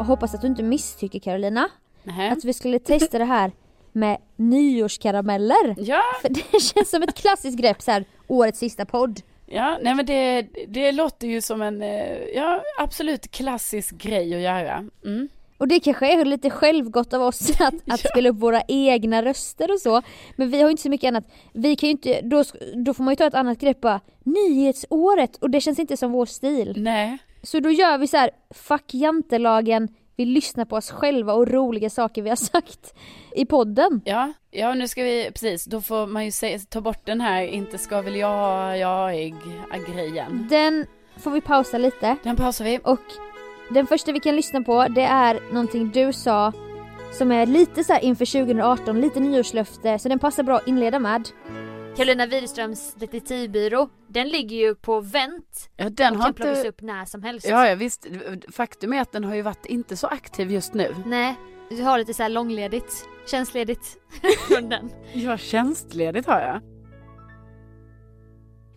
och 0.00 0.06
hoppas 0.06 0.34
att 0.34 0.40
du 0.40 0.46
inte 0.46 0.62
misstycker 0.62 1.18
Carolina, 1.18 1.68
Nähä. 2.02 2.32
att 2.32 2.44
vi 2.44 2.52
skulle 2.52 2.78
testa 2.78 3.18
det 3.18 3.24
här 3.24 3.52
med 3.98 4.18
nyårskarameller. 4.36 5.74
Ja, 5.78 6.02
För 6.22 6.28
det 6.28 6.60
känns 6.60 6.90
som 6.90 7.02
ett 7.02 7.14
klassiskt 7.14 7.58
grepp 7.58 7.82
så 7.82 7.90
här, 7.90 8.04
årets 8.26 8.58
sista 8.58 8.84
podd. 8.84 9.20
ja, 9.46 9.78
nej 9.82 9.94
men 9.94 10.06
det, 10.06 10.46
det 10.68 10.92
låter 10.92 11.28
ju 11.28 11.40
som 11.40 11.62
en, 11.62 11.82
eh, 11.82 12.18
ja 12.34 12.62
absolut 12.80 13.30
klassisk 13.30 13.94
grej 14.02 14.34
att 14.34 14.40
göra. 14.40 14.86
Mm. 15.04 15.28
Och 15.58 15.68
det 15.68 15.80
kanske 15.80 16.12
är 16.12 16.24
lite 16.24 16.50
självgott 16.50 17.12
av 17.14 17.22
oss 17.22 17.50
att, 17.60 17.74
att 17.74 17.80
Ja. 17.84 17.96
spela 17.96 18.28
upp 18.28 18.36
våra 18.36 18.62
egna 18.68 19.22
röster 19.24 19.72
och 19.72 19.80
så. 19.80 20.02
Men 20.36 20.50
vi 20.50 20.56
har 20.60 20.68
ju 20.68 20.70
inte 20.70 20.82
så 20.82 20.90
mycket 20.90 21.08
annat. 21.08 21.24
Vi 21.52 21.76
kan 21.76 21.86
ju 21.86 21.90
inte, 21.90 22.20
då, 22.20 22.44
då 22.74 22.94
får 22.94 23.04
man 23.04 23.12
ju 23.12 23.16
ta 23.16 23.26
ett 23.26 23.34
annat 23.34 23.58
grepp 23.58 23.80
bara, 23.80 24.00
nyhetsåret 24.24 25.36
och 25.36 25.50
det 25.50 25.60
känns 25.60 25.78
inte 25.78 25.96
som 25.96 26.12
vår 26.12 26.26
stil. 26.26 26.74
Nej, 26.76 27.18
Så 27.42 27.60
då 27.60 27.70
gör 27.70 27.98
vi 27.98 28.06
så 28.06 28.16
här, 28.16 28.30
fuck 28.54 28.94
jantelagen, 28.94 29.88
vi 30.18 30.24
lyssnar 30.24 30.64
på 30.64 30.76
oss 30.76 30.90
själva 30.90 31.32
och 31.32 31.48
roliga 31.48 31.90
saker 31.90 32.22
vi 32.22 32.28
har 32.28 32.36
sagt 32.52 32.94
i 33.32 33.46
podden. 33.46 34.00
Ja, 34.04 34.32
ja 34.50 34.74
nu 34.74 34.88
ska 34.88 35.02
vi, 35.02 35.30
precis, 35.32 35.64
då 35.64 35.80
får 35.80 36.06
man 36.06 36.24
ju 36.24 36.30
se, 36.30 36.58
ta 36.58 36.80
bort 36.80 37.06
den 37.06 37.20
här 37.20 37.42
inte 37.42 37.78
ska 37.78 38.02
väl 38.02 38.16
jag, 38.16 38.78
jag, 38.78 39.34
grejen. 39.94 40.46
Den 40.50 40.86
får 41.16 41.30
vi 41.30 41.40
pausa 41.40 41.78
lite. 41.78 42.16
Den 42.22 42.36
pausar 42.36 42.64
vi. 42.64 42.80
Och 42.84 43.00
den 43.70 43.86
första 43.86 44.12
vi 44.12 44.20
kan 44.20 44.36
lyssna 44.36 44.62
på 44.62 44.86
det 44.88 45.04
är 45.04 45.52
någonting 45.52 45.90
du 45.90 46.12
sa 46.12 46.52
som 47.12 47.32
är 47.32 47.46
lite 47.46 47.84
så 47.84 47.92
här 47.92 48.04
inför 48.04 48.24
2018, 48.24 49.00
lite 49.00 49.20
nyårslöfte, 49.20 49.98
så 49.98 50.08
den 50.08 50.18
passar 50.18 50.42
bra 50.42 50.56
att 50.56 50.68
inleda 50.68 50.98
med. 50.98 51.28
Carolina 51.98 52.26
Widerströms 52.26 52.94
detektivbyrå, 52.94 53.88
den 54.08 54.28
ligger 54.28 54.56
ju 54.56 54.74
på 54.74 55.00
vänt 55.00 55.70
Ja, 55.76 55.90
den 55.90 56.12
och 56.12 56.18
har 56.18 56.26
kan 56.26 56.34
plockas 56.34 56.58
inte, 56.58 56.68
upp 56.68 56.82
när 56.82 57.04
som 57.04 57.22
helst. 57.22 57.46
ja, 57.48 57.68
ja 57.68 57.74
visst, 57.74 58.06
faktum 58.52 58.92
är 58.92 59.00
att 59.00 59.12
den 59.12 59.24
har 59.24 59.34
ju 59.34 59.42
varit 59.42 59.66
inte 59.66 59.96
så 59.96 60.06
aktiv 60.06 60.50
just 60.50 60.74
nu. 60.74 60.94
Nej, 61.06 61.34
du 61.70 61.82
har 61.82 61.98
lite 61.98 62.14
så 62.14 62.22
här 62.22 62.30
långledigt, 62.30 63.08
tjänstledigt 63.26 63.96
från 64.48 64.68
den. 64.68 64.90
Ja, 65.12 65.36
tjänstledigt 65.36 66.26
har 66.26 66.40
jag. 66.40 66.60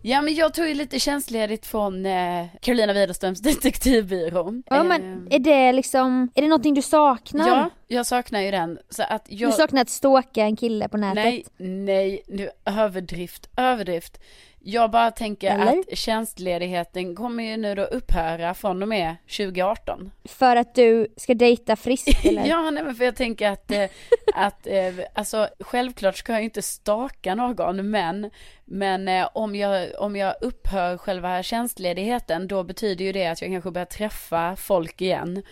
Ja 0.04 0.22
men 0.22 0.34
jag 0.34 0.54
tog 0.54 0.66
ju 0.66 0.74
lite 0.74 0.98
tjänstledigt 0.98 1.66
från 1.66 2.06
eh, 2.06 2.46
Carolina 2.60 2.92
Widerströms 2.92 3.40
detektivbyrå. 3.42 4.62
Ja 4.66 4.76
Eh, 4.76 4.84
men 4.84 5.28
är 5.30 5.38
det 5.38 5.72
liksom, 5.72 6.30
är 6.34 6.42
det 6.42 6.48
någonting 6.48 6.74
du 6.74 6.82
saknar? 6.82 7.48
Ja, 7.48 7.70
jag 7.92 8.06
saknar 8.06 8.40
ju 8.40 8.50
den. 8.50 8.78
Så 8.88 9.02
att 9.02 9.26
jag... 9.28 9.50
Du 9.50 9.56
saknar 9.56 9.82
att 9.82 9.88
stalka 9.90 10.42
en 10.42 10.56
kille 10.56 10.88
på 10.88 10.96
nätet? 10.96 11.24
Nej, 11.24 11.44
nej, 11.56 12.22
nu 12.28 12.50
överdrift, 12.64 13.48
överdrift. 13.56 14.20
Jag 14.64 14.90
bara 14.90 15.10
tänker 15.10 15.50
Eller? 15.50 15.78
att 15.78 15.98
tjänstledigheten 15.98 17.16
kommer 17.16 17.44
ju 17.44 17.56
nu 17.56 17.74
då 17.74 17.82
upphöra 17.82 18.54
från 18.54 18.82
och 18.82 18.88
med 18.88 19.16
2018. 19.36 20.10
För 20.24 20.56
att 20.56 20.74
du 20.74 21.06
ska 21.16 21.34
dejta 21.34 21.76
friskt 21.76 22.24
eller? 22.24 22.46
Ja, 22.46 22.70
nej 22.70 22.84
men 22.84 22.94
för 22.94 23.04
jag 23.04 23.16
tänker 23.16 23.50
att, 23.50 23.70
eh, 23.70 23.84
att 24.34 24.66
eh, 24.66 24.92
alltså 25.14 25.48
självklart 25.60 26.16
ska 26.16 26.32
jag 26.32 26.42
inte 26.44 26.62
staka 26.62 27.34
någon, 27.34 27.90
men, 27.90 28.30
men 28.64 29.08
eh, 29.08 29.28
om, 29.34 29.54
jag, 29.56 29.88
om 29.98 30.16
jag 30.16 30.34
upphör 30.40 30.96
själva 30.96 31.42
tjänstledigheten, 31.42 32.48
då 32.48 32.62
betyder 32.62 33.04
ju 33.04 33.12
det 33.12 33.26
att 33.26 33.42
jag 33.42 33.50
kanske 33.50 33.70
börjar 33.70 33.86
träffa 33.86 34.56
folk 34.56 35.00
igen. 35.00 35.42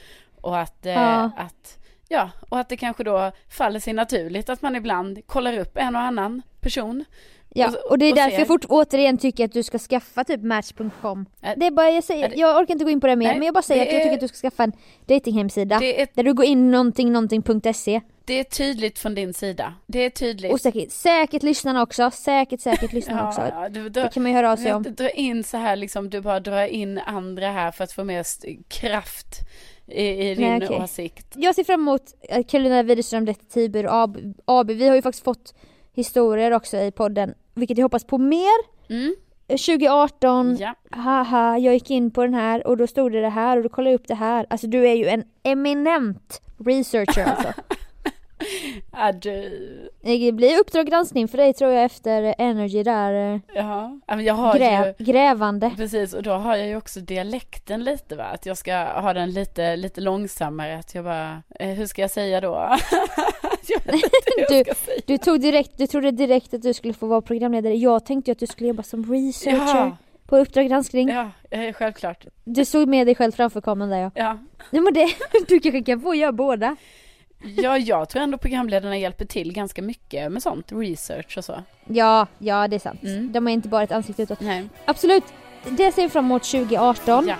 Och 0.41 0.59
att, 0.59 0.87
eh, 0.87 0.93
Ja. 0.93 1.31
att, 1.37 1.79
ja, 2.11 2.31
och 2.49 2.59
att 2.59 2.69
det 2.69 2.77
kanske 2.77 3.05
då 3.05 3.33
faller 3.49 3.81
sig 3.81 3.93
naturligt 3.93 4.49
att 4.49 4.63
man 4.63 4.77
ibland 4.77 5.27
kollar 5.27 5.59
upp 5.59 5.77
en 5.77 5.97
och 5.97 6.03
annan 6.03 6.43
person. 6.61 7.05
Ja, 7.55 7.69
Och- 7.69 7.91
och 7.91 7.99
det 7.99 8.07
är 8.07 8.11
och 8.13 8.17
därför 8.17 8.31
ser- 8.31 8.39
jag 8.39 8.47
fort, 8.47 8.65
återigen 8.69 9.19
tycker 9.19 9.45
att 9.45 9.53
du 9.53 9.63
ska 9.63 9.79
skaffa 9.79 10.25
typ 10.25 10.43
Match.com. 10.43 11.27
Äh, 11.43 11.51
Det 11.57 11.67
är 11.67 11.71
bara, 11.71 11.91
jag 11.91 12.05
säger, 12.05 12.29
det- 12.29 12.37
jag 12.37 12.57
orkar 12.63 12.73
inte 12.75 12.85
gå 12.85 12.91
in 12.91 13.01
på 13.01 13.07
det 13.07 13.17
mer, 13.17 13.27
Nej, 13.27 13.39
men 13.39 13.47
jag 13.47 13.55
bara 13.55 13.63
säger 13.63 13.85
det 13.85 13.89
att 13.89 13.95
jag 13.95 14.03
tycker 14.03 14.11
är- 14.13 14.15
att 14.15 14.21
du 14.21 14.29
ska 14.29 14.37
skaffa 14.51 14.63
en 14.65 14.73
datinghemsida. 15.07 15.79
Det 15.79 16.03
är, 16.03 16.09
Där 16.15 16.23
du 16.23 16.35
går 16.35 16.45
in 16.47 16.71
någonting, 16.71 17.13
någonting.se. 17.13 18.01
det 18.25 18.35
är 18.41 18.45
tydligt 18.45 18.99
från 18.99 19.15
din 19.15 19.35
sida. 19.35 19.75
Det 19.87 19.99
är 19.99 20.11
tydligt. 20.11 20.53
Och 20.53 20.61
säkert, 20.61 20.91
säkert 20.91 21.43
lyssnarna 21.43 21.83
också, 21.83 22.11
säkert 22.11 22.61
säkert 22.61 22.93
lyssnarna 22.93 23.29
också. 23.29 23.41
ja, 23.41 23.69
du, 23.69 23.89
Det 23.89 24.03
du, 24.03 24.09
kan 24.09 24.23
man 24.23 24.33
ju 24.33 24.37
höra 24.37 24.53
av 24.53 24.57
sig 24.57 24.73
om. 24.73 24.83
dra 24.83 25.11
in 25.11 25.45
så 25.45 25.57
här 25.57 25.77
liksom, 25.77 26.11
du 26.11 26.21
bara 26.21 26.41
drar 26.41 26.65
in 26.67 26.99
andra 27.07 27.51
här 27.51 27.71
för 27.71 27.85
att 27.85 27.93
få 27.93 28.05
mer 28.05 28.25
kraft 28.69 29.41
i, 29.91 30.31
i 30.31 30.35
din 30.35 30.49
Nej, 30.49 30.61
okej. 30.65 30.83
åsikt. 30.83 31.27
Jag 31.37 31.55
ser 31.55 31.65
fram 31.65 31.81
emot 31.81 32.03
eh, 32.29 32.45
Carolina 32.45 32.83
Widerström 32.83 33.25
Detektivbyrå 33.25 33.91
AB, 33.91 34.17
AB. 34.45 34.71
Vi 34.71 34.89
har 34.89 34.97
ju 34.97 35.03
faktiskt 35.03 35.25
fått 35.25 35.55
historier 35.93 36.53
också 36.53 36.77
i 36.77 36.91
podden, 36.91 37.35
vilket 37.55 37.79
jag 37.79 37.85
hoppas 37.85 38.05
på 38.05 38.19
mer. 38.19 38.81
Mm, 38.89 39.15
2018, 39.49 40.57
ja. 40.61 40.75
haha, 40.91 41.59
jag 41.59 41.75
gick 41.75 41.91
in 41.91 42.11
på 42.11 42.23
den 42.23 42.35
här 42.35 42.67
och 42.67 42.77
då 42.77 42.87
stod 42.87 43.13
det 43.13 43.21
det 43.21 43.29
här 43.29 43.57
och 43.57 43.63
då 43.63 43.69
kollade 43.69 43.91
jag 43.91 44.01
upp 44.01 44.09
det 44.09 44.15
här. 44.15 44.47
Alltså 44.51 44.67
du 44.67 44.89
är 44.89 44.95
ju 44.95 45.07
en 45.07 45.25
eminent 45.43 46.43
researcher 46.65 47.25
alltså. 47.25 47.53
Du, 49.23 49.51
Det 50.03 50.33
blir 50.33 50.61
Uppdrag 50.61 50.87
granskning 50.87 51.29
för 51.29 51.39
dig 51.39 51.55
tror 51.55 51.73
jag 51.73 51.85
efter 51.85 52.35
Energy 52.39 52.83
där. 52.83 53.35
eh, 53.35 53.41
ja. 53.55 54.01
Ja, 54.07 54.17
men 54.17 54.25
jag 54.25 54.35
har 54.35 54.55
Grä, 54.59 54.95
ju, 54.99 55.05
grävande. 55.05 55.71
precis, 55.77 56.15
och 56.15 56.23
då 56.23 56.31
har 56.33 56.57
jag 56.57 56.67
ju 56.67 56.77
också 56.77 57.01
dialekten 57.01 57.85
lite 57.85 58.17
va, 58.17 58.25
att 58.25 58.47
jag 58.47 58.57
ska 58.59 58.77
ha 58.85 59.13
den 59.13 59.31
lite, 59.31 59.77
lite 59.77 60.01
långsammare, 60.01 60.79
att 60.79 60.95
jag 60.95 61.05
bara, 61.05 61.43
eh, 61.61 61.69
hur 61.69 61.87
ska 61.87 62.03
jag 62.03 62.11
säga 62.11 62.41
då? 62.41 62.49
jag 63.69 63.93
vet 63.93 63.95
inte 63.95 64.09
hur 64.37 64.49
Du- 64.49 64.57
jag 64.57 64.67
ska 64.67 64.75
säga. 64.75 65.01
Du 65.07 65.19
tog 65.19 65.41
direkt, 65.41 65.79
du 65.79 65.87
trodde 65.87 66.11
direkt 66.11 66.55
att 66.55 66.63
du 66.63 66.75
skulle 66.75 66.95
få 66.95 67.07
vara 67.07 67.21
programledare. 67.23 67.75
Jag 67.75 68.05
tänkte 68.07 68.31
ju 68.31 68.33
att 68.33 68.39
du 68.39 68.47
skulle 68.47 68.69
jobba 68.69 68.83
som 68.83 69.13
researcher 69.13 69.77
Ja, 69.77 69.97
på 70.27 70.37
Uppdrag 70.37 70.69
granskning. 70.69 71.09
ja, 71.09 71.31
eh, 71.51 71.73
självklart. 71.73 72.27
Du 72.45 72.65
såg 72.65 72.89
med 72.89 73.07
dig 73.07 73.15
själv 73.15 73.33
framför 73.33 73.61
kameran 73.61 73.91
där 73.91 73.99
ja. 73.99 74.11
Ja. 74.15 74.39
Nej 74.71 74.83
men 74.83 74.95
det, 74.95 75.09
du 75.49 75.61
kanske 75.61 75.83
kan 75.83 76.01
få 76.01 76.15
göra 76.15 76.33
båda. 76.33 76.77
ja, 77.57 77.79
jag 77.79 78.09
tror 78.09 78.23
ändå 78.23 78.39
programledarna 78.39 78.99
hjälper 78.99 79.25
till 79.25 79.53
ganska 79.53 79.83
mycket 79.83 80.33
med 80.33 80.43
sånt, 80.43 80.73
research 80.73 81.39
och 81.39 81.45
så. 81.45 81.63
Ja, 81.87 82.27
ja 82.39 82.69
det 82.69 82.77
är 82.77 82.81
sant. 82.81 83.03
Mm. 83.03 83.33
De 83.33 83.49
är 83.49 83.53
inte 83.53 83.69
bara 83.69 83.83
ett 83.83 83.93
ansikte 83.93 84.23
utåt. 84.23 84.41
Nej. 84.41 84.69
Absolut, 84.85 85.25
det 85.65 85.93
ser 85.93 86.03
vi 86.03 86.09
fram 86.09 86.25
emot 86.25 86.43
2018. 86.43 87.29
Ja. 87.29 87.37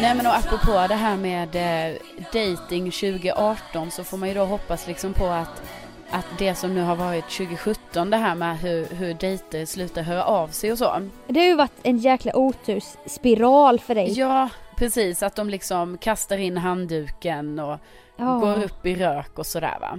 Nej 0.00 0.14
men 0.14 0.26
och 0.26 0.36
apropå 0.36 0.86
det 0.88 0.94
här 0.94 1.16
med 1.16 1.56
eh, 1.56 1.96
dating 2.32 2.90
2018 2.90 3.90
så 3.90 4.04
får 4.04 4.16
man 4.16 4.28
ju 4.28 4.34
då 4.34 4.44
hoppas 4.44 4.86
liksom 4.86 5.12
på 5.12 5.26
att, 5.26 5.62
att 6.10 6.26
det 6.38 6.54
som 6.54 6.74
nu 6.74 6.80
har 6.82 6.96
varit 6.96 7.24
2017 7.24 8.10
det 8.10 8.16
här 8.16 8.34
med 8.34 8.58
hur, 8.58 8.86
hur 8.86 9.14
dejter 9.14 9.66
slutar 9.66 10.02
höra 10.02 10.24
av 10.24 10.48
sig 10.48 10.72
och 10.72 10.78
så. 10.78 11.08
Det 11.26 11.40
har 11.40 11.46
ju 11.46 11.54
varit 11.56 11.72
en 11.82 11.98
jäkla 11.98 12.36
otursspiral 12.36 13.78
för 13.80 13.94
dig. 13.94 14.12
Ja 14.18 14.48
precis 14.76 15.22
att 15.22 15.36
de 15.36 15.50
liksom 15.50 15.98
kastar 15.98 16.38
in 16.38 16.56
handduken 16.56 17.58
och 17.58 17.78
Ja. 18.16 18.38
går 18.38 18.64
upp 18.64 18.86
i 18.86 18.94
rök 18.94 19.38
och 19.38 19.46
sådär 19.46 19.78
va. 19.80 19.98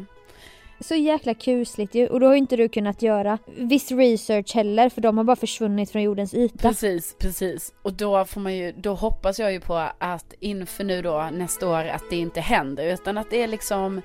Så 0.80 0.96
jäkla 0.96 1.34
kusligt 1.34 1.96
ju. 1.96 2.08
Och 2.08 2.20
då 2.20 2.26
har 2.26 2.34
ju 2.34 2.38
inte 2.40 2.56
du 2.56 2.70
kunnat 2.70 3.02
göra 3.02 3.38
viss 3.58 3.92
research 3.92 4.56
heller 4.56 4.90
för 4.90 5.02
de 5.02 5.18
har 5.18 5.24
bara 5.24 5.36
försvunnit 5.36 5.92
från 5.92 6.02
jordens 6.02 6.34
yta. 6.34 6.68
Precis, 6.70 7.16
precis. 7.20 7.74
Och 7.82 7.94
då 7.94 8.26
får 8.26 8.42
man 8.42 8.56
ju, 8.56 8.72
då 8.72 8.94
hoppas 8.94 9.40
jag 9.40 9.52
ju 9.54 9.60
på 9.60 9.88
att 9.98 10.34
inför 10.40 10.84
nu 10.84 11.02
då 11.02 11.30
nästa 11.34 11.68
år 11.70 11.86
att 11.86 12.04
det 12.10 12.16
inte 12.16 12.42
händer 12.42 12.94
utan 12.94 13.18
att 13.18 13.30
det 13.30 13.42
är 13.44 13.48
liksom, 13.48 14.02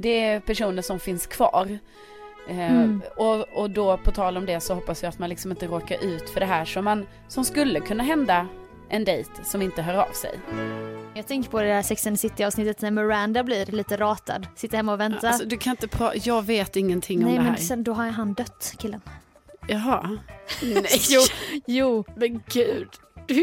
det 0.00 0.24
är 0.24 0.40
personer 0.40 0.82
som 0.82 1.00
finns 1.00 1.26
kvar. 1.26 1.78
Eh, 2.48 2.70
Mm. 2.70 3.02
och, 3.16 3.48
och 3.62 3.70
då 3.70 3.96
på 3.96 4.10
tal 4.10 4.36
om 4.36 4.46
det 4.46 4.60
så 4.60 4.74
hoppas 4.74 5.02
jag 5.02 5.08
att 5.10 5.18
man 5.18 5.28
liksom 5.28 5.50
inte 5.50 5.66
råkar 5.66 6.04
ut 6.04 6.30
för 6.30 6.40
det 6.40 6.46
här 6.46 6.64
som 6.64 6.84
man, 6.84 7.06
som 7.28 7.44
skulle 7.44 7.80
kunna 7.80 8.02
hända 8.02 8.46
en 8.88 9.04
dejt 9.04 9.30
som 9.44 9.62
inte 9.62 9.82
hör 9.82 9.94
av 9.94 10.12
sig. 10.12 10.40
Jag 11.14 11.26
tänker 11.26 11.50
på 11.50 11.60
det 11.60 11.68
där 11.68 11.82
Sex 11.82 12.06
and 12.06 12.20
City 12.20 12.44
avsnittet 12.44 12.80
när 12.80 12.90
Miranda 12.90 13.42
blir 13.44 13.66
lite 13.66 13.96
ratad. 13.96 14.46
Sitter 14.56 14.76
hemma 14.76 14.92
och 14.92 15.00
väntar. 15.00 15.28
Alltså 15.28 15.44
du 15.44 15.56
kan 15.56 15.70
inte 15.70 15.88
prata, 15.88 16.16
jag 16.16 16.42
vet 16.46 16.76
ingenting 16.76 17.18
om 17.18 17.24
Nej 17.24 17.34
det 17.38 17.42
här. 17.42 17.50
men 17.50 17.60
sen 17.60 17.84
då 17.84 17.92
har 17.92 18.06
han 18.06 18.34
dött 18.34 18.74
killen. 18.78 19.00
Jaha. 19.68 20.18
Nej, 20.62 20.86
Jo. 21.08 21.20
Jo. 21.66 22.04
men 22.16 22.42
gud. 22.52 22.88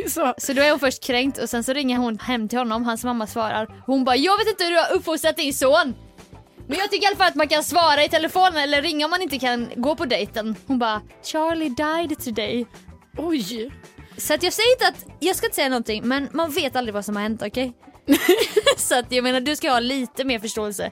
Så... 0.10 0.34
Så 0.38 0.54
då 0.54 0.62
är 0.62 0.70
hon 0.70 0.80
först 0.80 1.04
kränkt 1.04 1.38
och 1.38 1.50
sen 1.50 1.64
så 1.64 1.74
ringer 1.74 1.98
hon 1.98 2.20
hem 2.20 2.48
till 2.50 2.58
honom, 2.60 2.84
hans 2.84 3.04
mamma 3.04 3.28
svarar. 3.28 3.84
Hon 3.86 4.04
bara 4.04 4.16
jag 4.16 4.38
vet 4.38 4.48
inte 4.48 4.64
hur 4.64 4.72
du 4.72 4.78
har 4.78 4.94
uppfostrat 4.96 5.38
din 5.38 5.54
son. 5.54 5.94
Men 6.68 6.78
jag 6.78 6.92
tycker 6.92 7.04
i 7.04 7.08
alla 7.08 7.16
fall 7.16 7.28
att 7.28 7.36
man 7.36 7.48
kan 7.48 7.64
svara 7.64 8.04
i 8.04 8.10
telefon 8.10 8.58
eller 8.58 8.82
ringa 8.82 9.06
om 9.06 9.10
man 9.12 9.22
inte 9.22 9.40
kan 9.40 9.70
gå 9.76 9.96
på 9.96 10.06
dejten. 10.06 10.56
Hon 10.68 10.80
bara 10.80 11.02
Charlie 11.24 11.70
died 11.70 12.20
today. 12.24 12.66
Oj. 13.18 13.72
Så 14.18 14.34
att 14.34 14.44
jag 14.44 14.54
säger 14.54 14.72
inte 14.72 14.88
att, 14.88 15.06
jag 15.20 15.36
ska 15.36 15.46
inte 15.48 15.56
säga 15.56 15.70
någonting 15.70 16.08
men 16.08 16.30
man 16.34 16.52
vet 16.52 16.76
aldrig 16.76 16.94
vad 16.94 17.06
som 17.06 17.16
har 17.16 17.24
hänt 17.24 17.42
okej? 17.46 17.74
så 18.78 19.00
att 19.00 19.12
jag 19.12 19.24
menar 19.24 19.40
du 19.42 19.56
ska 19.56 19.72
ha 19.72 19.80
lite 19.80 20.24
mer 20.24 20.40
förståelse. 20.40 20.92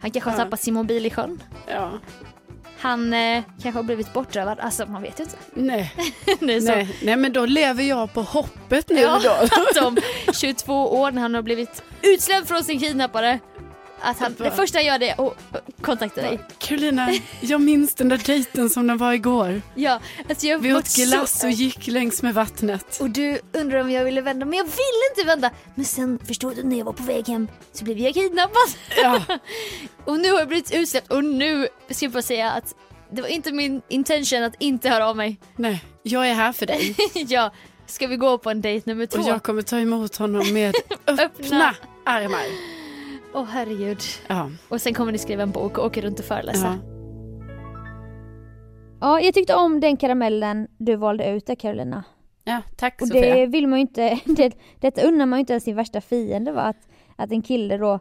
Han 0.00 0.10
kanske 0.10 0.30
har 0.30 0.38
Ja. 0.38 0.44
tappat 0.44 0.60
sin 0.60 0.74
mobil 0.74 1.06
i 1.06 1.10
sjön. 1.10 1.42
Ja. 1.68 1.92
Han 2.78 3.12
eh, 3.12 3.42
kanske 3.62 3.78
har 3.78 3.82
blivit 3.82 4.12
bortrövad, 4.12 4.60
alltså 4.60 4.86
man 4.86 5.02
vet 5.02 5.20
ju 5.20 5.24
inte. 5.24 5.36
Nej. 5.54 5.94
Nej. 6.40 6.88
Nej 7.02 7.16
men 7.16 7.32
då 7.32 7.46
lever 7.46 7.82
jag 7.84 8.12
på 8.14 8.22
hoppet 8.22 8.88
nu 8.88 9.00
Ja, 9.00 9.20
då. 9.24 9.30
att 9.30 9.76
om 9.86 9.96
22 10.32 11.00
år 11.00 11.10
när 11.10 11.22
han 11.22 11.34
har 11.34 11.42
blivit 11.42 11.82
utsläppt 12.02 12.48
från 12.48 12.64
sin 12.64 12.80
kidnappare 12.80 13.38
att 14.02 14.18
han, 14.18 14.34
det 14.38 14.50
första 14.50 14.78
han 14.78 14.84
gör 14.86 14.98
det 14.98 15.10
är 15.10 15.26
att 15.26 15.36
kontakta 15.82 16.22
dig. 16.22 16.40
Carolina, 16.58 17.08
jag 17.40 17.60
minns 17.60 17.94
den 17.94 18.08
där 18.08 18.20
dejten 18.26 18.70
som 18.70 18.86
den 18.86 18.98
var 18.98 19.12
igår. 19.12 19.62
Ja, 19.74 20.00
alltså 20.28 20.46
jag 20.46 20.58
Vi 20.58 20.74
åt 20.74 20.94
glass 20.96 21.44
och 21.44 21.50
gick 21.50 21.86
längs 21.86 22.22
med 22.22 22.34
vattnet. 22.34 23.00
Och 23.00 23.10
du 23.10 23.38
undrar 23.52 23.80
om 23.80 23.90
jag 23.90 24.04
ville 24.04 24.20
vända, 24.20 24.46
men 24.46 24.58
jag 24.58 24.64
ville 24.64 25.10
inte 25.16 25.26
vända. 25.26 25.50
Men 25.74 25.84
sen 25.84 26.18
förstod 26.26 26.56
du 26.56 26.62
när 26.62 26.78
jag 26.78 26.84
var 26.84 26.92
på 26.92 27.02
väg 27.02 27.28
hem 27.28 27.48
så 27.72 27.84
blev 27.84 27.98
jag 27.98 28.14
kidnappad. 28.14 28.68
Ja, 29.02 29.22
Och 30.04 30.20
nu 30.20 30.30
har 30.32 30.38
jag 30.38 30.48
blivit 30.48 30.74
utsläppt 30.74 31.12
och 31.12 31.24
nu 31.24 31.68
ska 31.90 32.04
jag 32.04 32.12
bara 32.12 32.22
säga 32.22 32.50
att 32.50 32.74
det 33.12 33.22
var 33.22 33.28
inte 33.28 33.52
min 33.52 33.82
intention 33.88 34.42
att 34.42 34.54
inte 34.58 34.88
höra 34.88 35.08
av 35.08 35.16
mig. 35.16 35.40
nej, 35.56 35.84
jag 36.02 36.28
är 36.28 36.34
här 36.34 36.52
för 36.52 36.66
dig. 36.66 36.96
ja, 37.14 37.52
ska 37.86 38.06
vi 38.06 38.16
gå 38.16 38.38
på 38.38 38.50
en 38.50 38.60
dejt 38.60 38.90
nummer 38.90 39.06
två? 39.06 39.18
Och 39.20 39.28
jag 39.28 39.42
kommer 39.42 39.62
ta 39.62 39.78
emot 39.78 40.16
honom 40.16 40.52
med 40.52 40.74
öppna 41.06 41.24
Öppna. 41.24 41.74
armar. 42.04 42.79
Åh 43.34 43.44
herregud. 43.44 44.00
Ja, 44.28 44.50
Och 44.68 44.80
sen 44.80 44.94
kommer 44.94 45.12
ni 45.12 45.18
skriva 45.18 45.42
en 45.42 45.50
bok 45.50 45.78
och 45.78 45.84
åka 45.84 46.00
runt 46.00 46.18
och 46.18 46.24
föreläsa. 46.24 46.78
ja. 46.82 46.96
Ja, 49.00 49.20
jag 49.20 49.34
tyckte 49.34 49.54
om 49.54 49.80
den 49.80 49.96
karamellen 49.96 50.68
du 50.78 50.96
valde 50.96 51.30
ut 51.30 51.46
där 51.46 51.54
Carolina. 51.54 52.04
ja 52.44 52.62
tack 52.76 53.02
Och 53.02 53.08
Sofia. 53.08 53.34
det 53.34 53.46
vill 53.46 53.66
man 53.66 53.78
ju 53.78 53.80
inte, 53.80 54.20
det, 54.24 54.52
detta 54.80 55.02
unnar 55.02 55.26
man 55.26 55.38
ju 55.38 55.40
inte 55.40 55.52
ens 55.52 55.64
sin 55.64 55.76
värsta 55.76 56.00
fiende 56.00 56.52
va? 56.52 56.60
Att, 56.62 56.88
att 57.16 57.32
en 57.32 57.42
kille 57.42 57.76
då, 57.76 57.98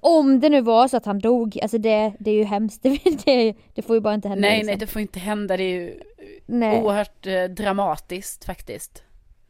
om 0.00 0.40
det 0.40 0.48
nu 0.48 0.60
var 0.60 0.88
så 0.88 0.96
att 0.96 1.06
han 1.06 1.18
dog, 1.18 1.58
alltså 1.62 1.78
det, 1.78 2.12
det 2.18 2.30
är 2.30 2.34
ju 2.34 2.44
hemskt, 2.44 2.82
det, 2.82 2.98
det, 3.24 3.54
det 3.74 3.82
får 3.82 3.96
ju 3.96 4.00
bara 4.00 4.14
inte 4.14 4.28
hända. 4.28 4.48
Nej, 4.48 4.56
liksom. 4.58 4.66
nej, 4.66 4.76
det 4.76 4.86
får 4.86 5.02
inte 5.02 5.18
hända. 5.18 5.56
Det 5.56 5.62
är 5.64 5.80
ju 5.80 6.00
nej. 6.46 6.82
oerhört 6.82 7.26
eh, 7.26 7.44
dramatiskt 7.44 8.44
faktiskt. 8.44 9.02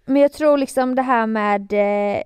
Men 0.04 0.22
jag 0.22 0.32
tror 0.32 0.58
liksom 0.58 0.94
det 0.94 1.02
här 1.02 1.26
med 1.26 1.72
eh, 1.72 2.22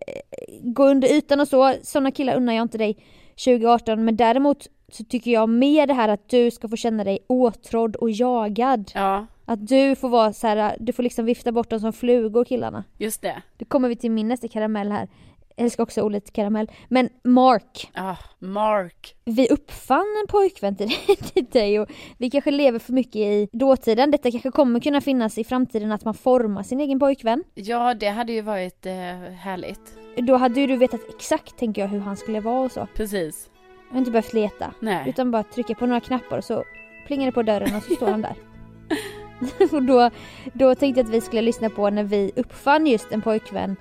gå 0.62 0.85
under 0.85 1.09
ytan 1.09 1.41
och 1.41 1.49
så, 1.49 1.75
sådana 1.83 2.11
killar 2.11 2.37
unnar 2.37 2.53
jag 2.53 2.62
inte 2.62 2.79
dig 2.79 2.97
2018 3.45 4.05
men 4.05 4.17
däremot 4.17 4.67
så 4.93 5.05
tycker 5.05 5.31
jag 5.31 5.49
mer 5.49 5.87
det 5.87 5.95
här 5.95 6.09
att 6.09 6.29
du 6.29 6.51
ska 6.51 6.69
få 6.69 6.77
känna 6.77 7.05
dig 7.05 7.19
åtrådd 7.27 7.97
och 7.97 8.11
jagad. 8.11 8.91
Ja, 8.95 9.27
Att 9.45 9.67
du 9.69 9.97
får 9.97 10.09
vara 10.09 10.33
så 10.33 10.47
här, 10.47 10.77
du 10.81 10.93
får 10.93 11.03
liksom 11.03 11.25
vifta 11.25 11.53
bort 11.53 11.71
dem 11.71 11.81
som 11.81 11.93
flugor 11.93 12.45
killarna. 12.45 12.85
just 12.99 13.23
det. 13.23 13.43
Det 13.57 13.65
kommer 13.65 13.89
vi 13.89 13.97
till 13.97 14.11
min 14.11 14.29
nästa 14.29 14.49
karamell 14.49 14.93
här. 14.93 15.09
Jag 15.57 15.64
älskar 15.64 15.83
också 15.83 16.03
ordet 16.03 16.33
karamell. 16.33 16.71
Men 16.88 17.09
Mark, 17.25 17.90
Ja, 17.95 18.16
Mark. 18.38 19.14
vi 19.25 19.49
uppfann 19.49 20.16
en 20.23 20.27
pojkvän 20.29 20.77
till 20.77 20.88
till 21.35 21.45
dig 21.45 21.81
och 21.81 21.88
vi 22.19 22.31
kanske 22.31 22.50
lever 22.50 22.79
för 22.79 22.92
mycket 22.92 23.17
i 23.17 23.48
dåtiden. 23.52 24.11
Detta 24.11 24.31
kanske 24.31 24.50
kommer 24.50 24.81
kunna 24.81 25.00
finnas 25.00 25.38
i 25.38 25.44
framtiden 25.44 25.92
att 25.92 26.04
man 26.04 26.15
formar 26.15 26.63
sin 26.63 26.81
egen 26.81 26.98
pojkvän. 26.98 27.44
Ja, 27.54 27.94
det 27.94 28.09
hade 28.09 28.33
ju 28.33 28.40
varit 28.40 28.87
eh, 28.87 28.92
härligt. 29.33 29.98
Då 30.17 30.37
hade 30.37 30.61
ju 30.61 30.67
du 30.67 30.77
vetat 30.77 31.00
exakt 31.17 31.59
tänker 31.59 31.83
jag 31.83 31.88
hur 31.88 32.00
han 32.00 32.17
skulle 32.17 32.40
vara 32.40 32.61
och 32.65 32.73
så. 32.73 32.88
Precis. 32.94 33.50
Jag 33.88 33.94
har 33.94 33.98
inte 33.98 34.11
behövt 34.11 34.33
leta. 34.33 34.75
Nej. 34.81 35.09
Utan 35.09 35.31
bara 35.31 35.42
trycka 35.42 35.75
på 35.75 35.87
några 35.87 36.00
knappar 36.00 36.38
och 36.38 36.44
så 36.44 36.65
plingar 37.07 37.27
det 37.27 37.33
på 37.33 37.42
dörren 37.42 37.77
och 37.77 37.83
så 37.83 37.94
står 37.94 38.07
han 38.07 38.23
där. 38.23 38.35
och 39.73 39.83
då, 39.83 40.11
då 40.52 40.75
tänkte 40.75 41.00
jag 41.00 41.07
att 41.07 41.15
vi 41.15 41.21
skulle 41.21 41.42
lyssna 41.42 41.71
på 41.71 41.90
när 41.90 42.04
vi 42.04 42.33
uppfann 42.37 42.87
just 42.87 43.13
en 43.13 43.23
pojkvän. 43.23 43.77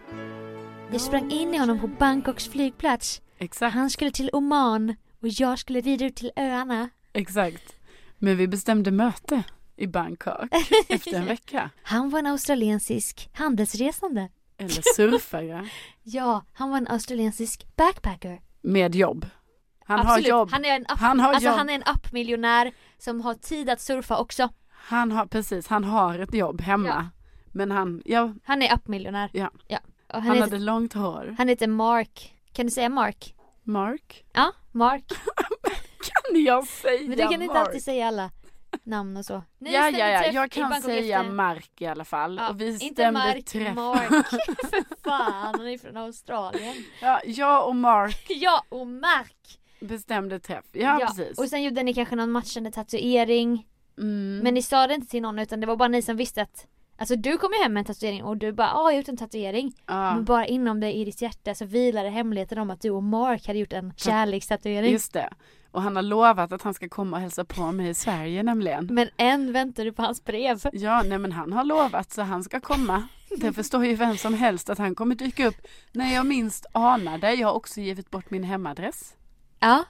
Jag 0.91 1.01
sprang 1.01 1.31
in 1.31 1.53
i 1.53 1.57
honom 1.57 1.79
på 1.79 1.87
Bangkoks 1.87 2.47
flygplats. 2.47 3.21
Exakt. 3.37 3.73
Han 3.73 3.89
skulle 3.89 4.11
till 4.11 4.29
Oman 4.33 4.95
och 5.21 5.27
jag 5.27 5.59
skulle 5.59 5.81
rida 5.81 6.05
ut 6.05 6.15
till 6.15 6.31
öarna. 6.35 6.89
Exakt. 7.13 7.75
Men 8.17 8.37
vi 8.37 8.47
bestämde 8.47 8.91
möte. 8.91 9.43
i 9.75 9.87
Bangkok 9.87 10.49
efter 10.89 11.13
en 11.13 11.25
vecka. 11.25 11.69
Han 11.83 12.09
var 12.09 12.19
en 12.19 12.25
australiensisk 12.27 13.29
handelsresande. 13.33 14.29
Eller 14.57 14.93
surfare 14.95 15.69
Ja, 16.03 16.45
han 16.53 16.69
var 16.69 16.77
en 16.77 16.87
australiensisk 16.87 17.67
backpacker. 17.75 18.41
med 18.61 18.95
jobb. 18.95 19.25
Han 19.85 19.99
Absolut. 19.99 20.25
har 20.25 20.29
jobb. 20.39 20.49
Han 20.51 20.65
är 20.65 20.75
en, 20.75 20.85
app, 20.87 20.99
Han 20.99 21.19
har 21.19 21.33
alltså, 21.33 21.49
jobb. 21.49 21.57
han 21.57 21.69
är 21.69 21.73
en 21.75 21.83
appmiljonär 21.85 22.71
som 22.97 23.21
har 23.21 23.33
tid 23.33 23.69
att 23.69 23.81
surfa 23.81 24.17
också. 24.17 24.49
Han 24.69 25.11
har 25.11 25.25
precis, 25.25 25.67
han 25.67 25.83
har 25.83 26.19
ett 26.19 26.33
jobb 26.33 26.61
hemma. 26.61 26.87
Ja. 26.87 27.05
Men 27.51 27.71
han, 27.71 28.01
ja, 28.05 28.33
Han 28.43 28.61
är 28.61 28.73
appmiljonär. 28.73 29.29
Ja. 29.33 29.51
ja. 29.67 29.79
Han, 30.15 30.23
han 30.27 30.35
heter, 30.37 30.51
hade 30.51 30.59
långt 30.65 30.93
hår. 30.93 31.35
han 31.37 31.47
heter 31.47 31.67
Mark. 31.67 32.33
Kan 32.53 32.65
du 32.65 32.71
säga 32.71 32.89
Mark? 32.89 33.35
Mark? 33.63 34.25
Ja, 34.33 34.51
Mark. 34.71 35.03
Kan 36.31 36.43
jag 36.43 36.67
säga 36.67 37.01
Men 37.01 37.17
du 37.17 37.23
kan 37.23 37.33
inte 37.33 37.47
Mark? 37.47 37.57
alltid 37.67 37.83
säga 37.83 38.07
alla 38.07 38.31
namn 38.83 39.17
och 39.17 39.25
så. 39.25 39.43
Ni 39.57 39.73
Ja, 39.73 39.89
ja, 39.89 40.07
ja, 40.07 40.25
jag 40.31 40.51
kan 40.51 40.81
säga 40.81 41.19
efter- 41.19 41.31
Mark 41.31 41.71
i 41.81 41.85
alla 41.85 42.05
fall. 42.05 42.37
Ja, 42.41 42.49
och 42.49 42.61
vi 42.61 42.67
inte 42.67 42.85
stämde 42.93 43.11
Mark, 43.19 43.45
träff. 43.45 43.75
Mark. 43.75 44.07
För 44.69 45.03
fan, 45.03 45.53
han 45.57 45.67
är 45.67 45.77
från 45.77 45.97
Australien. 45.97 46.75
Ja, 47.01 47.21
jag 47.25 47.67
och 47.67 47.75
Mark 47.75 48.25
Ja, 48.29 48.63
och 48.69 48.87
Mark. 48.87 49.59
bestämde 49.79 50.39
träff. 50.39 50.65
Ja, 50.71 50.97
precis. 51.07 51.37
Och 51.39 51.49
sen 51.49 51.63
gjorde 51.63 51.83
ni 51.83 51.93
kanske 51.93 52.15
någon 52.15 52.31
matchande 52.31 52.71
tatuering. 52.71 53.67
Mm. 53.97 54.39
Men 54.43 54.53
ni 54.53 54.61
sa 54.61 54.87
det 54.87 54.93
inte 54.93 55.07
till 55.07 55.21
någon 55.21 55.39
utan 55.39 55.59
det 55.59 55.67
var 55.67 55.75
bara 55.75 55.87
ni 55.89 56.01
som 56.01 56.17
visste 56.17 56.41
att 56.41 56.67
Alltså 56.97 57.15
du 57.15 57.37
kom 57.37 57.51
ju 57.53 57.63
hem 57.63 57.73
med 57.73 57.81
en 57.81 57.85
tatuering 57.85 58.23
och 58.23 58.37
du 58.37 58.51
bara 58.51 58.67
ah, 58.73 58.77
jag 58.77 58.83
har 58.83 58.91
gjort 58.91 59.07
en 59.07 59.17
tatuering. 59.17 59.73
ja, 59.85 60.15
Men 60.15 60.25
bara 60.25 60.45
inom 60.45 60.79
dig 60.79 60.93
i 60.95 61.05
ditt 61.05 61.21
hjärta 61.21 61.55
så 61.55 61.65
vilade 61.65 62.09
hemligheten 62.09 62.57
om 62.57 62.69
att 62.69 62.81
du 62.81 62.89
och 62.89 63.03
Mark 63.03 63.47
hade 63.47 63.59
gjort 63.59 63.73
en 63.73 63.93
kärlekstatuering. 63.97 64.91
just 64.91 65.13
det. 65.13 65.29
Och 65.71 65.81
han 65.81 65.95
har 65.95 66.03
lovat 66.03 66.51
att 66.51 66.61
han 66.61 66.73
ska 66.73 66.89
komma 66.89 67.17
och 67.17 67.21
hälsa 67.21 67.45
på 67.45 67.71
mig 67.71 67.89
i 67.89 67.93
Sverige 67.93 68.43
nämligen. 68.43 68.87
Men 68.91 69.09
än 69.17 69.53
väntar 69.53 69.85
du 69.85 69.93
på 69.93 70.01
hans 70.01 70.23
brev. 70.23 70.61
Ja, 70.73 71.03
nej 71.05 71.17
men 71.17 71.31
han 71.31 71.53
har 71.53 71.63
lovat 71.63 72.11
så 72.11 72.21
han 72.21 72.43
ska 72.43 72.59
komma. 72.59 73.03
Det 73.37 73.53
förstår 73.53 73.85
ju 73.85 73.95
vem 73.95 74.17
som 74.17 74.33
helst 74.33 74.69
att 74.69 74.77
han 74.77 74.95
kommer 74.95 75.15
dyka 75.15 75.47
upp 75.47 75.67
när 75.91 76.13
jag 76.13 76.25
minst 76.25 76.65
anar 76.71 77.17
det. 77.17 77.33
Jag 77.33 77.47
har 77.47 77.53
också 77.55 77.81
givit 77.81 78.11
bort 78.11 78.29
min 78.29 78.43
hemadress. 78.43 79.15
Ja. 79.59 79.83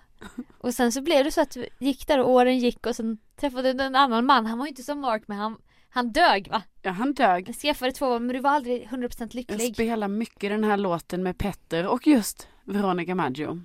Och 0.57 0.73
sen 0.73 0.91
så 0.91 1.01
blev 1.01 1.23
det 1.23 1.31
så 1.31 1.41
att 1.41 1.51
du 1.51 1.67
gick 1.79 2.07
där 2.07 2.19
och 2.19 2.29
åren 2.29 2.57
gick 2.57 2.85
och 2.85 2.95
sen 2.95 3.17
träffade 3.39 3.73
du 3.73 3.83
en 3.83 3.95
annan 3.95 4.25
man. 4.25 4.45
Han 4.45 4.57
var 4.59 4.65
ju 4.65 4.69
inte 4.69 4.83
som 4.83 4.99
Mark 4.99 5.23
men 5.27 5.37
han, 5.37 5.57
han 5.95 6.11
dög 6.11 6.47
va? 6.51 6.61
Ja, 6.81 6.91
han 6.91 7.13
dög. 7.13 7.49
Jag 7.49 7.55
skaffade 7.55 7.91
två 7.91 8.09
barn 8.09 8.25
men 8.25 8.35
du 8.35 8.41
var 8.41 8.49
aldrig 8.51 8.87
100% 8.87 9.13
Jag 9.19 9.33
lycklig. 9.35 9.73
spelar 9.73 10.07
mycket 10.07 10.49
den 10.49 10.63
här 10.63 10.77
låten 10.77 11.23
med 11.23 11.37
Petter 11.37 11.87
och 11.87 12.07
just 12.07 12.47
Veronica 12.63 13.15
Maggio. 13.15 13.61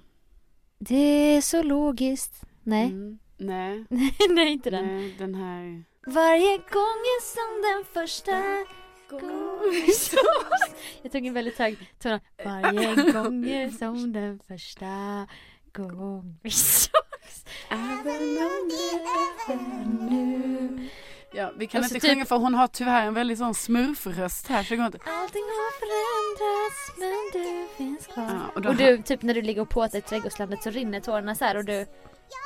Det 0.78 1.37
är 1.37 1.41
så 1.41 1.62
logiskt. 1.62 2.43
Nej, 2.62 2.87
Mm, 2.87 3.18
nej, 3.37 3.85
nej 4.31 4.53
inte 4.53 4.70
den. 4.70 4.87
nej, 4.87 5.14
den 5.18 5.35
här. 5.35 5.85
Varje 6.07 6.57
gång 6.57 7.01
är 7.16 7.22
som 7.22 7.62
den 7.62 7.85
första 7.95 8.43
Jag 11.03 11.12
tog 11.12 11.26
en 11.26 11.35
väldigt 11.35 11.59
hög 11.59 11.76
ton. 11.99 12.20
Varje 12.45 13.12
gång 13.12 13.49
är 13.49 13.70
som 13.70 14.12
den 14.12 14.41
första 14.49 15.26
gången 15.72 16.39
vi 16.43 16.51
sågs 16.51 17.45
Även 17.70 18.39
om 18.39 18.68
det 18.68 19.53
är 19.53 19.85
nu 20.11 20.89
Ja, 21.33 21.53
vi 21.57 21.66
kan 21.66 21.81
Och 21.81 21.87
så 21.87 21.95
inte 21.95 22.07
typ- 22.07 22.14
sjunga 22.14 22.24
för 22.24 22.37
hon 22.37 22.55
har 22.55 22.66
tyvärr 22.66 23.07
en 23.07 23.14
väldigt 23.14 23.39
sån 23.39 23.55
smurfröst 23.55 24.49
här 24.49 24.62
så 24.62 24.70
det 24.70 24.76
går 24.76 24.87
inte. 24.87 24.99
Allting 24.99 25.43
har 25.43 25.72
förändrats 25.81 26.99
men 26.99 27.43
du 27.43 27.68
finns 27.76 28.07
kvar 28.07 28.24
Ja, 28.24 28.41
och 28.61 28.66
Och 28.66 28.76
du, 28.76 29.03
typ 29.03 29.22
när 29.22 29.35
du 29.35 29.43
ligger 29.43 29.62
och 29.62 29.68
påtar 29.68 29.99
i 29.99 30.01
trädgårdslandet 30.03 30.62
så 30.62 30.70
rinner 30.70 31.01
tårarna 31.01 31.35
så 31.35 31.45
här 31.45 31.57
och 31.57 31.64
du 31.64 31.87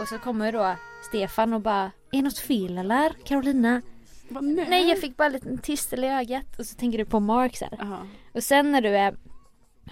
Och 0.01 0.09
så 0.09 0.18
kommer 0.18 0.53
då 0.53 0.74
Stefan 1.09 1.53
och 1.53 1.61
bara 1.61 1.91
Är 2.12 2.22
något 2.22 2.39
fel 2.39 2.78
eller 2.78 3.12
Carolina? 3.24 3.82
Bara, 4.28 4.41
nej. 4.41 4.66
Nej 4.68 4.89
jag 4.89 5.01
fick 5.01 5.16
bara 5.16 5.26
en 5.26 5.32
liten 5.32 5.59
tistel 5.59 6.05
i 6.05 6.09
ögat 6.09 6.59
och 6.59 6.66
så 6.66 6.74
tänker 6.76 6.99
du 6.99 7.05
på 7.05 7.20
Mark 7.20 7.57
så 7.57 7.64
här. 7.64 7.76
Ja, 7.80 8.07
Och 8.35 8.43
sen 8.45 8.72
när 8.72 8.80
du 8.80 8.89
är 8.97 9.11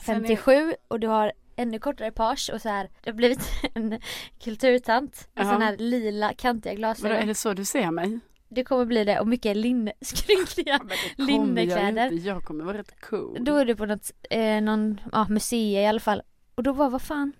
Sen 0.04 0.16
är- 0.16 0.20
57 0.20 0.74
och 0.88 1.00
du 1.00 1.06
har 1.08 1.32
ännu 1.56 1.78
kortare 1.78 2.10
page 2.12 2.50
och 2.54 2.60
så 2.60 2.68
här, 2.68 2.90
du 3.02 3.10
har 3.10 3.16
blivit 3.16 3.40
en 3.74 4.00
kulturtant 4.44 5.28
med 5.34 5.46
Ja. 5.46 5.52
sån 5.52 5.62
här 5.62 5.76
lila 5.76 6.32
kantiga 6.36 6.72
vadå, 6.72 6.78
glasögon. 6.78 7.16
är 7.16 7.26
det 7.26 7.34
så 7.34 7.52
du 7.52 7.64
ser 7.64 7.90
mig? 7.90 8.20
Det 8.54 8.64
kommer 8.64 8.84
bli 8.84 9.04
det 9.04 9.20
och 9.20 9.28
mycket 9.28 9.56
linne, 9.56 9.92
skrynkliga 10.00 10.80
jag 11.16 11.26
linnekläder. 11.26 12.12
inte. 12.12 12.28
Jag 12.28 12.42
kommer 12.44 12.64
vara 12.64 12.78
rätt 12.78 13.00
cool. 13.00 13.44
Då 13.44 13.56
är 13.56 13.64
du 13.64 13.76
på 13.76 13.86
något, 13.86 14.10
eh, 14.30 14.60
någon, 14.62 15.00
ja 15.12 15.26
museum 15.28 15.82
i 15.84 15.86
alla 15.86 16.00
fall. 16.00 16.22
Och 16.54 16.62
då 16.62 16.72
var 16.72 16.90
vad 16.90 17.02
fan? 17.02 17.32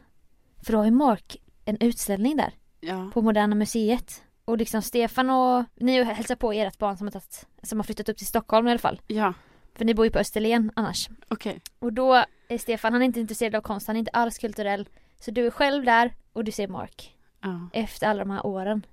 För 0.65 0.73
då 0.73 0.79
har 0.79 0.85
ju 0.85 0.91
Mark 0.91 1.37
en 1.65 1.77
utställning 1.81 2.37
där 2.37 2.55
Ja, 2.81 3.11
på 3.15 3.23
Moderna 3.23 3.55
Museet. 3.55 4.23
Och 4.45 4.59
liksom 4.59 4.83
Stefan 4.83 5.31
och 5.31 5.65
ni 5.75 6.03
hälsar 6.05 6.37
på 6.37 6.53
ert 6.53 6.79
barn 6.79 6.97
som 6.97 7.07
har, 7.07 7.13
tagit, 7.13 7.47
som 7.63 7.79
har 7.79 7.85
flyttat 7.85 8.09
upp 8.09 8.17
till 8.17 8.27
Stockholm 8.27 8.69
i 8.69 8.71
alla 8.71 8.79
fall. 8.79 9.01
ja, 9.07 9.35
För 9.75 9.85
ni 9.85 9.95
bor 9.95 10.05
ju 10.07 10.11
på 10.11 10.19
Österlen 10.19 10.71
annars. 10.77 11.09
okej. 11.29 11.61
Och 11.79 11.93
då 11.93 12.25
är 12.49 12.59
Stefan, 12.59 12.93
han 12.93 13.03
är 13.03 13.07
inte 13.07 13.21
intresserad 13.21 13.55
av 13.55 13.61
konst, 13.61 13.87
han 13.87 13.97
är 13.97 13.99
inte 14.01 14.11
alls 14.11 14.39
kulturell. 14.39 14.89
Så 15.21 15.31
du 15.31 15.47
är 15.47 15.51
själv 15.51 15.85
där 15.85 16.15
och 16.33 16.45
du 16.45 16.53
ser 16.53 16.69
Mark. 16.69 17.17
Ja. 17.41 17.69
Efter 17.73 18.07
alla 18.09 18.19
de 18.25 18.31
här 18.31 18.47
åren. 18.47 18.87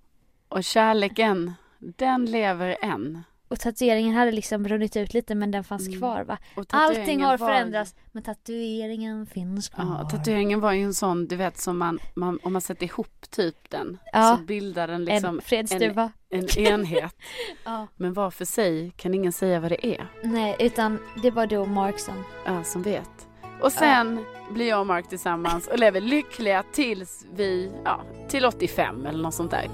Och 0.49 0.63
kärleken, 0.63 1.53
den 1.79 2.25
lever 2.25 2.77
än. 2.81 3.23
Och 3.47 3.59
tatueringen 3.59 4.15
hade 4.15 4.31
liksom 4.31 4.67
runnit 4.67 4.95
ut 4.97 5.13
lite 5.13 5.35
men 5.35 5.51
den 5.51 5.63
fanns 5.63 5.87
Mm. 5.87 5.99
kvar 5.99 6.23
va? 6.23 6.37
Allting 6.69 7.23
har 7.23 7.37
var- 7.37 7.47
förändrats 7.47 7.95
men 8.11 8.23
tatueringen 8.23 9.25
finns 9.25 9.69
kvar. 9.69 9.85
Ja, 9.85 10.09
tatueringen 10.09 10.59
var 10.59 10.71
ju 10.73 10.83
en 10.83 10.93
sån, 10.93 11.27
du 11.27 11.35
vet 11.35 11.57
som 11.57 11.77
man, 11.77 11.99
man 12.15 12.39
om 12.43 12.53
man 12.53 12.61
sätter 12.61 12.85
ihop 12.85 13.29
typ 13.29 13.69
den 13.69 13.97
Ja. 14.13 14.37
så 14.39 14.43
bildar 14.43 14.87
den 14.87 15.05
liksom 15.05 15.35
en 15.35 15.41
fredsduva. 15.41 16.11
en 16.29 16.49
enhet. 16.59 17.15
Ja. 17.65 17.87
Men 17.95 18.13
var 18.13 18.31
för 18.31 18.45
sig 18.45 18.91
kan 18.97 19.13
ingen 19.13 19.31
säga 19.31 19.59
vad 19.59 19.71
det 19.71 19.87
är. 19.87 20.07
Nej 20.23 20.55
utan 20.59 20.99
det 21.23 21.31
var 21.31 21.47
du 21.47 21.57
och 21.57 21.67
Mark 21.69 21.99
som. 21.99 22.23
Ja, 22.45 22.63
som 22.63 22.81
vet. 22.81 23.27
Och 23.61 23.71
sen 23.71 24.25
blir 24.51 24.67
jag 24.69 24.79
och 24.79 24.87
Mark 24.87 25.09
tillsammans 25.09 25.67
och 25.67 25.79
lever 25.79 26.01
lyckliga 26.01 26.63
tills 26.73 27.25
vi, 27.35 27.71
ja, 27.85 28.01
till 28.27 28.45
85 28.45 29.05
eller 29.05 29.23
något 29.23 29.33
sånt 29.33 29.51
där. 29.51 29.67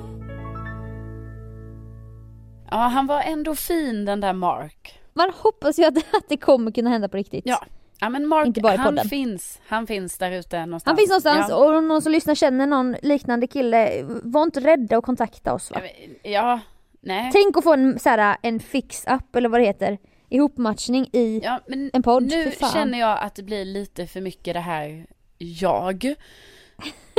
Ja, 2.71 2.77
han 2.77 3.07
var 3.07 3.21
ändå 3.21 3.55
fin 3.55 4.05
den 4.05 4.21
där 4.21 4.33
Mark. 4.33 4.99
Man 5.13 5.31
hoppas 5.35 5.79
ju 5.79 5.83
att, 5.85 5.97
att 6.13 6.29
det 6.29 6.37
kommer 6.37 6.71
kunna 6.71 6.89
hända 6.89 7.09
på 7.09 7.17
riktigt. 7.17 7.43
Ja. 7.47 7.63
Ja 7.99 8.09
men 8.09 8.27
Mark, 8.27 8.47
Inte 8.47 8.61
bara 8.61 8.73
i 8.73 8.77
han 8.77 8.85
podden. 8.95 9.09
finns. 9.09 9.61
Han 9.67 9.87
finns 9.87 10.17
där 10.17 10.31
ute 10.31 10.65
någonstans. 10.65 10.83
Han 10.85 10.97
finns 10.97 11.09
någonstans 11.09 11.45
Ja. 11.49 11.55
och 11.55 11.75
om 11.75 11.87
någon 11.87 12.01
som 12.01 12.11
lyssnar 12.11 12.35
känner 12.35 12.67
någon 12.67 12.95
liknande 13.01 13.47
kille, 13.47 14.03
var 14.03 14.43
inte 14.43 14.59
rädda 14.59 14.97
att 14.97 15.03
kontakta 15.05 15.53
oss 15.53 15.71
va? 15.71 15.81
Ja, 16.23 16.59
nej. 17.01 17.29
Tänk 17.33 17.57
att 17.57 17.63
få 17.63 17.73
en, 17.73 17.99
så 17.99 18.09
här, 18.09 18.37
en 18.41 18.59
fix-up 18.59 19.35
eller 19.35 19.49
vad 19.49 19.59
det 19.61 19.65
heter, 19.65 19.97
ihopmatchning 20.29 21.09
i 21.13 21.41
Ja, 21.43 21.59
men 21.67 21.89
en 21.93 22.03
podd. 22.03 22.23
nu 22.23 22.43
Fy 22.43 22.51
fan. 22.51 22.69
känner 22.73 22.99
jag 22.99 23.19
att 23.21 23.35
det 23.35 23.43
blir 23.43 23.65
lite 23.65 24.07
för 24.07 24.21
mycket 24.21 24.53
det 24.53 24.59
här 24.59 25.05
jag. 25.37 26.15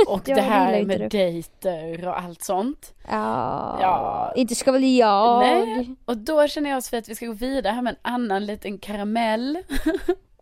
Och 0.07 0.21
det 0.25 0.33
det 0.33 0.41
här 0.41 0.83
med 0.83 1.11
dejter 1.11 2.07
och 2.07 2.19
allt 2.21 2.41
sånt. 2.43 2.93
Ja, 3.09 3.77
Ja. 3.81 4.33
inte 4.35 4.55
ska 4.55 4.71
väl 4.71 4.83
jag? 4.97 5.39
Nej. 5.39 5.95
Och 6.05 6.17
då 6.17 6.47
känner 6.47 6.69
jag 6.69 6.83
Sofie 6.83 6.99
att 6.99 7.09
vi 7.09 7.15
ska 7.15 7.25
gå 7.25 7.33
vidare 7.33 7.73
här 7.73 7.81
med 7.81 7.91
en 8.03 8.13
annan 8.13 8.45
liten 8.45 8.77
karamell. 8.77 9.57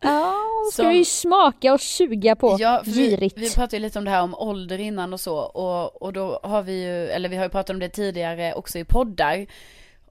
Ja, 0.02 0.34
ska 0.72 0.84
Som- 0.84 0.90
vi 0.92 0.98
ju 0.98 1.06
smaka 1.06 1.74
och 1.74 1.82
suga 1.82 2.36
på 2.36 2.56
Ja, 2.60 2.82
för 2.84 2.92
vi, 2.92 3.10
girigt. 3.10 3.38
vi 3.38 3.50
pratade 3.54 3.76
ju 3.78 3.82
lite 3.82 4.00
om 4.00 4.06
det 4.06 4.12
här 4.12 4.24
om 4.24 4.36
ålder 4.36 4.80
innan 4.80 5.14
och 5.14 5.20
så 5.20 5.38
och, 5.38 6.02
och 6.02 6.14
då 6.14 6.40
har 6.44 6.62
vi 6.62 6.84
ju, 6.84 7.08
eller 7.10 7.30
vi 7.30 7.36
har 7.36 7.44
ju 7.44 7.50
pratat 7.50 7.70
om 7.70 7.80
det 7.80 7.90
tidigare 7.90 8.54
också 8.54 8.80
i 8.80 8.84
poddar. 8.86 9.46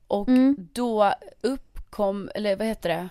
Och 0.06 0.28
Mm. 0.28 0.56
då 0.72 1.12
uppkom, 1.42 2.30
eller 2.34 2.56
vad 2.56 2.66
heter 2.66 2.88
det? 2.88 3.08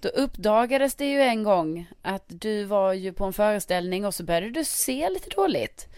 Då 0.00 0.08
uppdagades 0.08 0.94
det 0.94 1.10
ju 1.10 1.20
en 1.20 1.42
gång 1.42 1.86
att 2.02 2.24
du 2.26 2.64
var 2.64 2.92
ju 2.92 3.12
på 3.12 3.24
en 3.24 3.32
föreställning 3.32 4.06
och 4.06 4.14
så 4.14 4.24
började 4.24 4.50
du 4.50 4.64
se 4.64 5.10
lite 5.10 5.30
dåligt. 5.30 5.88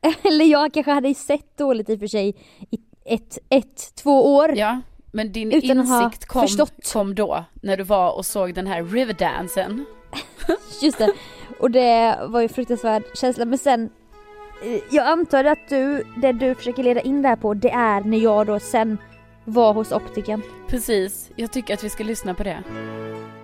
Eller 0.22 0.44
jag 0.44 0.74
kanske 0.74 0.92
hade 0.92 1.14
sett 1.14 1.56
dåligt 1.56 1.90
i 1.90 1.94
och 1.94 2.00
för 2.00 2.06
sig 2.06 2.28
i 2.70 2.78
ett, 3.04 3.38
ett 3.48 3.94
två 3.94 4.36
år. 4.36 4.56
Ja, 4.56 4.80
men 5.12 5.32
din 5.32 5.52
Utan 5.52 5.78
insikt 5.78 6.26
kom, 6.26 6.42
förstått. 6.42 6.92
kom 6.92 7.14
då 7.14 7.44
när 7.62 7.76
du 7.76 7.82
var 7.82 8.16
och 8.16 8.26
såg 8.26 8.54
den 8.54 8.66
här 8.66 8.84
Riverdansen. 8.84 9.84
Just 10.82 10.98
det. 10.98 11.12
Och 11.60 11.70
det 11.70 12.18
var 12.26 12.40
ju 12.40 12.48
fruktansvärd 12.48 13.02
känsla. 13.14 13.44
Men 13.44 13.58
sen, 13.58 13.90
eh, 14.64 14.80
jag 14.90 15.06
antar 15.06 15.44
att 15.44 15.68
du, 15.68 16.04
det 16.22 16.32
du 16.32 16.54
försöker 16.54 16.82
leda 16.82 17.00
in 17.00 17.22
där 17.22 17.36
på, 17.36 17.54
det 17.54 17.70
är 17.70 18.00
när 18.00 18.18
jag 18.18 18.46
då 18.46 18.60
sen 18.60 18.98
var 19.52 19.72
hos 19.74 19.92
optiken. 19.92 20.42
Precis, 20.68 21.30
jag 21.36 21.52
tycker 21.52 21.74
att 21.74 21.84
vi 21.84 21.90
ska 21.90 22.04
lyssna 22.04 22.34
på 22.34 22.42
det. 22.42 22.62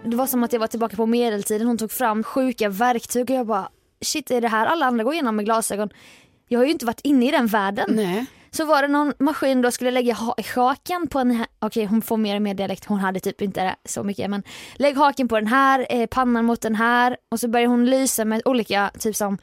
Det 0.04 0.16
var 0.16 0.26
som 0.26 0.44
att 0.44 0.52
jag 0.52 0.60
var 0.60 0.66
tillbaka 0.66 0.96
på 0.96 1.06
medeltiden. 1.06 1.66
Hon 1.66 1.78
tog 1.78 1.90
fram 1.90 2.22
sjuka 2.22 2.68
verktyg 2.68 3.30
och 3.30 3.36
jag 3.36 3.46
bara 3.46 3.68
shit 4.00 4.30
är 4.30 4.40
det 4.40 4.48
här 4.48 4.66
alla 4.66 4.86
andra 4.86 5.04
går 5.04 5.12
igenom 5.12 5.36
med 5.36 5.44
glasögon? 5.44 5.88
Jag 6.48 6.60
har 6.60 6.64
ju 6.64 6.70
inte 6.72 6.86
varit 6.86 7.00
inne 7.02 7.28
i 7.28 7.30
den 7.30 7.46
världen. 7.46 7.86
Nej. 7.92 8.26
Så 8.50 8.64
var 8.64 8.82
det 8.82 8.88
någon 8.88 9.12
maskin 9.18 9.62
då 9.62 9.70
skulle 9.70 9.90
lägga 9.90 10.14
ha- 10.14 10.36
haken 10.54 11.06
på 11.08 11.18
den 11.18 11.30
här, 11.30 11.46
okej 11.58 11.84
hon 11.84 12.02
får 12.02 12.16
mer 12.16 12.36
och 12.36 12.42
mer 12.42 12.54
dialekt, 12.54 12.84
hon 12.84 12.98
hade 12.98 13.20
typ 13.20 13.42
inte 13.42 13.76
så 13.84 14.02
mycket 14.02 14.30
men 14.30 14.42
lägg 14.74 14.96
haken 14.96 15.28
på 15.28 15.36
den 15.36 15.46
här, 15.46 15.86
eh, 15.90 16.06
pannan 16.06 16.44
mot 16.44 16.60
den 16.60 16.74
här 16.74 17.16
och 17.30 17.40
så 17.40 17.48
börjar 17.48 17.66
hon 17.66 17.86
lysa 17.86 18.24
med 18.24 18.42
olika 18.44 18.90
typ 18.98 19.16
som 19.16 19.38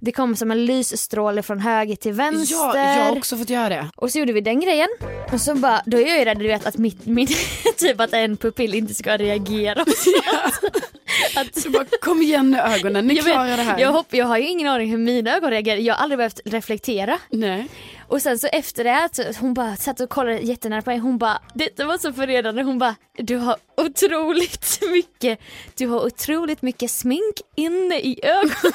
Det 0.00 0.12
kom 0.12 0.36
som 0.36 0.50
en 0.50 0.64
lysstråle 0.64 1.42
från 1.42 1.60
höger 1.60 1.96
till 1.96 2.12
vänster. 2.12 2.56
Ja, 2.56 2.78
jag 2.96 3.04
har 3.04 3.16
också 3.16 3.36
fått 3.36 3.50
göra 3.50 3.68
det. 3.68 3.90
Och 3.96 4.10
så 4.10 4.18
gjorde 4.18 4.32
vi 4.32 4.40
den 4.40 4.60
grejen. 4.60 4.88
Och 5.32 5.40
så 5.40 5.54
bara, 5.54 5.82
då 5.86 5.96
är 5.96 6.06
jag 6.06 6.18
ju 6.18 6.24
rädd 6.24 6.38
du 6.38 6.46
vet 6.46 6.66
att 6.66 6.76
mitt, 6.76 7.06
min, 7.06 7.26
typ 7.76 8.00
att 8.00 8.12
en 8.12 8.36
pupill 8.36 8.74
inte 8.74 8.94
ska 8.94 9.16
reagera. 9.16 9.80
att, 11.36 11.58
Så 11.58 11.70
bara, 11.70 11.84
kom 12.00 12.22
igen 12.22 12.50
nu 12.50 12.58
ögonen, 12.58 13.06
ni 13.06 13.16
klarar 13.16 13.56
det 13.56 13.62
här. 13.62 13.78
jag, 13.78 13.92
hopp, 13.92 14.06
jag 14.10 14.26
har 14.26 14.38
ju 14.38 14.48
ingen 14.48 14.68
aning 14.68 14.90
hur 14.90 14.98
mina 14.98 15.36
ögon 15.36 15.50
reagerar, 15.50 15.78
jag 15.78 15.94
har 15.94 16.02
aldrig 16.02 16.18
behövt 16.18 16.40
reflektera. 16.44 17.18
Nej. 17.30 17.68
Och 18.08 18.22
sen 18.22 18.38
så 18.38 18.46
efter 18.46 18.84
det, 18.84 19.08
så 19.34 19.40
hon 19.40 19.54
bara 19.54 19.76
satt 19.76 20.00
och 20.00 20.10
kollade 20.10 20.38
jättenära 20.38 20.82
på 20.82 20.90
mig, 20.90 20.98
hon 20.98 21.18
bara, 21.18 21.42
detta 21.54 21.86
var 21.86 21.98
så 21.98 22.12
förledande, 22.12 22.62
hon 22.62 22.78
bara, 22.78 22.96
du 23.18 23.36
har 23.36 23.56
otroligt 23.76 24.80
mycket, 24.92 25.40
du 25.74 25.86
har 25.86 26.06
otroligt 26.06 26.62
mycket 26.62 26.90
smink 26.90 27.40
inne 27.54 28.00
i 28.00 28.20
ögonen. 28.22 28.72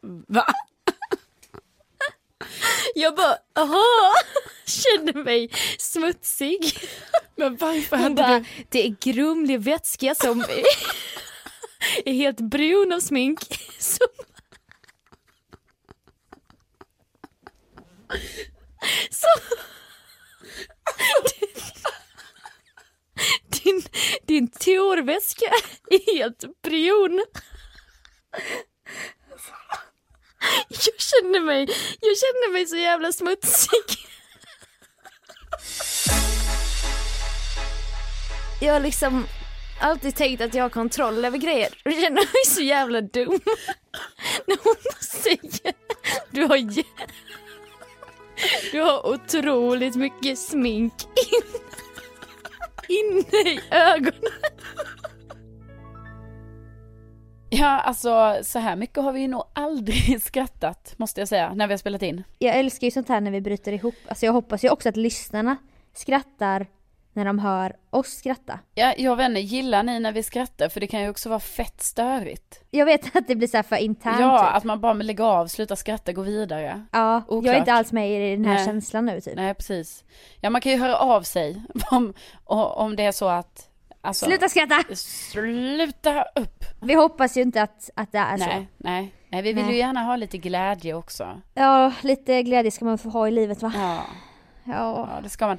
Va? 0.28 0.46
Jag 2.94 3.14
bara, 3.16 3.36
aha, 3.58 4.14
kände 4.66 5.12
mig 5.12 5.50
smutsig. 5.78 6.78
Men 7.36 7.56
varför 7.56 7.96
hade 7.96 8.14
bara, 8.14 8.38
du... 8.38 8.44
det 8.68 8.86
är 8.86 8.96
grumlig 9.00 9.60
vätska 9.60 10.14
som 10.14 10.40
är 12.04 12.12
helt 12.12 12.40
brun 12.40 12.92
av 12.92 13.00
smink. 13.00 13.40
Som... 13.78 14.06
Så... 19.10 19.26
Din, 23.48 23.82
din 24.26 24.48
torväska 24.48 25.46
är 25.90 26.16
helt 26.16 26.62
brun. 26.62 27.24
Jag 30.68 31.00
känner 31.00 31.40
mig, 31.40 31.60
jag 32.00 32.18
känner 32.18 32.52
mig 32.52 32.66
så 32.66 32.76
jävla 32.76 33.12
smutsig. 33.12 34.06
Jag 38.60 38.72
har 38.72 38.80
liksom 38.80 39.26
alltid 39.80 40.16
tänkt 40.16 40.40
att 40.40 40.54
jag 40.54 40.64
har 40.64 40.70
kontroll 40.70 41.24
över 41.24 41.38
grejer 41.38 41.68
och 41.84 41.90
jag 41.92 42.00
känner 42.00 42.14
mig 42.14 42.44
så 42.46 42.62
jävla 42.62 43.00
dum. 43.00 43.40
När 44.46 44.58
hon 44.62 44.76
säger 45.00 45.74
du 46.30 46.44
har, 46.44 46.56
du 48.72 48.80
har 48.80 49.06
otroligt 49.06 49.96
mycket 49.96 50.38
smink 50.38 50.92
in, 51.32 51.52
inne 52.88 53.50
i 53.50 53.60
ögonen. 53.70 54.32
Ja, 57.50 57.80
alltså 57.80 58.38
så 58.42 58.58
här 58.58 58.76
mycket 58.76 59.02
har 59.02 59.12
vi 59.12 59.28
nog 59.28 59.44
aldrig 59.52 60.22
skrattat, 60.22 60.94
måste 60.96 61.20
jag 61.20 61.28
säga, 61.28 61.54
när 61.54 61.66
vi 61.66 61.72
har 61.72 61.78
spelat 61.78 62.02
in. 62.02 62.24
Jag 62.38 62.56
älskar 62.56 62.86
ju 62.86 62.90
sånt 62.90 63.08
här 63.08 63.20
när 63.20 63.30
vi 63.30 63.40
bryter 63.40 63.72
ihop. 63.72 63.94
Alltså 64.08 64.26
jag 64.26 64.32
hoppas 64.32 64.64
ju 64.64 64.70
också 64.70 64.88
att 64.88 64.96
lyssnarna 64.96 65.56
skrattar 65.94 66.66
när 67.16 67.24
de 67.24 67.38
hör 67.38 67.76
oss 67.90 68.08
skratta. 68.08 68.58
Ja, 68.74 68.94
jag 68.98 69.12
och 69.12 69.18
vänner, 69.18 69.40
gillar 69.40 69.82
ni 69.82 70.00
när 70.00 70.12
vi 70.12 70.22
skrattar? 70.22 70.68
För 70.68 70.80
det 70.80 70.86
kan 70.86 71.00
ju 71.02 71.08
också 71.08 71.28
vara 71.28 71.40
fett 71.40 71.82
störigt. 71.82 72.60
Jag 72.70 72.86
vet 72.86 73.16
att 73.16 73.28
det 73.28 73.36
blir 73.36 73.48
så 73.48 73.62
för 73.62 73.76
internt 73.76 74.20
ja, 74.20 74.38
typ. 74.38 74.56
att 74.56 74.64
man 74.64 74.80
bara 74.80 74.92
lägger 74.92 75.24
av, 75.24 75.46
slutar 75.46 75.74
skratta, 75.74 76.12
går 76.12 76.24
vidare. 76.24 76.86
Ja, 76.92 76.98
jag 76.98 77.34
är 77.34 77.38
Oklart. 77.38 77.56
inte 77.56 77.72
alls 77.72 77.92
med 77.92 78.32
i 78.32 78.36
den 78.36 78.44
här 78.44 78.54
Nej. 78.54 78.64
känslan 78.64 79.06
nu 79.06 79.20
typ. 79.20 79.36
Nej, 79.36 79.54
precis. 79.54 80.04
Ja, 80.40 80.50
man 80.50 80.60
kan 80.60 80.72
ju 80.72 80.78
höra 80.78 80.96
av 80.96 81.22
sig 81.22 81.62
om, 81.90 82.14
om 82.44 82.96
det 82.96 83.02
är 83.02 83.12
så 83.12 83.28
att... 83.28 83.68
Alltså, 84.00 84.26
Sluta 84.26 84.48
skratta! 84.48 84.94
Sluta 84.94 86.22
upp! 86.22 86.64
Vi 86.82 86.94
hoppas 86.94 87.36
ju 87.36 87.42
inte 87.42 87.62
att, 87.62 87.90
att 87.94 88.12
det 88.12 88.18
är 88.18 88.36
så. 88.36 88.46
Nej, 88.46 88.68
nej. 88.76 89.12
Nej, 89.28 89.42
vi 89.42 89.52
vill 89.52 89.64
Nej. 89.64 89.72
ju 89.72 89.78
gärna 89.78 90.02
ha 90.02 90.16
lite 90.16 90.38
glädje 90.38 90.94
också. 90.94 91.40
Ja, 91.54 91.92
lite 92.02 92.42
glädje 92.42 92.70
ska 92.70 92.84
man 92.84 92.98
få 92.98 93.08
ha 93.08 93.28
i 93.28 93.30
livet 93.30 93.62
va? 93.62 93.72
Ja, 93.74 94.00
Ja. 94.66 95.08
ja 95.14 95.20
det 95.22 95.28
ska 95.28 95.46
man. 95.46 95.58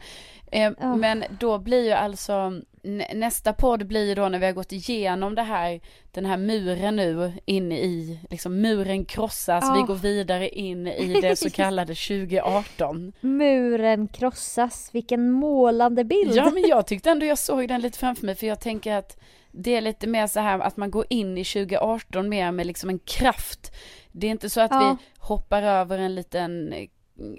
Eh, 0.51 0.71
Ja. 0.79 0.95
Men 0.95 1.23
då 1.39 1.57
blir 1.59 1.85
ju 1.85 1.91
alltså, 1.91 2.49
nä- 2.83 3.13
nästa 3.13 3.53
podd 3.53 3.87
blir 3.87 4.05
ju 4.07 4.15
då 4.15 4.29
när 4.29 4.39
vi 4.39 4.45
har 4.45 4.53
gått 4.53 4.71
igenom 4.71 5.35
det 5.35 5.41
här, 5.43 5.79
den 6.11 6.25
här 6.25 6.37
muren 6.37 6.95
nu 6.95 7.33
in 7.45 7.71
i, 7.71 8.19
liksom 8.29 8.61
muren 8.61 9.05
krossas, 9.05 9.63
Ja. 9.67 9.73
vi 9.73 9.81
går 9.93 9.95
vidare 9.99 10.49
in 10.49 10.87
i 10.87 11.13
det 11.21 11.35
så 11.35 11.49
kallade 11.49 11.95
2018. 11.95 13.13
Muren 13.21 14.07
krossas, 14.07 14.89
vilken 14.93 15.31
målande 15.31 16.03
bild. 16.03 16.35
Ja 16.35 16.49
men 16.53 16.67
jag 16.67 16.87
tyckte 16.87 17.09
ändå 17.09 17.25
jag 17.25 17.37
såg 17.39 17.67
den 17.67 17.81
lite 17.81 17.99
framför 17.99 18.25
mig 18.25 18.35
för 18.35 18.47
jag 18.47 18.59
tänker 18.61 18.93
att 18.95 19.17
det 19.51 19.75
är 19.75 19.81
lite 19.81 20.07
mer 20.07 20.27
så 20.27 20.39
här 20.39 20.59
att 20.59 20.77
man 20.77 20.91
går 20.91 21.05
in 21.09 21.37
i 21.37 21.43
2018 21.45 22.29
mer 22.29 22.51
med 22.51 22.67
liksom 22.67 22.89
en 22.89 22.99
kraft. 22.99 23.71
Det 24.11 24.27
är 24.27 24.31
inte 24.31 24.49
så 24.49 24.61
att 24.61 24.71
Ja. 24.71 24.97
vi 24.99 25.05
hoppar 25.19 25.63
över 25.63 25.97
en 25.99 26.15
liten 26.15 26.73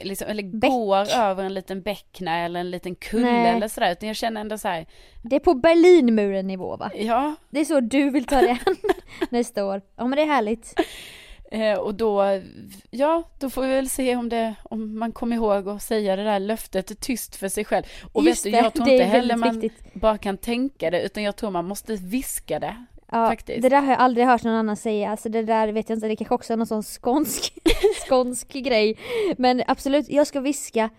Liksom, 0.03 0.29
eller 0.29 0.43
Bäck. 0.43 0.71
går 0.71 0.97
över 1.15 1.45
en 1.45 1.55
liten 1.55 1.83
bäckna 1.83 2.39
eller 2.45 2.61
en 2.61 2.71
liten 2.71 2.95
kulle 2.95 3.33
Nej. 3.33 3.51
eller 3.57 3.69
sådär 3.69 3.93
utan 3.93 4.07
jag 4.07 4.17
känner 4.17 4.41
ändå 4.41 4.59
så 4.59 4.69
här, 4.69 4.87
Det 5.23 5.37
är 5.37 5.41
på 5.41 5.55
Berlinmuren 5.55 6.47
nivå 6.47 6.77
va? 6.77 6.91
ja 6.95 7.35
Det 7.51 7.61
är 7.61 7.65
så 7.65 7.81
du 7.81 8.11
vill 8.11 8.25
ta 8.25 8.41
det 8.41 8.59
nästa 9.31 9.65
år. 9.65 9.83
Ja 9.97 10.07
men 10.07 10.17
det 10.17 10.23
är 10.23 10.27
härligt. 10.27 10.75
eh, 11.51 11.79
och 11.79 11.95
då, 11.95 12.41
ja 12.91 13.23
då 13.39 13.51
får 13.51 13.63
vi 13.63 13.69
väl 13.69 13.89
se 13.89 14.17
om 14.17 14.29
det, 14.29 14.55
om 14.63 14.99
man 14.99 15.13
kommer 15.13 15.37
ihåg 15.37 15.69
att 15.69 15.83
säga 15.83 16.17
det 16.17 16.25
där 16.25 16.39
löftet 16.41 17.01
tyst 17.01 17.37
för 17.37 17.49
sig 17.49 17.65
själv. 17.65 17.85
Och 18.13 18.25
Just 18.25 18.47
vet 18.47 18.53
du, 18.53 18.59
jag 18.59 18.75
tror 18.75 18.87
det 18.87 18.93
inte 18.93 19.05
heller 19.05 19.37
man 19.37 19.61
viktigt. 19.61 19.95
bara 19.95 20.19
kan 20.19 20.37
tänka 20.39 20.91
det 20.91 21.03
utan 21.03 21.23
jag 21.23 21.37
tror 21.37 21.51
man 21.51 21.65
måste 21.65 21.95
viska 21.97 22.59
det. 22.61 22.85
Ja, 23.13 23.27
Faktiskt. 23.29 23.63
Det 23.63 23.69
där 23.69 23.83
har 23.83 23.91
jag 23.91 23.99
aldrig 24.01 24.27
hört 24.27 24.45
någon 24.45 24.55
annan 24.55 24.77
säga, 24.77 25.11
alltså 25.11 25.29
det 25.29 25.43
där 25.43 25.69
vet 25.69 25.89
jag 25.89 25.97
inte, 25.97 26.09
det 26.09 26.17
kanske 26.17 26.35
också 26.35 26.53
är 26.53 26.57
någon 26.57 26.67
sån 26.67 26.83
skånsk, 26.83 27.53
skånsk 28.09 28.53
grej. 28.53 28.99
Men 29.39 29.63
absolut, 29.67 30.09
jag 30.09 30.27
ska 30.27 30.41
viska, 30.41 30.91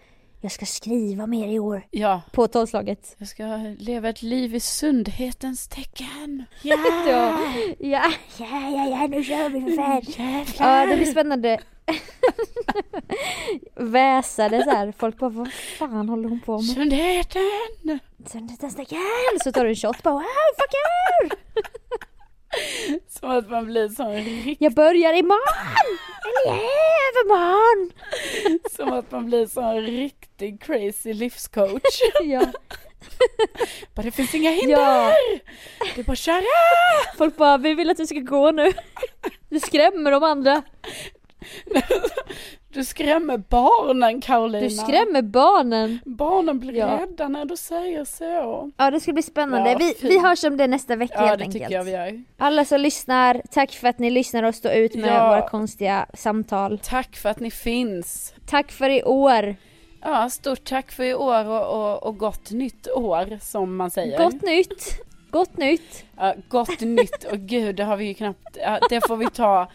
jag 0.41 0.51
ska 0.51 0.65
skriva 0.65 1.27
mer 1.27 1.47
i 1.47 1.59
år 1.59 1.81
Ja, 1.91 2.21
på 2.31 2.47
tolvslaget. 2.47 3.15
Jag 3.17 3.27
ska 3.27 3.43
leva 3.79 4.09
ett 4.09 4.21
liv 4.21 4.55
i 4.55 4.59
sundhetens 4.59 5.67
tecken. 5.67 6.45
Ja! 6.61 6.77
Ja, 7.05 7.39
ja, 7.79 8.11
ja, 8.37 8.69
ja, 8.69 8.87
ja 8.89 9.07
nu 9.07 9.23
kör 9.23 9.49
vi 9.49 9.61
för 9.61 9.75
fan. 9.75 10.45
Ja, 10.59 10.85
det 10.85 10.95
blir 10.95 11.05
spännande. 11.05 11.59
Väsade 13.75 14.63
så 14.63 14.69
här, 14.69 14.93
folk 14.97 15.17
bara 15.17 15.29
vad 15.29 15.51
fan 15.53 16.09
håller 16.09 16.29
hon 16.29 16.39
på 16.39 16.51
med? 16.51 16.65
Sundheten! 16.65 17.99
Söndagens 18.25 18.75
tecken! 18.75 18.99
Så 19.43 19.51
tar 19.51 19.63
du 19.63 19.69
en 19.69 19.75
shot 19.75 20.03
bara 20.03 20.13
wow, 20.13 20.23
fuck 20.57 20.73
you! 20.73 21.29
Som 23.19 23.29
att 23.31 23.49
man 23.49 23.65
blir 23.65 23.89
sån 23.89 24.13
riktig, 24.15 24.57
Jag 24.59 24.73
börjar 24.73 25.13
imorgon! 25.13 25.97
Eller 26.45 26.55
övermorgon! 26.57 27.91
som 28.75 28.93
att 28.93 29.11
man 29.11 29.25
blir 29.25 29.45
sån 29.45 29.81
riktig 29.81 30.61
crazy 30.63 31.13
livscoach. 31.13 32.01
Ja, 32.23 32.45
Bara 33.93 34.01
det 34.01 34.11
finns 34.11 34.35
inga 34.35 34.51
hinder! 34.51 34.77
ja. 34.77 35.13
Det 35.95 36.01
är 36.01 36.03
bara 36.05 36.11
att 36.13 36.19
köra! 36.19 36.43
Folk 37.17 37.37
bara, 37.37 37.57
vi 37.57 37.73
vill 37.73 37.89
att 37.89 37.97
du 37.97 38.07
ska 38.07 38.19
gå 38.19 38.51
nu. 38.51 38.73
Du 39.49 39.59
skrämmer 39.59 40.11
de 40.11 40.23
andra. 40.23 40.61
Du 42.73 42.83
skrämmer 42.85 43.37
barnen 43.37 44.21
Karolina. 44.21 44.63
Du 44.63 44.69
skrämmer 44.69 45.21
barnen. 45.21 45.99
Barnen 46.05 46.59
blir 46.59 46.73
Ja. 46.73 46.87
rädda 47.01 47.27
när 47.27 47.45
du 47.45 47.57
säger 47.57 48.05
så. 48.05 48.71
Ja 48.77 48.91
det 48.91 48.99
ska 48.99 49.13
bli 49.13 49.23
spännande. 49.23 49.71
Ja, 49.71 49.77
vi, 49.77 49.85
fint. 49.85 50.11
vi 50.13 50.19
hörs 50.19 50.43
om 50.43 50.57
det 50.57 50.67
nästa 50.67 50.95
vecka 50.95 51.13
Ja 51.17 51.25
helt 51.25 51.41
enkelt. 51.41 51.71
jag 51.71 51.83
vi 51.83 51.91
gör. 51.91 52.23
Alla 52.37 52.65
som 52.65 52.79
lyssnar, 52.81 53.41
tack 53.51 53.71
för 53.71 53.87
att 53.87 53.99
ni 53.99 54.09
lyssnar 54.09 54.43
och 54.43 54.55
står 54.55 54.71
ut 54.71 54.95
med 54.95 55.09
Ja. 55.15 55.27
våra 55.29 55.49
konstiga 55.49 56.05
samtal. 56.13 56.79
Tack 56.83 57.15
för 57.15 57.29
att 57.29 57.39
ni 57.39 57.51
finns. 57.51 58.33
Tack 58.47 58.71
för 58.71 58.89
i 58.89 59.03
år. 59.03 59.55
Ja, 60.01 60.29
stort 60.29 60.63
tack 60.63 60.91
för 60.91 61.03
i 61.03 61.13
år 61.13 61.45
och, 61.47 61.91
och, 61.93 62.03
och 62.03 62.17
gott 62.17 62.51
nytt 62.51 62.87
år 62.95 63.39
som 63.41 63.75
man 63.75 63.91
säger. 63.91 64.17
Gott 64.17 64.41
nytt. 64.41 64.99
Gott 65.31 65.57
nytt. 65.57 66.03
Ja, 66.17 66.33
gott 66.49 66.79
nytt 66.79 67.23
och 67.31 67.37
gud 67.39 67.75
det 67.75 67.83
har 67.83 67.97
vi 67.97 68.05
ju 68.05 68.13
knappt, 68.13 68.57
det 68.89 69.07
får 69.07 69.17
vi 69.17 69.29
ta, 69.29 69.67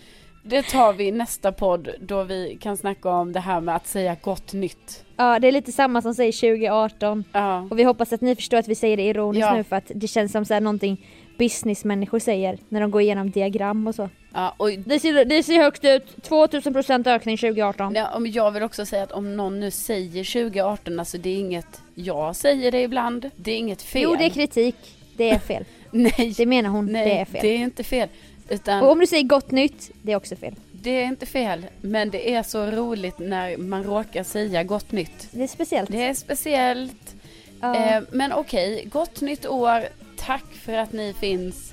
det 0.47 0.62
tar 0.62 0.92
vi 0.92 1.05
i 1.07 1.12
nästa 1.12 1.53
podd 1.53 1.88
då 2.01 2.22
vi 2.24 2.59
kan 2.61 2.76
snacka 2.76 3.09
om 3.09 3.32
det 3.32 3.40
här 3.40 3.61
med 3.61 3.76
att 3.76 3.86
säga 3.86 4.16
gott 4.22 4.53
nytt. 4.53 5.05
Ja 5.16 5.38
det 5.38 5.49
är 5.49 5.53
lite 5.53 5.72
samma 5.72 6.03
som 6.03 6.14
säger 6.14 6.32
2018. 6.32 7.24
Ja, 7.32 7.66
Och 7.70 7.78
vi 7.78 7.82
hoppas 7.82 8.12
att 8.12 8.20
ni 8.20 8.36
förstår 8.36 8.57
att 8.59 8.68
vi 8.68 8.74
säger 8.74 8.97
det 8.97 9.03
ironiskt 9.03 9.40
Ja. 9.47 9.55
nu 9.55 9.64
för 9.64 9.76
att 9.76 9.90
det 9.95 10.07
känns 10.09 10.32
som 10.32 10.45
så 10.45 10.55
här 10.55 10.61
någonting 10.61 11.07
businessmänniskor 11.38 12.18
säger 12.18 12.59
när 12.68 12.80
de 12.80 12.90
går 12.90 13.03
igenom 13.03 13.30
diagram 13.30 13.86
och 13.86 13.95
så. 13.95 14.09
ja 14.34 14.55
och 14.57 14.70
Det 14.78 14.99
ser, 14.99 15.24
det 15.24 15.42
ser 15.42 15.62
högt 15.62 15.84
ut, 15.84 16.16
2000% 16.28 17.09
ökning 17.09 17.36
2018. 17.36 17.95
ja, 17.95 18.09
om 18.16 18.26
jag 18.26 18.51
vill 18.51 18.62
också 18.62 18.86
säga 18.86 19.03
att 19.03 19.12
om 19.12 19.36
någon 19.36 19.61
nu 19.61 19.70
säger 19.70 20.24
2018, 20.24 20.99
alltså 21.01 21.18
det 21.18 21.30
är 21.30 21.38
inget, 21.38 21.82
jag 21.95 22.36
säger 22.36 22.72
det 22.72 22.82
ibland, 22.82 23.30
det 23.36 23.53
är 23.53 23.57
inget 23.57 23.82
fel. 23.82 24.03
Jo 24.03 24.16
det 24.18 24.24
är 24.24 24.30
kritik, 24.30 24.76
det 25.16 25.30
är 25.30 25.38
fel. 25.38 25.64
Nej, 25.90 26.34
Det 26.36 26.47
menar 26.47 26.70
hon, 26.70 26.86
nej, 26.92 27.05
det 27.09 27.18
är 27.20 27.24
fel. 27.24 27.40
det 27.42 27.49
är 27.49 27.59
inte 27.59 27.84
fel. 27.84 28.09
Utan 28.49 28.82
Och 28.82 28.90
om 28.92 28.99
du 28.99 29.07
säger 29.07 29.22
gott 29.24 29.51
nytt, 29.51 29.90
det 30.03 30.12
är 30.12 30.16
också 30.16 30.36
fel. 30.36 30.55
det 30.72 30.90
är 30.90 31.05
inte 31.05 31.26
fel, 31.26 31.66
men 31.80 32.11
det 32.11 32.34
är 32.34 32.42
så 32.42 32.66
roligt 32.66 33.18
när 33.18 33.57
man 33.57 33.84
råkar 33.84 34.22
säga 34.24 34.62
gott 34.64 34.92
nytt. 34.92 35.28
Det 35.30 35.42
är 35.42 35.47
speciellt. 35.49 35.90
Det 35.92 36.03
är 36.03 36.14
speciellt. 36.14 37.14
Ja. 37.61 37.76
Eh, 37.76 38.03
men 38.11 38.32
okej, 38.32 38.84
gott 38.92 39.20
nytt 39.20 39.47
år. 39.47 39.84
Tack 40.16 40.45
för 40.64 40.72
att 40.72 40.92
ni 40.92 41.14
finns. 41.20 41.72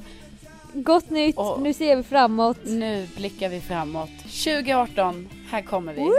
gott 0.74 1.10
nytt, 1.10 1.38
Och- 1.38 1.62
nu 1.62 1.74
ser 1.74 1.96
vi 1.96 2.04
framåt. 2.04 2.58
Nu 2.66 3.08
blickar 3.18 3.50
vi 3.50 3.60
framåt. 3.62 4.10
2018, 4.24 5.30
här 5.52 5.62
kommer 5.62 5.94
vi. 5.94 6.00
Woo! 6.00 6.12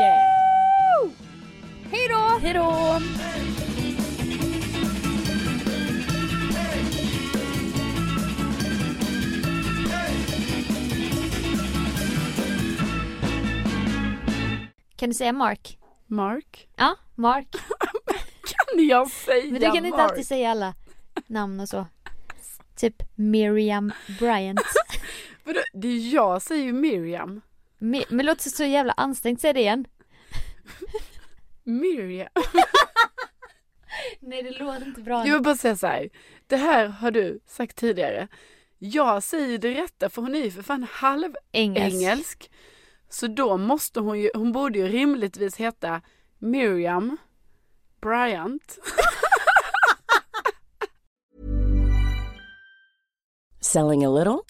Yeah. 0.00 1.10
Hej 1.90 2.08
då! 2.10 2.38
Hej 2.42 2.52
då! 2.54 3.00
Kan 15.02 15.10
du 15.10 15.14
säga 15.14 15.32
Mark? 15.32 15.78
Mark? 16.06 16.68
Ja, 16.76 16.96
Mark. 17.14 17.48
Kan 18.74 18.86
jag 18.86 19.10
säga 19.10 19.44
Men 19.44 19.54
du 19.54 19.60
kan 19.60 19.76
inte 19.76 19.90
Mark? 19.90 20.10
alltid 20.10 20.26
säga 20.26 20.50
alla 20.50 20.74
namn 21.26 21.60
och 21.60 21.68
så. 21.68 21.86
Typ 22.76 23.02
Miriam 23.14 23.92
Bryant. 24.18 24.60
Vadå? 25.44 25.60
Det 25.72 25.88
är 25.88 26.14
jag 26.14 26.42
säger 26.42 26.64
ju 26.64 26.72
Miriam. 26.72 27.40
Mi- 27.78 28.04
Men 28.08 28.26
låter 28.26 28.50
så 28.50 28.64
jävla 28.64 28.92
ansträngt, 28.92 29.40
säg 29.40 29.52
det 29.52 29.60
igen. 29.60 29.84
Miriam. 31.62 32.28
Nej 34.20 34.42
det 34.42 34.50
låter 34.50 34.86
inte 34.86 35.00
bra. 35.00 35.26
Jag 35.26 35.34
vill 35.34 35.42
bara 35.42 35.56
säga 35.56 35.76
så 35.76 35.86
här. 35.86 36.08
Det 36.46 36.56
här 36.56 36.86
har 36.86 37.10
du 37.10 37.40
sagt 37.46 37.76
tidigare. 37.76 38.28
Jag 38.78 39.22
säger 39.22 39.58
det 39.58 39.74
rätta 39.74 40.10
för 40.10 40.22
hon 40.22 40.34
är 40.34 40.44
ju 40.44 40.50
för 40.50 40.62
fan 40.62 40.86
halv 40.90 41.34
Engelsk. 41.52 41.94
engelsk. 41.96 42.50
Så 43.12 43.26
då 43.26 43.56
måste 43.56 44.00
hon 44.00 44.20
ju, 44.20 44.30
hon 44.34 44.52
borde 44.52 44.78
ju 44.78 44.88
rimligtvis 44.88 45.56
heta 45.56 46.00
Miriam 46.38 47.16
Bryant. 48.00 48.78
Selling 53.60 54.04
a 54.04 54.10
little 54.10 54.46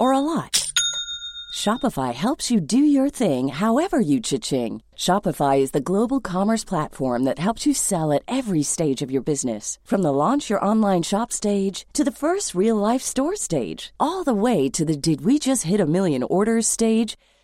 or 0.00 0.12
a 0.12 0.20
lot? 0.20 0.72
Shopify 1.54 2.12
helps 2.12 2.50
you 2.50 2.60
do 2.60 2.78
your 2.78 3.08
thing 3.08 3.48
however 3.48 3.98
you 4.00 4.20
cha-ching. 4.20 4.82
Shopify 4.94 5.58
is 5.58 5.70
the 5.70 5.80
global 5.80 6.20
commerce 6.20 6.64
platform 6.64 7.24
that 7.24 7.38
helps 7.38 7.66
you 7.66 7.72
sell 7.72 8.12
at 8.12 8.22
every 8.28 8.62
stage 8.62 9.00
of 9.00 9.10
your 9.10 9.22
business. 9.22 9.78
From 9.82 10.02
the 10.02 10.12
launch 10.12 10.50
your 10.50 10.62
online 10.64 11.02
shop 11.02 11.32
stage 11.32 11.86
to 11.94 12.04
the 12.04 12.10
first 12.10 12.54
real 12.54 12.76
life 12.76 13.02
store 13.02 13.36
stage, 13.36 13.94
all 13.98 14.24
the 14.24 14.34
way 14.34 14.68
to 14.68 14.84
the 14.84 14.96
did 14.96 15.22
we 15.22 15.38
just 15.38 15.62
hit 15.62 15.80
a 15.80 15.86
million 15.86 16.22
orders 16.22 16.66
stage. 16.66 17.16